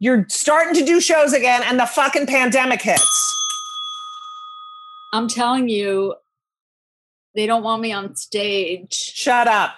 you're 0.00 0.26
starting 0.28 0.74
to 0.74 0.84
do 0.84 1.00
shows 1.00 1.32
again 1.32 1.62
and 1.64 1.80
the 1.80 1.86
fucking 1.86 2.26
pandemic 2.26 2.82
hits 2.82 3.34
I'm 5.12 5.28
telling 5.28 5.68
you, 5.68 6.14
they 7.38 7.46
don't 7.46 7.62
want 7.62 7.80
me 7.80 7.92
on 7.92 8.14
stage. 8.16 8.92
shut 8.92 9.46
up 9.48 9.72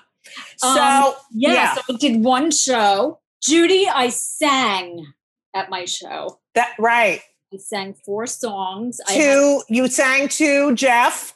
so 0.57 0.69
Um, 0.69 1.13
Yeah, 1.33 1.53
yeah. 1.53 1.75
so 1.75 1.81
I 1.95 1.97
did 1.99 2.23
one 2.25 2.51
show. 2.51 3.21
Judy, 3.45 3.89
I 3.89 4.09
sang 4.11 5.07
at 5.55 5.69
my 5.71 5.85
show. 5.85 6.41
that 6.55 6.73
right 6.79 7.21
I 7.53 7.57
sang 7.59 7.95
four 8.07 8.27
songs. 8.27 9.01
I, 9.09 9.13
had- 9.13 9.63
you 9.69 9.89
sang 9.89 10.29
to 10.41 10.75
Jeff. 10.75 11.35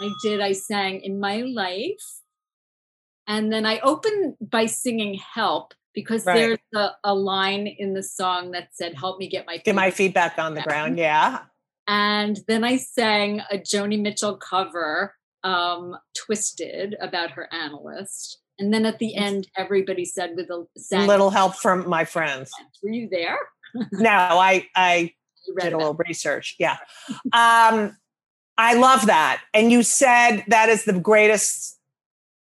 I 0.00 0.10
did. 0.24 0.40
I 0.40 0.52
sang 0.52 1.00
in 1.02 1.20
my 1.20 1.36
life. 1.62 2.02
And 3.26 3.52
then 3.52 3.64
I 3.64 3.78
opened 3.80 4.34
by 4.40 4.66
singing 4.66 5.14
Help 5.34 5.72
because 5.94 6.26
Right. 6.26 6.34
there's 6.36 6.58
a, 6.74 6.90
a 7.04 7.14
line 7.14 7.66
in 7.68 7.94
the 7.94 8.02
song 8.02 8.50
that 8.52 8.68
said, 8.72 8.94
Help 8.98 9.18
me 9.20 9.28
get 9.28 9.46
my 9.46 9.58
Get 9.58 9.74
my 9.76 9.90
feet." 9.92 10.14
feet 10.14 10.38
on 10.38 10.54
the 10.54 10.62
ground. 10.62 10.98
Yeah. 10.98 11.42
And 11.86 12.38
then 12.48 12.64
I 12.64 12.76
sang 12.76 13.40
a 13.50 13.58
Joni 13.58 14.00
Mitchell 14.00 14.36
cover, 14.36 15.14
um, 15.42 15.96
Twisted, 16.14 16.96
about 17.00 17.32
her 17.32 17.52
analyst. 17.52 18.38
And 18.58 18.72
then 18.72 18.86
at 18.86 18.98
the 18.98 19.16
end, 19.16 19.48
everybody 19.56 20.04
said 20.04 20.32
with 20.36 20.48
a 20.50 20.64
sang, 20.76 21.06
Little 21.06 21.30
help 21.30 21.56
from 21.56 21.88
my 21.88 22.04
friends. 22.04 22.50
Were 22.82 22.90
you 22.90 23.08
there? 23.10 23.38
No, 23.92 24.10
I 24.10 24.66
I 24.76 25.12
did 25.60 25.72
a 25.72 25.76
little 25.76 25.94
research. 25.94 26.56
Yeah. 26.58 26.76
Um, 27.32 27.96
I 28.56 28.74
love 28.74 29.06
that. 29.06 29.42
And 29.52 29.72
you 29.72 29.82
said 29.82 30.44
that 30.48 30.68
is 30.68 30.84
the 30.84 30.98
greatest. 30.98 31.78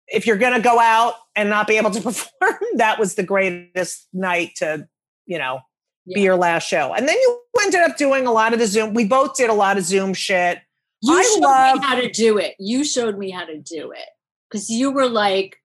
If 0.08 0.26
you're 0.26 0.38
going 0.38 0.54
to 0.54 0.60
go 0.60 0.80
out 0.80 1.14
and 1.36 1.48
not 1.48 1.68
be 1.68 1.76
able 1.76 1.90
to 1.90 2.00
perform, 2.02 2.58
that 2.76 2.98
was 2.98 3.14
the 3.14 3.22
greatest 3.22 4.08
night 4.12 4.52
to, 4.56 4.88
you 5.26 5.38
know, 5.38 5.60
be 6.06 6.20
your 6.22 6.36
last 6.36 6.66
show. 6.68 6.92
And 6.94 7.08
then 7.08 7.16
you 7.16 7.40
ended 7.62 7.80
up 7.82 7.96
doing 7.96 8.26
a 8.26 8.32
lot 8.32 8.52
of 8.52 8.58
the 8.58 8.66
Zoom. 8.66 8.94
We 8.94 9.04
both 9.04 9.36
did 9.36 9.50
a 9.50 9.54
lot 9.54 9.78
of 9.78 9.84
Zoom 9.84 10.14
shit. 10.14 10.58
You 11.02 11.14
I 11.18 11.22
showed 11.22 11.40
love- 11.42 11.78
me 11.80 11.84
how 11.86 11.94
to 11.96 12.10
do 12.10 12.38
it. 12.38 12.54
You 12.58 12.84
showed 12.84 13.18
me 13.18 13.30
how 13.30 13.44
to 13.44 13.58
do 13.58 13.90
it 13.92 14.08
because 14.50 14.68
you 14.70 14.90
were 14.90 15.08
like, 15.08 15.56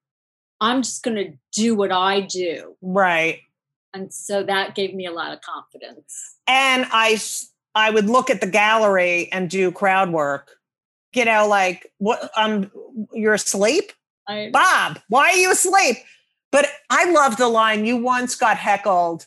I'm 0.62 0.82
just 0.82 1.04
going 1.04 1.18
to 1.18 1.34
do 1.54 1.76
what 1.76 1.92
I 1.92 2.22
do. 2.22 2.76
Right. 2.82 3.40
And 3.94 4.14
so 4.14 4.44
that 4.44 4.76
gave 4.76 4.94
me 4.94 5.06
a 5.06 5.12
lot 5.12 5.34
of 5.34 5.42
confidence. 5.42 6.36
and 6.48 6.86
I, 6.92 7.18
I 7.76 7.90
would 7.92 8.06
look 8.10 8.30
at 8.30 8.40
the 8.42 8.48
gallery 8.48 9.30
and 9.32 9.50
do 9.50 9.72
crowd 9.72 10.12
work. 10.12 10.52
You 11.14 11.24
know, 11.26 11.48
like 11.48 11.90
what 12.00 12.30
um 12.36 12.70
you're 13.14 13.34
asleep? 13.36 13.94
I, 14.28 14.50
Bob, 14.52 15.00
why 15.08 15.30
are 15.30 15.36
you 15.38 15.50
asleep? 15.52 15.98
But 16.52 16.68
I 16.90 17.10
love 17.12 17.38
the 17.38 17.48
line 17.48 17.86
you 17.86 17.96
once 17.98 18.36
got 18.36 18.58
heckled 18.58 19.26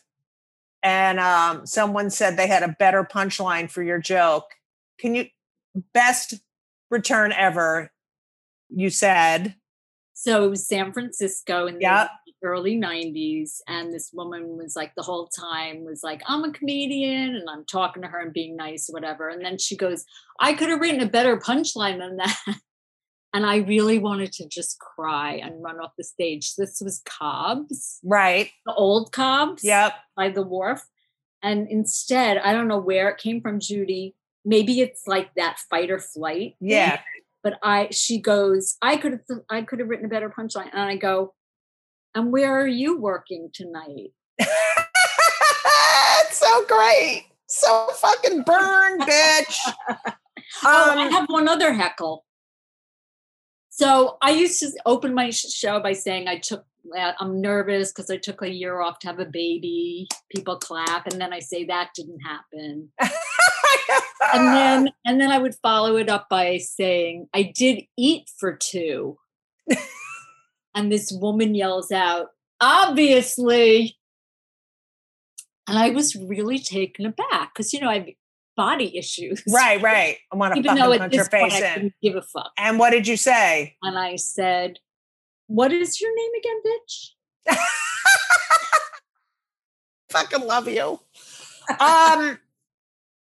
and 0.83 1.19
um 1.19 1.65
someone 1.65 2.09
said 2.09 2.37
they 2.37 2.47
had 2.47 2.63
a 2.63 2.75
better 2.79 3.03
punchline 3.03 3.69
for 3.69 3.83
your 3.83 3.99
joke. 3.99 4.51
Can 4.99 5.15
you 5.15 5.25
best 5.93 6.35
return 6.89 7.31
ever? 7.31 7.91
You 8.69 8.89
said, 8.89 9.55
so 10.13 10.43
it 10.45 10.49
was 10.49 10.67
San 10.67 10.91
Francisco 10.91 11.67
in 11.67 11.75
the 11.75 11.81
Yeah. 11.81 12.07
early 12.43 12.77
90s. 12.77 13.61
And 13.67 13.93
this 13.93 14.11
woman 14.13 14.57
was 14.57 14.75
like, 14.75 14.93
the 14.95 15.01
whole 15.01 15.27
time 15.27 15.85
was 15.85 16.03
like, 16.03 16.21
I'm 16.27 16.43
a 16.43 16.51
comedian 16.51 17.35
and 17.35 17.49
I'm 17.49 17.65
talking 17.65 18.01
to 18.03 18.07
her 18.09 18.19
and 18.21 18.33
being 18.33 18.55
nice, 18.55 18.87
whatever. 18.89 19.29
And 19.29 19.43
then 19.43 19.57
she 19.57 19.75
goes, 19.75 20.05
I 20.39 20.53
could 20.53 20.69
have 20.69 20.79
written 20.81 21.01
a 21.01 21.09
better 21.09 21.37
punchline 21.37 21.99
than 21.99 22.17
that. 22.17 22.37
And 23.33 23.45
I 23.45 23.57
really 23.57 23.99
wanted 23.99 24.31
to 24.33 24.47
just 24.47 24.79
cry 24.79 25.33
and 25.35 25.61
run 25.61 25.79
off 25.79 25.91
the 25.97 26.03
stage. 26.03 26.55
This 26.55 26.81
was 26.81 27.01
Cobb's, 27.05 27.99
right. 28.03 28.49
the 28.65 28.73
old 28.73 29.11
Cobb's 29.11 29.63
Yep. 29.63 29.93
by 30.15 30.29
the 30.29 30.41
wharf. 30.41 30.81
And 31.43 31.67
instead, 31.69 32.37
I 32.39 32.53
don't 32.53 32.67
know 32.67 32.79
where 32.79 33.07
it 33.09 33.17
came 33.19 33.39
from, 33.39 33.59
Judy. 33.59 34.15
Maybe 34.43 34.81
it's 34.81 35.03
like 35.05 35.33
that 35.35 35.59
fight 35.69 35.91
or 35.91 35.99
flight. 35.99 36.55
thing. 36.59 36.69
Yeah. 36.69 37.01
But 37.43 37.59
I, 37.63 37.89
she 37.91 38.19
goes, 38.19 38.75
I 38.81 38.97
could 38.97 39.11
have, 39.13 39.21
I 39.49 39.61
could 39.61 39.79
have 39.79 39.87
written 39.89 40.05
a 40.07 40.09
better 40.09 40.29
punchline. 40.29 40.69
And 40.73 40.81
I 40.81 40.95
go, 40.97 41.33
and 42.15 42.31
where 42.31 42.59
are 42.59 42.67
you 42.67 42.97
working 42.99 43.49
tonight? 43.53 44.11
it's 44.39 44.49
so 46.39 46.65
great. 46.65 47.27
So 47.47 47.87
fucking 47.95 48.41
burned, 48.43 49.01
bitch. 49.01 49.59
oh, 49.89 50.13
I 50.63 51.05
Um, 51.05 51.11
have 51.11 51.29
one 51.29 51.47
other 51.47 51.73
heckle. 51.73 52.25
So 53.79 54.17
I 54.21 54.31
used 54.31 54.59
to 54.59 54.71
open 54.85 55.13
my 55.13 55.29
show 55.29 55.79
by 55.79 55.93
saying 55.93 56.27
I 56.27 56.37
took, 56.39 56.65
uh, 56.97 57.13
I'm 57.17 57.39
nervous 57.39 57.93
because 57.93 58.09
I 58.09 58.17
took 58.17 58.41
a 58.41 58.53
year 58.53 58.81
off 58.81 58.99
to 58.99 59.07
have 59.07 59.19
a 59.19 59.25
baby. 59.25 60.09
People 60.35 60.57
clap, 60.57 61.07
and 61.07 61.21
then 61.21 61.31
I 61.31 61.39
say 61.39 61.63
that 61.63 61.91
didn't 61.95 62.19
happen. 62.19 62.91
and 64.33 64.47
then 64.53 64.89
and 65.05 65.21
then 65.21 65.31
I 65.31 65.37
would 65.37 65.55
follow 65.63 65.95
it 65.95 66.09
up 66.09 66.27
by 66.29 66.57
saying 66.57 67.27
I 67.33 67.53
did 67.55 67.83
eat 67.97 68.29
for 68.37 68.57
two. 68.61 69.17
and 70.75 70.91
this 70.91 71.09
woman 71.13 71.55
yells 71.55 71.89
out, 71.89 72.31
obviously. 72.59 73.95
And 75.69 75.77
I 75.77 75.91
was 75.91 76.17
really 76.17 76.59
taken 76.59 77.05
aback 77.05 77.53
because 77.53 77.71
you 77.71 77.79
know 77.79 77.89
I 77.89 77.99
have 77.99 78.07
body 78.59 78.97
issues. 78.97 79.41
right, 79.47 79.81
right. 79.81 80.17
I 80.33 80.35
want 80.35 80.53
to 80.53 80.59
Even 80.59 80.75
though 80.75 80.91
fucking 80.91 80.95
at 80.95 80.99
punch 80.99 81.13
your 81.13 81.23
this 81.23 81.29
point 81.29 81.53
face 81.53 81.63
I 81.63 81.67
in. 81.67 81.73
couldn't 81.73 81.93
give 82.03 82.15
a 82.17 82.21
fuck. 82.21 82.51
And 82.57 82.77
what 82.77 82.89
did 82.89 83.07
you 83.07 83.15
say? 83.15 83.77
And 83.81 83.97
I 83.97 84.17
said, 84.17 84.79
What 85.47 85.71
is 85.71 86.01
your 86.01 86.13
name 86.13 86.31
again, 86.37 86.61
bitch? 86.67 87.57
fucking 90.11 90.45
love 90.45 90.67
you. 90.67 90.99
Um, 91.69 92.37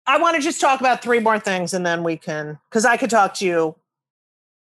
I 0.07 0.19
want 0.19 0.37
to 0.37 0.43
just 0.43 0.59
talk 0.59 0.81
about 0.81 1.03
three 1.03 1.21
more 1.21 1.39
things 1.39 1.75
and 1.75 1.85
then 1.85 2.03
we 2.03 2.17
can, 2.17 2.59
because 2.71 2.87
I 2.87 2.97
could 2.97 3.11
talk 3.11 3.35
to 3.35 3.45
you. 3.45 3.77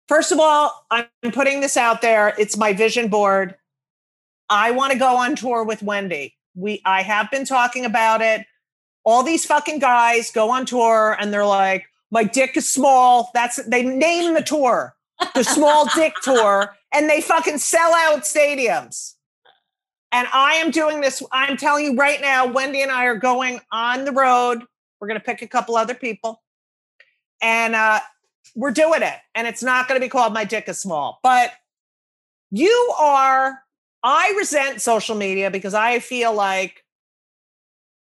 First 0.08 0.32
of 0.32 0.40
all, 0.40 0.86
I'm 0.90 1.06
putting 1.32 1.60
this 1.60 1.76
out 1.76 2.02
there. 2.02 2.34
It's 2.36 2.56
my 2.56 2.72
vision 2.72 3.06
board. 3.08 3.54
I 4.50 4.72
want 4.72 4.92
to 4.92 4.98
go 4.98 5.18
on 5.18 5.36
tour 5.36 5.62
with 5.62 5.84
Wendy. 5.84 6.34
We, 6.56 6.82
I 6.84 7.02
have 7.02 7.30
been 7.30 7.44
talking 7.44 7.84
about 7.84 8.22
it. 8.22 8.44
All 9.08 9.22
these 9.22 9.46
fucking 9.46 9.78
guys 9.78 10.30
go 10.30 10.50
on 10.50 10.66
tour 10.66 11.16
and 11.18 11.32
they're 11.32 11.46
like, 11.46 11.86
my 12.10 12.24
dick 12.24 12.58
is 12.58 12.70
small. 12.70 13.30
That's 13.32 13.56
they 13.66 13.82
name 13.82 14.34
the 14.34 14.42
tour, 14.42 14.94
the 15.34 15.44
small 15.44 15.88
dick 15.94 16.12
tour, 16.22 16.76
and 16.92 17.08
they 17.08 17.22
fucking 17.22 17.56
sell 17.56 17.94
out 17.94 18.24
stadiums. 18.24 19.14
And 20.12 20.28
I 20.30 20.56
am 20.56 20.70
doing 20.70 21.00
this. 21.00 21.22
I'm 21.32 21.56
telling 21.56 21.86
you 21.86 21.96
right 21.96 22.20
now, 22.20 22.48
Wendy 22.48 22.82
and 22.82 22.92
I 22.92 23.06
are 23.06 23.16
going 23.16 23.62
on 23.72 24.04
the 24.04 24.12
road. 24.12 24.62
We're 25.00 25.08
going 25.08 25.18
to 25.18 25.24
pick 25.24 25.40
a 25.40 25.48
couple 25.48 25.78
other 25.78 25.94
people. 25.94 26.42
And 27.40 27.74
uh, 27.74 28.00
we're 28.54 28.72
doing 28.72 29.00
it. 29.00 29.14
And 29.34 29.46
it's 29.46 29.62
not 29.62 29.88
going 29.88 29.98
to 29.98 30.04
be 30.04 30.10
called 30.10 30.34
My 30.34 30.44
Dick 30.44 30.68
is 30.68 30.78
Small. 30.78 31.18
But 31.22 31.52
you 32.50 32.94
are, 32.98 33.62
I 34.02 34.34
resent 34.36 34.82
social 34.82 35.16
media 35.16 35.50
because 35.50 35.72
I 35.72 35.98
feel 35.98 36.34
like, 36.34 36.84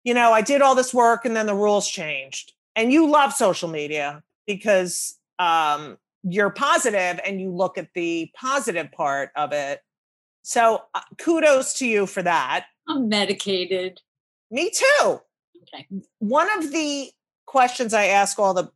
you 0.07 0.14
know, 0.14 0.32
I 0.32 0.40
did 0.40 0.62
all 0.62 0.76
this 0.76 0.94
work 0.94 1.24
and 1.24 1.34
then 1.34 1.46
the 1.46 1.54
rules 1.54 1.88
changed. 1.88 2.52
And 2.76 2.92
you 2.92 3.11
love 3.11 3.32
social 3.32 3.68
media 3.68 4.22
because 4.46 5.18
um, 5.40 5.98
you're 6.22 6.50
positive 6.50 7.18
and 7.26 7.40
you 7.40 7.50
look 7.50 7.76
at 7.76 7.88
the 7.92 8.30
positive 8.36 8.92
part 8.92 9.30
of 9.34 9.52
it. 9.52 9.82
So 10.42 10.82
uh, 10.94 11.00
kudos 11.18 11.74
to 11.80 11.86
you 11.88 12.07
for 12.07 12.22
that. 12.22 12.66
I'm 12.88 13.09
medicated. 13.09 14.00
Me 14.48 14.70
too. 14.70 15.20
Okay. 15.74 15.88
One 16.20 16.57
of 16.57 16.70
the 16.70 17.11
questions 17.46 17.92
I 17.92 18.07
ask 18.07 18.38
all 18.38 18.54
the 18.54 18.70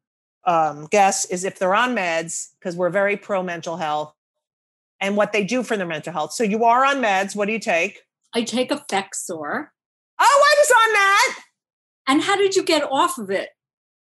um, 0.44 0.86
guests 0.86 1.26
is 1.26 1.44
if 1.44 1.60
they're 1.60 1.76
on 1.76 1.94
meds, 1.94 2.48
because 2.58 2.74
we're 2.74 2.90
very 2.90 3.16
pro 3.16 3.44
mental 3.44 3.76
health, 3.76 4.12
and 5.00 5.16
what 5.16 5.32
they 5.32 5.44
do 5.44 5.62
for 5.62 5.76
their 5.76 5.86
mental 5.86 6.12
health. 6.12 6.32
So 6.32 6.42
you 6.42 6.64
are 6.64 6.84
on 6.84 6.96
meds. 6.96 7.36
What 7.36 7.46
do 7.46 7.52
you 7.52 7.60
take? 7.60 8.00
I 8.34 8.42
take 8.42 8.70
Effexor. 8.70 9.68
Oh, 10.20 10.44
I 10.44 10.54
was 10.58 10.70
on 10.70 10.92
that. 10.92 11.38
And 12.08 12.22
how 12.22 12.36
did 12.36 12.56
you 12.56 12.64
get 12.64 12.82
off 12.90 13.18
of 13.18 13.30
it? 13.30 13.50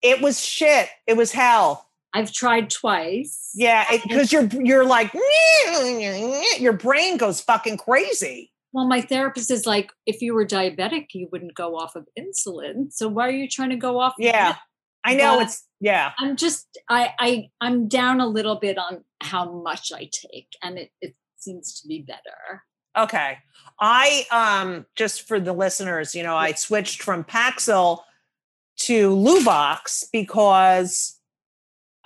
It 0.02 0.20
was 0.20 0.44
shit. 0.44 0.88
It 1.06 1.16
was 1.16 1.32
hell. 1.32 1.86
I've 2.12 2.32
tried 2.32 2.70
twice. 2.70 3.50
Yeah, 3.54 3.84
because 3.90 4.32
you're 4.32 4.46
you're 4.46 4.84
like 4.84 5.12
your 6.58 6.72
brain 6.72 7.16
goes 7.16 7.40
fucking 7.40 7.76
crazy. 7.76 8.50
Well, 8.72 8.86
my 8.86 9.00
therapist 9.00 9.50
is 9.50 9.66
like, 9.66 9.90
if 10.06 10.22
you 10.22 10.32
were 10.34 10.46
diabetic, 10.46 11.06
you 11.12 11.28
wouldn't 11.32 11.54
go 11.54 11.76
off 11.76 11.96
of 11.96 12.06
insulin. 12.18 12.92
So 12.92 13.08
why 13.08 13.26
are 13.28 13.32
you 13.32 13.48
trying 13.48 13.70
to 13.70 13.76
go 13.76 13.98
off? 14.00 14.14
Yeah, 14.18 14.50
it? 14.50 14.56
I 15.04 15.14
know 15.14 15.36
But- 15.36 15.46
it's 15.46 15.66
yeah. 15.80 16.12
I'm 16.18 16.36
just 16.36 16.66
I 16.88 17.12
I 17.18 17.48
I'm 17.60 17.86
down 17.88 18.20
a 18.20 18.26
little 18.26 18.56
bit 18.58 18.78
on 18.78 19.04
how 19.20 19.62
much 19.62 19.92
I 19.92 20.08
take, 20.12 20.48
and 20.62 20.78
it 20.78 20.90
it 21.00 21.14
seems 21.38 21.80
to 21.80 21.88
be 21.88 22.02
better. 22.02 22.64
Okay. 22.96 23.38
I 23.80 24.26
um 24.30 24.86
just 24.94 25.26
for 25.26 25.40
the 25.40 25.52
listeners, 25.52 26.14
you 26.14 26.22
know, 26.22 26.36
I 26.36 26.52
switched 26.52 27.02
from 27.02 27.24
Paxil 27.24 28.00
to 28.78 29.10
Luvox 29.10 30.04
because 30.12 31.18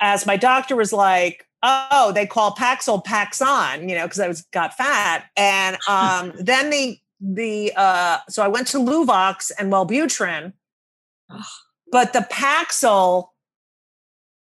as 0.00 0.26
my 0.26 0.36
doctor 0.36 0.76
was 0.76 0.92
like, 0.92 1.46
oh, 1.62 2.12
they 2.14 2.26
call 2.26 2.54
Paxil 2.54 3.04
Paxon, 3.04 3.88
you 3.88 3.96
know, 3.96 4.04
because 4.04 4.20
I 4.20 4.28
was 4.28 4.42
got 4.52 4.76
fat. 4.76 5.24
And 5.36 5.76
um 5.88 6.32
then 6.38 6.70
the 6.70 6.98
the 7.20 7.72
uh 7.76 8.18
so 8.28 8.42
I 8.42 8.48
went 8.48 8.68
to 8.68 8.78
Luvox 8.78 9.50
and 9.58 9.72
Wellbutrin, 9.72 10.52
but 11.90 12.12
the 12.12 12.26
Paxil 12.30 13.28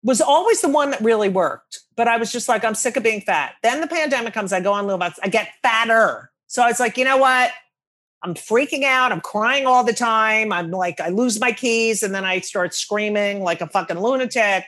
was 0.02 0.20
always 0.20 0.60
the 0.60 0.68
one 0.68 0.90
that 0.90 1.00
really 1.00 1.28
worked. 1.28 1.80
But 1.96 2.08
I 2.08 2.16
was 2.16 2.32
just 2.32 2.48
like, 2.48 2.64
I'm 2.64 2.74
sick 2.74 2.96
of 2.96 3.02
being 3.02 3.20
fat. 3.20 3.54
Then 3.62 3.80
the 3.80 3.86
pandemic 3.86 4.34
comes, 4.34 4.52
I 4.52 4.60
go 4.60 4.72
on 4.72 4.86
Luvox, 4.86 5.14
I 5.22 5.28
get 5.28 5.48
fatter. 5.62 6.31
So 6.52 6.62
I 6.62 6.66
was 6.66 6.78
like, 6.78 6.98
you 6.98 7.04
know 7.06 7.16
what? 7.16 7.50
I'm 8.22 8.34
freaking 8.34 8.82
out. 8.84 9.10
I'm 9.10 9.22
crying 9.22 9.64
all 9.66 9.84
the 9.84 9.94
time. 9.94 10.52
I'm 10.52 10.70
like, 10.70 11.00
I 11.00 11.08
lose 11.08 11.40
my 11.40 11.50
keys 11.50 12.02
and 12.02 12.14
then 12.14 12.26
I 12.26 12.40
start 12.40 12.74
screaming 12.74 13.42
like 13.42 13.62
a 13.62 13.66
fucking 13.66 13.98
lunatic. 13.98 14.66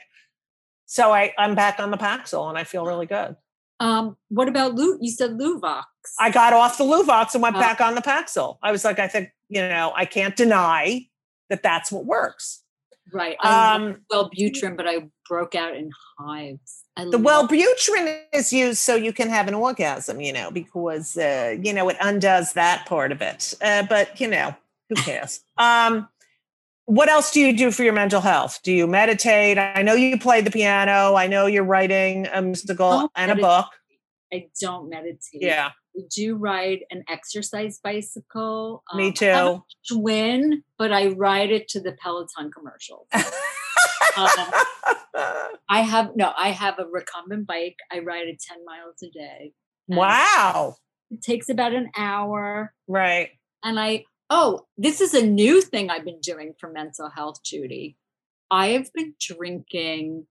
So 0.87 1.13
I, 1.13 1.31
I'm 1.37 1.53
back 1.53 1.79
on 1.79 1.91
the 1.91 1.97
Paxil 1.97 2.49
and 2.49 2.57
I 2.57 2.63
feel 2.63 2.87
really 2.87 3.05
good. 3.05 3.35
Um, 3.79 4.17
what 4.29 4.47
about 4.47 4.73
Lu? 4.73 4.97
You 4.99 5.11
said 5.11 5.37
Luvox. 5.37 5.83
I 6.19 6.31
got 6.31 6.53
off 6.53 6.79
the 6.79 6.85
Luvox 6.85 7.35
and 7.35 7.43
went 7.43 7.55
Oh. 7.55 7.59
back 7.59 7.79
on 7.79 7.93
the 7.93 8.01
Paxil. 8.01 8.57
I 8.63 8.71
was 8.71 8.83
like, 8.83 8.97
I 8.97 9.07
think, 9.07 9.29
you 9.49 9.61
know, 9.61 9.93
I 9.95 10.05
can't 10.05 10.35
deny 10.35 11.01
that 11.51 11.61
that's 11.61 11.91
what 11.91 12.05
works. 12.05 12.63
right. 13.13 13.37
I 13.41 13.75
Um, 13.75 14.01
love 14.11 14.31
Wellbutrin, 14.31 14.75
but 14.75 14.87
I 14.87 15.07
broke 15.29 15.53
out 15.53 15.75
in 15.75 15.91
hives. 16.17 16.84
I 16.97 17.05
the 17.05 17.17
love- 17.17 17.49
Wellbutrin 17.49 18.21
is 18.33 18.53
used 18.53 18.79
so 18.79 18.95
you 18.95 19.11
can 19.11 19.29
have 19.29 19.47
an 19.47 19.53
orgasm, 19.53 20.21
you 20.21 20.31
know, 20.31 20.49
because 20.51 21.17
uh, 21.17 21.55
you 21.61 21.73
know 21.73 21.89
it 21.89 21.97
undoes 22.01 22.53
that 22.53 22.85
part 22.85 23.11
of 23.11 23.21
it. 23.21 23.53
Uh, 23.61 23.83
but 23.83 24.19
you 24.19 24.27
know, 24.27 24.55
who 24.89 24.95
cares? 24.95 25.41
um, 25.57 26.07
what 26.85 27.09
else 27.09 27.31
do 27.31 27.41
you 27.41 27.57
do 27.57 27.71
for 27.71 27.83
your 27.83 27.93
mental 27.93 28.21
health? 28.21 28.59
Do 28.63 28.71
you 28.71 28.85
meditate? 28.87 29.57
I 29.57 29.81
know 29.81 29.93
you 29.95 30.19
play 30.19 30.41
the 30.41 30.51
piano. 30.51 31.15
I 31.15 31.25
know 31.27 31.47
you're 31.47 31.63
writing 31.63 32.27
a 32.31 32.41
musical 32.41 33.09
and 33.15 33.31
a 33.31 33.35
book. 33.35 33.65
I 34.31 34.47
don't 34.61 34.89
meditate. 34.89 35.41
Yeah, 35.41 35.71
I 35.97 36.01
do 36.15 36.35
ride 36.35 36.79
an 36.91 37.03
exercise 37.09 37.79
bicycle. 37.83 38.83
me 38.95 39.07
Um, 39.07 39.09
a 39.09 39.13
too. 39.13 39.63
Twin, 39.91 40.63
but 40.77 40.91
I 40.93 41.07
ride 41.07 41.51
it 41.51 41.67
to 41.69 41.79
the 41.81 41.93
Peloton 41.93 42.51
commercials. 42.51 43.07
um, 44.17 44.29
I 45.69 45.81
have 45.81 46.11
no, 46.15 46.31
I 46.37 46.49
have 46.49 46.79
a 46.79 46.85
recumbent 46.85 47.47
bike. 47.47 47.77
I 47.91 47.99
ride 47.99 48.27
it 48.27 48.41
10 48.41 48.57
miles 48.65 48.95
a 49.03 49.09
day. 49.09 49.53
wow. 49.87 50.75
It 51.11 51.21
takes 51.21 51.49
about 51.49 51.73
an 51.73 51.89
hour. 51.95 52.73
Right. 52.87 53.29
And 53.63 53.79
I, 53.79 54.05
oh, 54.29 54.61
this 54.77 55.01
is 55.01 55.13
a 55.13 55.25
new 55.25 55.61
thing 55.61 55.89
I've 55.89 56.05
been 56.05 56.19
doing 56.21 56.53
for 56.59 56.69
mental 56.69 57.09
health, 57.09 57.43
Judy. 57.43 57.97
I 58.49 58.67
have 58.69 58.91
been 58.93 59.13
drinking 59.19 60.25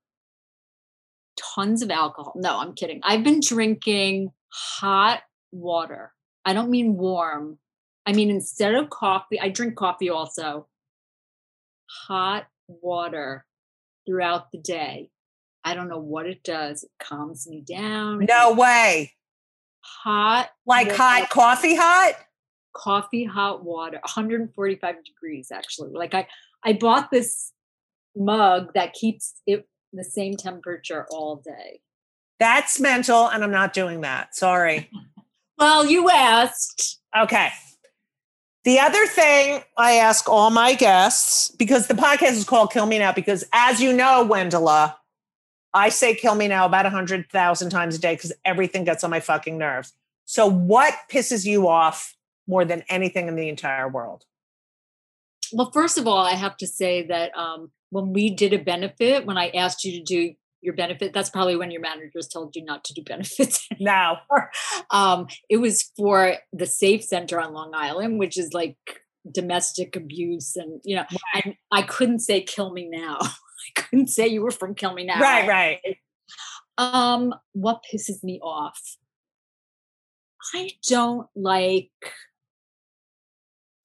tons 1.54 1.82
of 1.82 1.90
alcohol. 1.90 2.32
No, 2.36 2.58
I'm 2.58 2.74
kidding. 2.74 3.00
I've 3.02 3.24
been 3.24 3.40
drinking 3.46 4.30
hot 4.52 5.22
water. 5.52 6.12
I 6.44 6.52
don't 6.52 6.70
mean 6.70 6.96
warm. 6.96 7.58
I 8.06 8.12
mean, 8.12 8.30
instead 8.30 8.74
of 8.74 8.90
coffee, 8.90 9.40
I 9.40 9.48
drink 9.48 9.76
coffee 9.76 10.10
also. 10.10 10.68
Hot 12.06 12.46
water 12.68 13.46
throughout 14.06 14.50
the 14.52 14.58
day. 14.58 15.10
I 15.64 15.74
don't 15.74 15.88
know 15.88 15.98
what 15.98 16.26
it 16.26 16.42
does. 16.44 16.82
It 16.82 16.90
calms 17.00 17.46
me 17.48 17.62
down. 17.62 18.26
No 18.28 18.52
way. 18.52 19.12
Hot, 19.80 20.50
Like 20.66 20.92
hot 20.92 21.28
coffee 21.30 21.76
hot? 21.76 22.14
coffee, 22.74 23.24
hot 23.24 23.64
water, 23.64 23.98
145 24.02 24.94
degrees 25.04 25.48
actually. 25.52 25.92
Like 25.92 26.12
I, 26.14 26.26
I 26.64 26.72
bought 26.72 27.10
this 27.10 27.52
mug 28.16 28.72
that 28.74 28.92
keeps 28.94 29.34
it 29.46 29.68
the 29.92 30.04
same 30.04 30.36
temperature 30.36 31.06
all 31.10 31.36
day. 31.36 31.80
That's 32.40 32.80
mental, 32.80 33.28
and 33.28 33.44
I'm 33.44 33.52
not 33.52 33.72
doing 33.72 34.00
that. 34.02 34.34
Sorry. 34.34 34.90
Well, 35.56 35.86
you 35.86 36.10
asked. 36.10 36.98
Okay. 37.16 37.48
The 38.64 38.78
other 38.78 39.06
thing 39.06 39.62
I 39.76 39.92
ask 39.92 40.26
all 40.26 40.48
my 40.48 40.74
guests, 40.74 41.50
because 41.50 41.86
the 41.86 41.94
podcast 41.94 42.32
is 42.32 42.44
called 42.44 42.72
Kill 42.72 42.86
Me 42.86 42.98
Now, 42.98 43.12
because 43.12 43.44
as 43.52 43.80
you 43.80 43.92
know, 43.92 44.26
Wendela, 44.26 44.94
I 45.74 45.90
say 45.90 46.14
kill 46.14 46.34
me 46.34 46.48
now 46.48 46.64
about 46.64 46.84
100,000 46.84 47.70
times 47.70 47.96
a 47.96 47.98
day 47.98 48.14
because 48.14 48.32
everything 48.44 48.84
gets 48.84 49.04
on 49.04 49.10
my 49.10 49.20
fucking 49.20 49.58
nerves. 49.58 49.92
So, 50.24 50.46
what 50.48 50.94
pisses 51.10 51.44
you 51.44 51.68
off 51.68 52.16
more 52.46 52.64
than 52.64 52.84
anything 52.88 53.28
in 53.28 53.36
the 53.36 53.50
entire 53.50 53.88
world? 53.88 54.24
Well, 55.52 55.70
first 55.72 55.98
of 55.98 56.06
all, 56.06 56.24
I 56.24 56.32
have 56.32 56.56
to 56.58 56.66
say 56.66 57.06
that 57.08 57.36
um, 57.36 57.70
when 57.90 58.12
we 58.12 58.30
did 58.30 58.54
a 58.54 58.58
benefit, 58.58 59.26
when 59.26 59.36
I 59.36 59.48
asked 59.50 59.84
you 59.84 59.98
to 59.98 60.02
do 60.02 60.34
your 60.64 60.74
benefit, 60.74 61.12
that's 61.12 61.30
probably 61.30 61.56
when 61.56 61.70
your 61.70 61.82
managers 61.82 62.26
told 62.26 62.56
you 62.56 62.64
not 62.64 62.82
to 62.84 62.94
do 62.94 63.02
benefits. 63.02 63.68
Now, 63.78 64.20
um, 64.90 65.26
it 65.50 65.58
was 65.58 65.90
for 65.96 66.36
the 66.52 66.66
Safe 66.66 67.04
Center 67.04 67.38
on 67.38 67.52
Long 67.52 67.72
Island, 67.74 68.18
which 68.18 68.38
is 68.38 68.52
like 68.54 68.76
domestic 69.30 69.94
abuse, 69.94 70.56
and 70.56 70.80
you 70.84 70.96
know, 70.96 71.04
and 71.34 71.54
I 71.70 71.82
couldn't 71.82 72.20
say 72.20 72.42
"kill 72.42 72.72
me 72.72 72.88
now." 72.90 73.18
I 73.22 73.80
couldn't 73.80 74.08
say 74.08 74.26
you 74.26 74.42
were 74.42 74.50
from 74.50 74.74
"Kill 74.74 74.94
Me 74.94 75.04
Now." 75.04 75.20
Right, 75.20 75.46
right. 75.48 75.80
Um, 76.76 77.34
what 77.52 77.82
pisses 77.92 78.22
me 78.24 78.40
off? 78.42 78.96
I 80.54 80.70
don't 80.88 81.28
like 81.34 81.90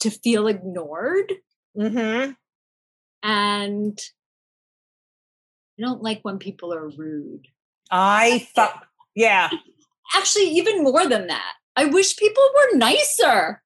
to 0.01 0.09
feel 0.09 0.47
ignored, 0.47 1.33
Mm-hmm. 1.77 2.31
and 3.23 3.99
I 5.79 5.81
don't 5.81 6.03
like 6.03 6.19
when 6.23 6.39
people 6.39 6.73
are 6.73 6.89
rude. 6.89 7.47
I 7.89 8.47
fuck. 8.53 8.73
Eh, 8.75 8.85
yeah. 9.15 9.49
Actually, 10.15 10.49
even 10.51 10.83
more 10.83 11.07
than 11.07 11.27
that, 11.27 11.53
I 11.75 11.85
wish 11.85 12.17
people 12.17 12.43
were 12.55 12.77
nicer. 12.77 13.61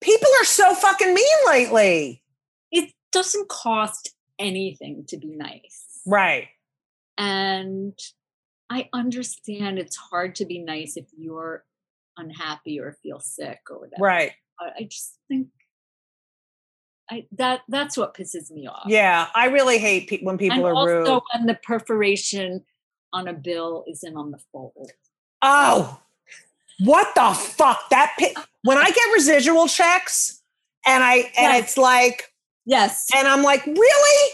People 0.00 0.28
are 0.40 0.44
so 0.44 0.74
fucking 0.74 1.12
mean 1.12 1.36
lately. 1.46 2.22
It 2.70 2.92
doesn't 3.12 3.48
cost 3.48 4.14
anything 4.38 5.04
to 5.08 5.16
be 5.16 5.34
nice. 5.34 6.00
Right. 6.06 6.48
And 7.16 7.98
I 8.70 8.88
understand 8.92 9.78
it's 9.78 9.96
hard 9.96 10.34
to 10.36 10.44
be 10.44 10.58
nice 10.58 10.96
if 10.96 11.06
you're 11.16 11.64
unhappy 12.16 12.78
or 12.78 12.96
feel 13.02 13.20
sick 13.20 13.60
or 13.70 13.80
whatever. 13.80 14.02
Right. 14.02 14.32
I 14.60 14.84
just 14.84 15.18
think 15.28 15.48
I 17.10 17.26
that 17.32 17.60
that's 17.68 17.96
what 17.96 18.14
pisses 18.14 18.50
me 18.50 18.66
off. 18.66 18.84
Yeah. 18.86 19.26
I 19.34 19.46
really 19.46 19.78
hate 19.78 20.08
pe- 20.08 20.22
when 20.22 20.38
people 20.38 20.58
and 20.58 20.66
are 20.66 20.74
also 20.74 21.14
rude. 21.14 21.22
when 21.34 21.46
the 21.46 21.54
perforation 21.62 22.64
on 23.12 23.28
a 23.28 23.32
bill 23.32 23.84
isn't 23.88 24.16
on 24.16 24.30
the 24.30 24.38
fold. 24.52 24.90
Oh, 25.42 26.00
what 26.80 27.14
the 27.14 27.32
fuck? 27.34 27.88
That 27.90 28.12
pi- 28.18 28.34
when 28.62 28.78
I 28.78 28.90
get 28.90 29.12
residual 29.12 29.68
checks 29.68 30.40
and 30.86 31.04
I 31.04 31.16
and 31.36 31.52
Yes. 31.52 31.62
it's 31.64 31.76
like 31.76 32.32
Yes. 32.66 33.06
and 33.14 33.28
I'm 33.28 33.42
like, 33.42 33.64
really? 33.66 34.30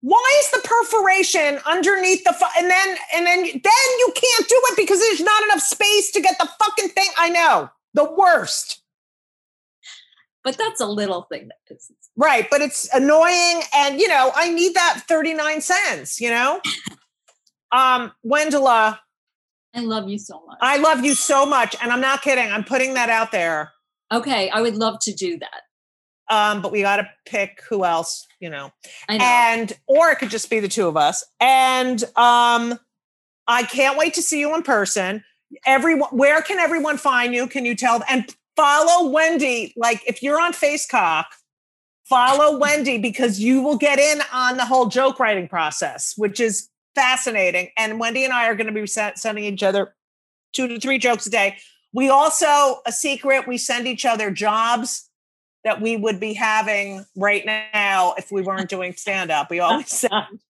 Why 0.00 0.40
is 0.44 0.50
the 0.52 0.60
perforation 0.68 1.58
underneath 1.66 2.22
the 2.22 2.32
fu-? 2.32 2.44
and 2.58 2.70
then 2.70 2.96
and 3.14 3.26
then 3.26 3.40
then 3.42 3.88
you 3.98 4.12
can't 4.14 4.48
do 4.48 4.60
it 4.66 4.76
because 4.76 5.00
there's 5.00 5.20
not 5.20 5.42
enough 5.44 5.60
space 5.60 6.12
to 6.12 6.20
get 6.20 6.36
the 6.38 6.48
fucking 6.62 6.90
thing. 6.90 7.08
I 7.18 7.30
know 7.30 7.70
the 7.94 8.04
worst. 8.12 8.82
But 10.48 10.56
that's 10.56 10.80
a 10.80 10.86
little 10.86 11.26
thing 11.30 11.48
that 11.48 11.56
pisses 11.70 11.90
me 11.90 11.96
Right, 12.16 12.48
but 12.50 12.62
it's 12.62 12.88
annoying 12.94 13.60
and 13.74 14.00
you 14.00 14.08
know, 14.08 14.32
I 14.34 14.50
need 14.50 14.72
that 14.72 15.02
39 15.06 15.60
cents, 15.60 16.20
you 16.20 16.30
know? 16.30 16.60
Um, 17.70 18.12
Wendela, 18.24 18.98
I 19.74 19.80
love 19.80 20.08
you 20.08 20.18
so 20.18 20.42
much. 20.46 20.56
I 20.62 20.78
love 20.78 21.04
you 21.04 21.14
so 21.14 21.44
much 21.44 21.76
and 21.82 21.92
I'm 21.92 22.00
not 22.00 22.22
kidding. 22.22 22.50
I'm 22.50 22.64
putting 22.64 22.94
that 22.94 23.10
out 23.10 23.30
there. 23.30 23.72
okay, 24.10 24.48
I 24.48 24.62
would 24.62 24.74
love 24.76 24.98
to 25.00 25.12
do 25.12 25.38
that. 25.38 26.34
Um, 26.34 26.62
but 26.62 26.72
we 26.72 26.80
got 26.80 26.96
to 26.96 27.10
pick 27.26 27.60
who 27.68 27.84
else, 27.84 28.26
you 28.40 28.48
know. 28.48 28.72
Know. 29.10 29.16
And 29.20 29.74
or 29.86 30.08
it 30.08 30.16
could 30.16 30.30
just 30.30 30.48
be 30.48 30.60
the 30.60 30.68
two 30.68 30.88
of 30.88 30.96
us. 30.96 31.26
And 31.40 32.02
um 32.16 32.78
I 33.46 33.64
can't 33.64 33.98
wait 33.98 34.14
to 34.14 34.22
see 34.22 34.40
you 34.40 34.54
in 34.54 34.62
person. 34.62 35.24
Everyone, 35.66 36.08
where 36.08 36.40
can 36.40 36.58
everyone 36.58 36.96
find 36.96 37.34
you? 37.34 37.48
Can 37.48 37.66
you 37.66 37.74
tell? 37.74 38.02
And 38.08 38.34
follow 38.58 39.08
Wendy. 39.08 39.72
Like 39.76 40.02
if 40.06 40.22
you're 40.22 40.40
on 40.40 40.52
Facecock, 40.52 41.26
follow 42.04 42.58
Wendy 42.58 42.98
because 42.98 43.38
you 43.38 43.62
will 43.62 43.78
get 43.78 43.98
in 43.98 44.20
on 44.32 44.56
the 44.56 44.64
whole 44.64 44.86
joke 44.86 45.20
writing 45.20 45.48
process, 45.48 46.14
which 46.16 46.40
is 46.40 46.68
fascinating. 46.94 47.70
And 47.76 48.00
Wendy 48.00 48.24
and 48.24 48.32
I 48.32 48.48
are 48.48 48.56
going 48.56 48.66
to 48.66 48.72
be 48.72 48.86
sen- 48.86 49.16
sending 49.16 49.44
each 49.44 49.62
other 49.62 49.94
two 50.52 50.66
to 50.66 50.80
three 50.80 50.98
jokes 50.98 51.26
a 51.26 51.30
day. 51.30 51.58
We 51.92 52.08
also 52.08 52.80
a 52.84 52.92
secret. 52.92 53.46
We 53.46 53.58
send 53.58 53.86
each 53.86 54.04
other 54.04 54.30
jobs 54.30 55.08
that 55.62 55.80
we 55.80 55.96
would 55.96 56.18
be 56.18 56.34
having 56.34 57.04
right 57.16 57.46
now 57.46 58.14
if 58.18 58.32
we 58.32 58.42
weren't 58.42 58.68
doing 58.68 58.92
stand 58.94 59.30
up. 59.30 59.50
We 59.50 59.60
always 59.60 59.88
send 59.88 60.40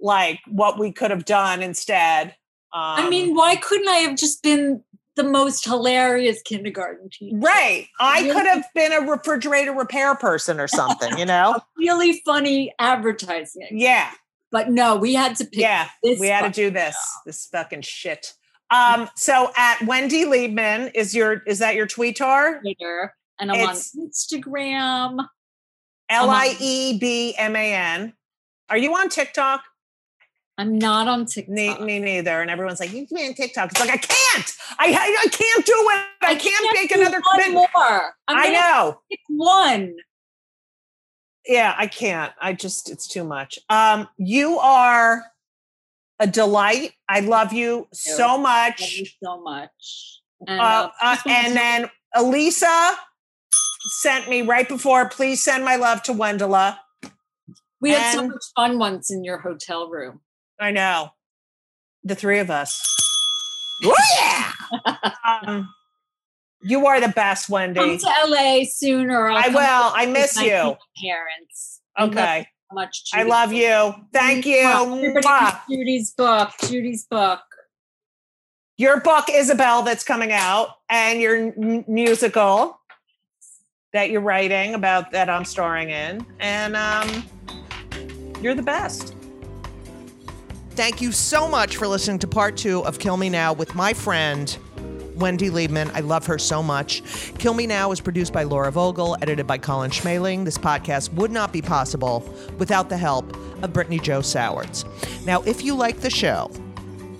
like 0.00 0.40
what 0.46 0.78
we 0.78 0.92
could 0.92 1.10
have 1.10 1.24
done 1.24 1.62
instead. 1.62 2.34
Um, 2.72 3.06
I 3.06 3.08
mean, 3.08 3.34
why 3.34 3.56
couldn't 3.56 3.88
I 3.88 3.98
have 3.98 4.16
just 4.16 4.42
been 4.42 4.82
the 5.16 5.24
most 5.24 5.64
hilarious 5.64 6.40
kindergarten 6.42 7.08
teacher? 7.10 7.36
right. 7.38 7.86
I 8.00 8.20
Really? 8.22 8.32
could 8.34 8.46
have 8.46 8.64
been 8.74 8.92
a 8.92 9.00
refrigerator 9.00 9.72
repair 9.72 10.14
person 10.14 10.58
or 10.60 10.68
something, 10.68 11.16
you 11.18 11.24
know? 11.34 11.60
Really 11.76 12.20
funny 12.24 12.72
advertising. 12.78 13.68
Yeah. 13.72 14.10
But 14.50 14.70
no, 14.70 14.96
we 14.96 15.14
had 15.14 15.36
to 15.36 15.44
pick 15.44 15.60
Yeah. 15.60 15.88
this 16.02 16.18
We 16.20 16.28
had 16.28 16.42
to 16.54 16.62
do 16.62 16.70
this. 16.70 16.96
This 17.26 17.46
fucking 17.46 17.82
shit. 17.82 18.34
Um, 18.70 19.08
so 19.16 19.50
at 19.56 19.82
Wendy 19.86 20.24
Liebman 20.24 20.90
is 20.94 21.14
your 21.14 21.42
is 21.46 21.58
that 21.58 21.74
your 21.74 21.86
tweetar? 21.86 22.60
Twitter, 22.60 23.14
and 23.38 23.50
I'm 23.52 23.60
It's- 23.60 23.92
on 23.96 24.08
Instagram. 24.10 25.26
L 26.08 26.30
I 26.30 26.56
E 26.60 26.98
B 26.98 27.34
M 27.36 27.56
A 27.56 27.74
N. 27.74 28.12
Are 28.70 28.76
you 28.78 28.94
on 28.94 29.08
TikTok? 29.08 29.62
I'm 30.56 30.78
not 30.78 31.08
on 31.08 31.26
TikTok. 31.26 31.52
Me, 31.52 31.78
me 31.80 31.98
neither. 31.98 32.40
And 32.40 32.50
everyone's 32.50 32.78
like, 32.78 32.92
you 32.92 33.06
can 33.06 33.16
be 33.16 33.26
on 33.26 33.34
TikTok. 33.34 33.72
It's 33.72 33.80
like, 33.80 33.90
I 33.90 33.96
can't. 33.96 34.52
I, 34.78 34.86
I, 34.86 35.16
I 35.24 35.28
can't 35.28 35.66
do 35.66 35.72
it. 35.72 36.06
I, 36.22 36.34
can't, 36.36 36.74
make 36.74 36.90
do 36.90 37.00
another 37.00 37.20
one 37.20 37.42
commitment. 37.42 37.68
more. 37.76 38.14
I 38.28 38.50
know. 38.50 39.00
pick 39.10 39.20
one. 39.28 39.94
Yeah, 41.46 41.74
I 41.76 41.88
can't. 41.88 42.32
I 42.40 42.52
just, 42.52 42.90
it's 42.90 43.08
too 43.08 43.24
much. 43.24 43.58
Um, 43.68 44.08
you 44.16 44.58
are 44.58 45.24
a 46.20 46.26
delight. 46.26 46.92
I 47.08 47.20
love 47.20 47.52
you 47.52 47.88
so 47.92 48.38
much. 48.38 48.96
you 48.96 49.06
so 49.22 49.42
much. 49.42 50.20
And, 50.46 50.60
Uh, 50.60 50.62
uh, 50.62 50.90
uh, 51.02 51.16
and 51.26 51.56
then 51.56 51.90
Elisa 52.14 52.94
sent 54.00 54.28
me 54.28 54.42
right 54.42 54.68
before, 54.68 55.08
please 55.08 55.42
send 55.42 55.64
my 55.64 55.76
love 55.76 56.02
to 56.04 56.12
Wendela. 56.12 56.78
we 57.80 57.90
had 57.90 58.14
so 58.14 58.28
much 58.28 58.44
fun 58.54 58.78
once 58.78 59.10
in 59.10 59.24
your 59.24 59.38
hotel 59.38 59.90
room. 59.90 60.20
I 60.60 60.70
know. 60.70 61.10
The 62.04 62.14
three 62.14 62.38
of 62.38 62.50
us. 62.50 62.82
Oh, 63.84 63.94
yeah. 64.18 64.52
um, 65.26 65.74
you 66.62 66.86
are 66.86 67.00
the 67.00 67.08
best, 67.08 67.48
Wendy. 67.48 67.80
Come 67.80 67.98
to 67.98 68.12
LA 68.26 68.64
soon, 68.64 69.10
or 69.10 69.28
I'll 69.30 69.36
I 69.44 69.48
will. 69.48 69.92
I 69.94 70.06
miss 70.06 70.40
you. 70.40 70.76
Parents. 71.02 71.80
I 71.96 72.04
love 72.04 72.12
you 72.14 72.18
Okay. 72.20 72.46
so 72.70 72.74
much. 72.74 73.02
I 73.12 73.22
love 73.24 73.52
you. 73.52 73.94
Thank 74.12 74.46
you. 74.46 74.58
Everybody 74.60 75.56
Judy's 75.68 76.12
book. 76.12 76.50
Judy's 76.62 77.04
book. 77.06 77.40
Your 78.76 79.00
book, 79.00 79.26
Isabel, 79.30 79.82
that's 79.82 80.02
coming 80.04 80.32
out, 80.32 80.68
and 80.88 81.20
your 81.20 81.36
n- 81.36 81.84
musical 81.86 82.80
that 83.92 84.10
you're 84.10 84.20
writing 84.20 84.74
about 84.74 85.12
that 85.12 85.30
I'm 85.30 85.44
starring 85.44 85.90
in. 85.90 86.26
And 86.40 86.74
um, 86.74 87.24
you're 88.42 88.54
the 88.54 88.62
best. 88.62 89.14
Thank 90.76 91.00
you 91.00 91.12
so 91.12 91.46
much 91.46 91.76
for 91.76 91.86
listening 91.86 92.18
to 92.18 92.26
part 92.26 92.56
two 92.56 92.84
of 92.84 92.98
Kill 92.98 93.16
Me 93.16 93.30
Now 93.30 93.52
with 93.52 93.76
my 93.76 93.92
friend, 93.92 94.58
Wendy 95.14 95.48
Liebman. 95.48 95.88
I 95.94 96.00
love 96.00 96.26
her 96.26 96.36
so 96.36 96.64
much. 96.64 97.00
Kill 97.38 97.54
Me 97.54 97.64
Now 97.64 97.92
is 97.92 98.00
produced 98.00 98.32
by 98.32 98.42
Laura 98.42 98.72
Vogel, 98.72 99.16
edited 99.22 99.46
by 99.46 99.56
Colin 99.56 99.92
Schmaling. 99.92 100.44
This 100.44 100.58
podcast 100.58 101.12
would 101.12 101.30
not 101.30 101.52
be 101.52 101.62
possible 101.62 102.28
without 102.58 102.88
the 102.88 102.96
help 102.96 103.36
of 103.62 103.72
Brittany 103.72 104.00
Joe 104.00 104.20
Sowards. 104.20 104.84
Now, 105.24 105.42
if 105.42 105.62
you 105.62 105.76
like 105.76 106.00
the 106.00 106.10
show, 106.10 106.48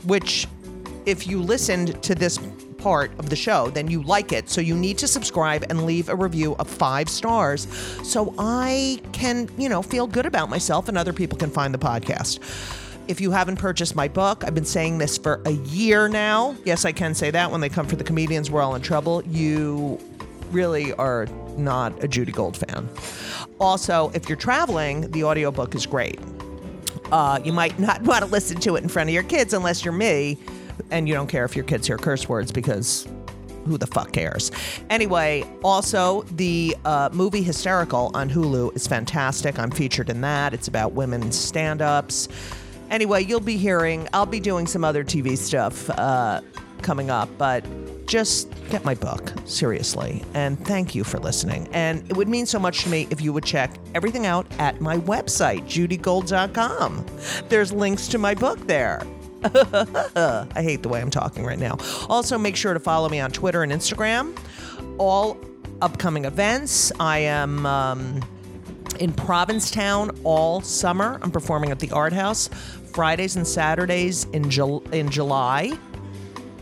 which 0.05 0.49
if 1.07 1.29
you 1.29 1.41
listened 1.41 2.03
to 2.03 2.17
this 2.17 2.41
part 2.79 3.13
of 3.21 3.31
the 3.31 3.37
show, 3.37 3.71
then 3.71 3.89
you 3.89 4.03
like 4.03 4.33
it. 4.33 4.51
So 4.51 4.61
you 4.61 4.75
need 4.75 4.99
to 4.99 5.07
subscribe 5.07 5.65
and 5.71 5.87
leave 5.87 6.09
a 6.09 6.17
review 6.17 6.57
of 6.57 6.69
five 6.69 7.09
stars 7.09 7.69
so 8.03 8.35
I 8.37 9.01
can, 9.13 9.49
you 9.57 9.69
know, 9.69 9.81
feel 9.81 10.09
good 10.09 10.27
about 10.27 10.51
myself 10.51 10.89
and 10.89 10.99
other 10.99 11.13
people 11.13 11.39
can 11.39 11.51
find 11.51 11.73
the 11.73 11.79
podcast. 11.79 12.41
If 13.07 13.21
you 13.21 13.31
haven't 13.31 13.57
purchased 13.57 13.95
my 13.95 14.09
book, 14.09 14.45
I've 14.45 14.55
been 14.55 14.65
saying 14.65 14.99
this 14.99 15.19
for 15.19 15.41
a 15.45 15.51
year 15.51 16.09
now. 16.09 16.57
Yes, 16.65 16.87
I 16.87 16.93
can 16.93 17.15
say 17.15 17.31
that 17.31 17.51
when 17.51 17.61
they 17.61 17.69
come 17.69 17.87
for 17.87 17.97
the 17.97 18.05
comedians, 18.05 18.51
we're 18.51 18.63
all 18.63 18.75
in 18.75 18.83
trouble. 18.83 19.23
You 19.27 20.01
really 20.51 20.95
are 20.95 21.27
not 21.59 22.03
a 22.03 22.09
Judy 22.09 22.33
Gold 22.33 22.57
fan. 22.57 22.89
Also, 23.61 24.11
if 24.15 24.29
you're 24.29 24.39
traveling, 24.39 25.11
the 25.11 25.25
audiobook 25.25 25.75
is 25.75 25.85
great. 25.85 26.19
Uh, 27.13 27.41
you 27.45 27.53
might 27.53 27.79
not 27.79 28.01
want 28.05 28.25
to 28.25 28.31
listen 28.31 28.59
to 28.61 28.77
it 28.77 28.83
in 28.83 28.89
front 28.89 29.11
of 29.11 29.15
your 29.15 29.23
kids 29.23 29.53
unless 29.53 29.85
you're 29.85 29.93
me 29.93 30.39
and 30.91 31.07
you 31.07 31.15
don't 31.15 31.29
care 31.29 31.45
if 31.45 31.55
your 31.55 31.65
kids 31.65 31.87
hear 31.87 31.99
curse 31.99 32.29
words 32.29 32.51
because 32.51 33.07
who 33.67 33.77
the 33.77 33.87
fuck 33.87 34.13
cares? 34.13 34.51
Anyway, 34.89 35.45
also 35.63 36.23
the 36.23 36.77
uh, 36.85 37.11
movie 37.13 37.43
Hysterical 37.43 38.11
on 38.15 38.31
Hulu 38.31 38.75
is 38.75 38.87
fantastic. 38.87 39.59
I'm 39.59 39.71
featured 39.71 40.09
in 40.09 40.23
that. 40.23 40.55
It's 40.55 40.69
about 40.69 40.93
women 40.93 41.33
stand 41.33 41.83
ups. 41.83 42.29
Anyway, 42.91 43.25
you'll 43.25 43.41
be 43.41 43.57
hearing, 43.57 44.09
I'll 44.13 44.27
be 44.27 44.41
doing 44.41 44.67
some 44.67 44.85
other 44.85 45.05
TV 45.05 45.37
stuff 45.37 45.91
uh, 45.91 46.41
coming 46.83 47.11
up, 47.11 47.29
but 47.39 47.65
just 48.07 48.53
get 48.69 48.85
my 48.85 48.95
book, 48.95 49.33
seriously. 49.45 50.23
And 50.35 50.59
thank 50.67 50.95
you 50.95 51.05
for 51.05 51.19
listening. 51.19 51.69
And 51.73 52.09
it 52.11 52.17
would 52.17 52.29
mean 52.29 52.47
so 52.47 52.59
much 52.59 52.85
to 52.85 52.89
me 52.89 53.07
if 53.11 53.21
you 53.21 53.33
would 53.33 53.45
check 53.45 53.75
everything 53.95 54.27
out 54.27 54.47
at 54.59 54.81
my 54.81 54.99
website, 54.99 55.63
judygold.com. 55.63 57.07
There's 57.49 57.73
links 57.73 58.09
to 58.09 58.19
my 58.19 58.35
book 58.35 58.59
there. 58.67 59.03
I 59.45 60.63
hate 60.63 60.83
the 60.83 60.89
way 60.89 61.01
I'm 61.01 61.11
talking 61.11 61.45
right 61.45 61.59
now. 61.59 61.77
Also, 62.09 62.39
make 62.39 62.57
sure 62.57 62.75
to 62.75 62.81
follow 62.81 63.09
me 63.09 63.21
on 63.21 63.31
Twitter 63.31 63.63
and 63.63 63.73
Instagram. 63.73 64.39
All 64.99 65.39
upcoming 65.83 66.25
events. 66.25 66.93
I 66.99 67.19
am 67.21 67.67
um, 67.67 68.21
in 68.97 69.13
Provincetown 69.13 70.11
all 70.25 70.61
summer. 70.61 71.19
I'm 71.23 71.31
performing 71.31 71.71
at 71.71 71.79
the 71.79 71.91
Art 71.91 72.13
House 72.13 72.49
Fridays 72.93 73.37
and 73.37 73.47
Saturdays 73.47 74.25
in, 74.33 74.51
in 74.93 75.11
July 75.11 75.79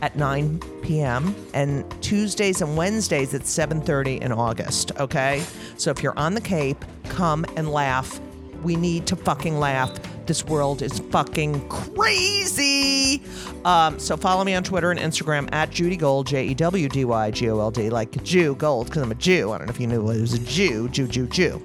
at 0.01 0.17
9 0.17 0.59
p.m. 0.81 1.35
and 1.53 1.85
Tuesdays 2.01 2.61
and 2.61 2.75
Wednesdays 2.75 3.33
at 3.33 3.43
7:30 3.43 4.21
in 4.21 4.31
August, 4.31 4.91
okay? 4.99 5.43
So 5.77 5.91
if 5.91 6.03
you're 6.03 6.17
on 6.17 6.33
the 6.33 6.41
Cape, 6.41 6.83
come 7.09 7.45
and 7.55 7.69
laugh. 7.71 8.19
We 8.63 8.75
need 8.75 9.05
to 9.07 9.15
fucking 9.15 9.59
laugh. 9.59 9.91
This 10.25 10.45
world 10.45 10.81
is 10.81 10.99
fucking 10.99 11.67
crazy. 11.67 13.21
Um, 13.65 13.99
so 13.99 14.15
follow 14.17 14.43
me 14.43 14.53
on 14.55 14.63
Twitter 14.63 14.89
and 14.91 14.99
Instagram 14.99 15.49
at 15.53 15.69
Judy 15.69 15.97
Gold, 15.97 16.27
J 16.27 16.45
E 16.47 16.53
W 16.53 16.87
D 16.89 17.05
Y 17.05 17.31
G 17.31 17.49
O 17.49 17.59
L 17.59 17.71
D, 17.71 17.89
like 17.89 18.23
Jew 18.23 18.55
Gold, 18.55 18.87
because 18.87 19.01
I'm 19.01 19.11
a 19.11 19.15
Jew. 19.15 19.51
I 19.51 19.57
don't 19.57 19.67
know 19.67 19.71
if 19.71 19.79
you 19.79 19.87
knew 19.87 20.01
it 20.09 20.21
was 20.21 20.33
a 20.33 20.39
Jew, 20.39 20.87
Jew, 20.89 21.07
Jew, 21.07 21.27
Jew. 21.27 21.61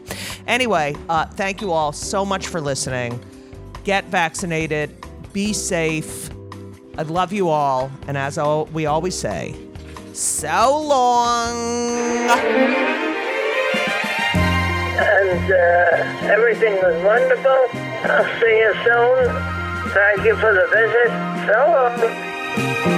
Anyway, 0.46 0.96
uh, 1.08 1.26
thank 1.26 1.60
you 1.60 1.72
all 1.72 1.92
so 1.92 2.24
much 2.24 2.48
for 2.48 2.60
listening. 2.60 3.20
Get 3.84 4.04
vaccinated. 4.06 4.94
Be 5.32 5.52
safe. 5.52 6.30
I 6.96 7.02
love 7.02 7.32
you 7.32 7.48
all. 7.48 7.90
And 8.08 8.16
as 8.18 8.38
al- 8.38 8.66
we 8.66 8.86
always 8.86 9.14
say, 9.14 9.54
so 10.12 10.82
long. 10.84 12.28
and 14.98 15.52
uh, 15.52 16.28
everything 16.32 16.74
was 16.74 17.04
wonderful. 17.04 17.87
I'll 18.04 18.40
see 18.40 18.58
you 18.58 18.72
soon. 18.84 19.92
Thank 19.92 20.24
you 20.24 20.36
for 20.36 20.52
the 20.52 20.66
visit. 20.72 21.10
So 21.46 22.92
long. 22.92 22.97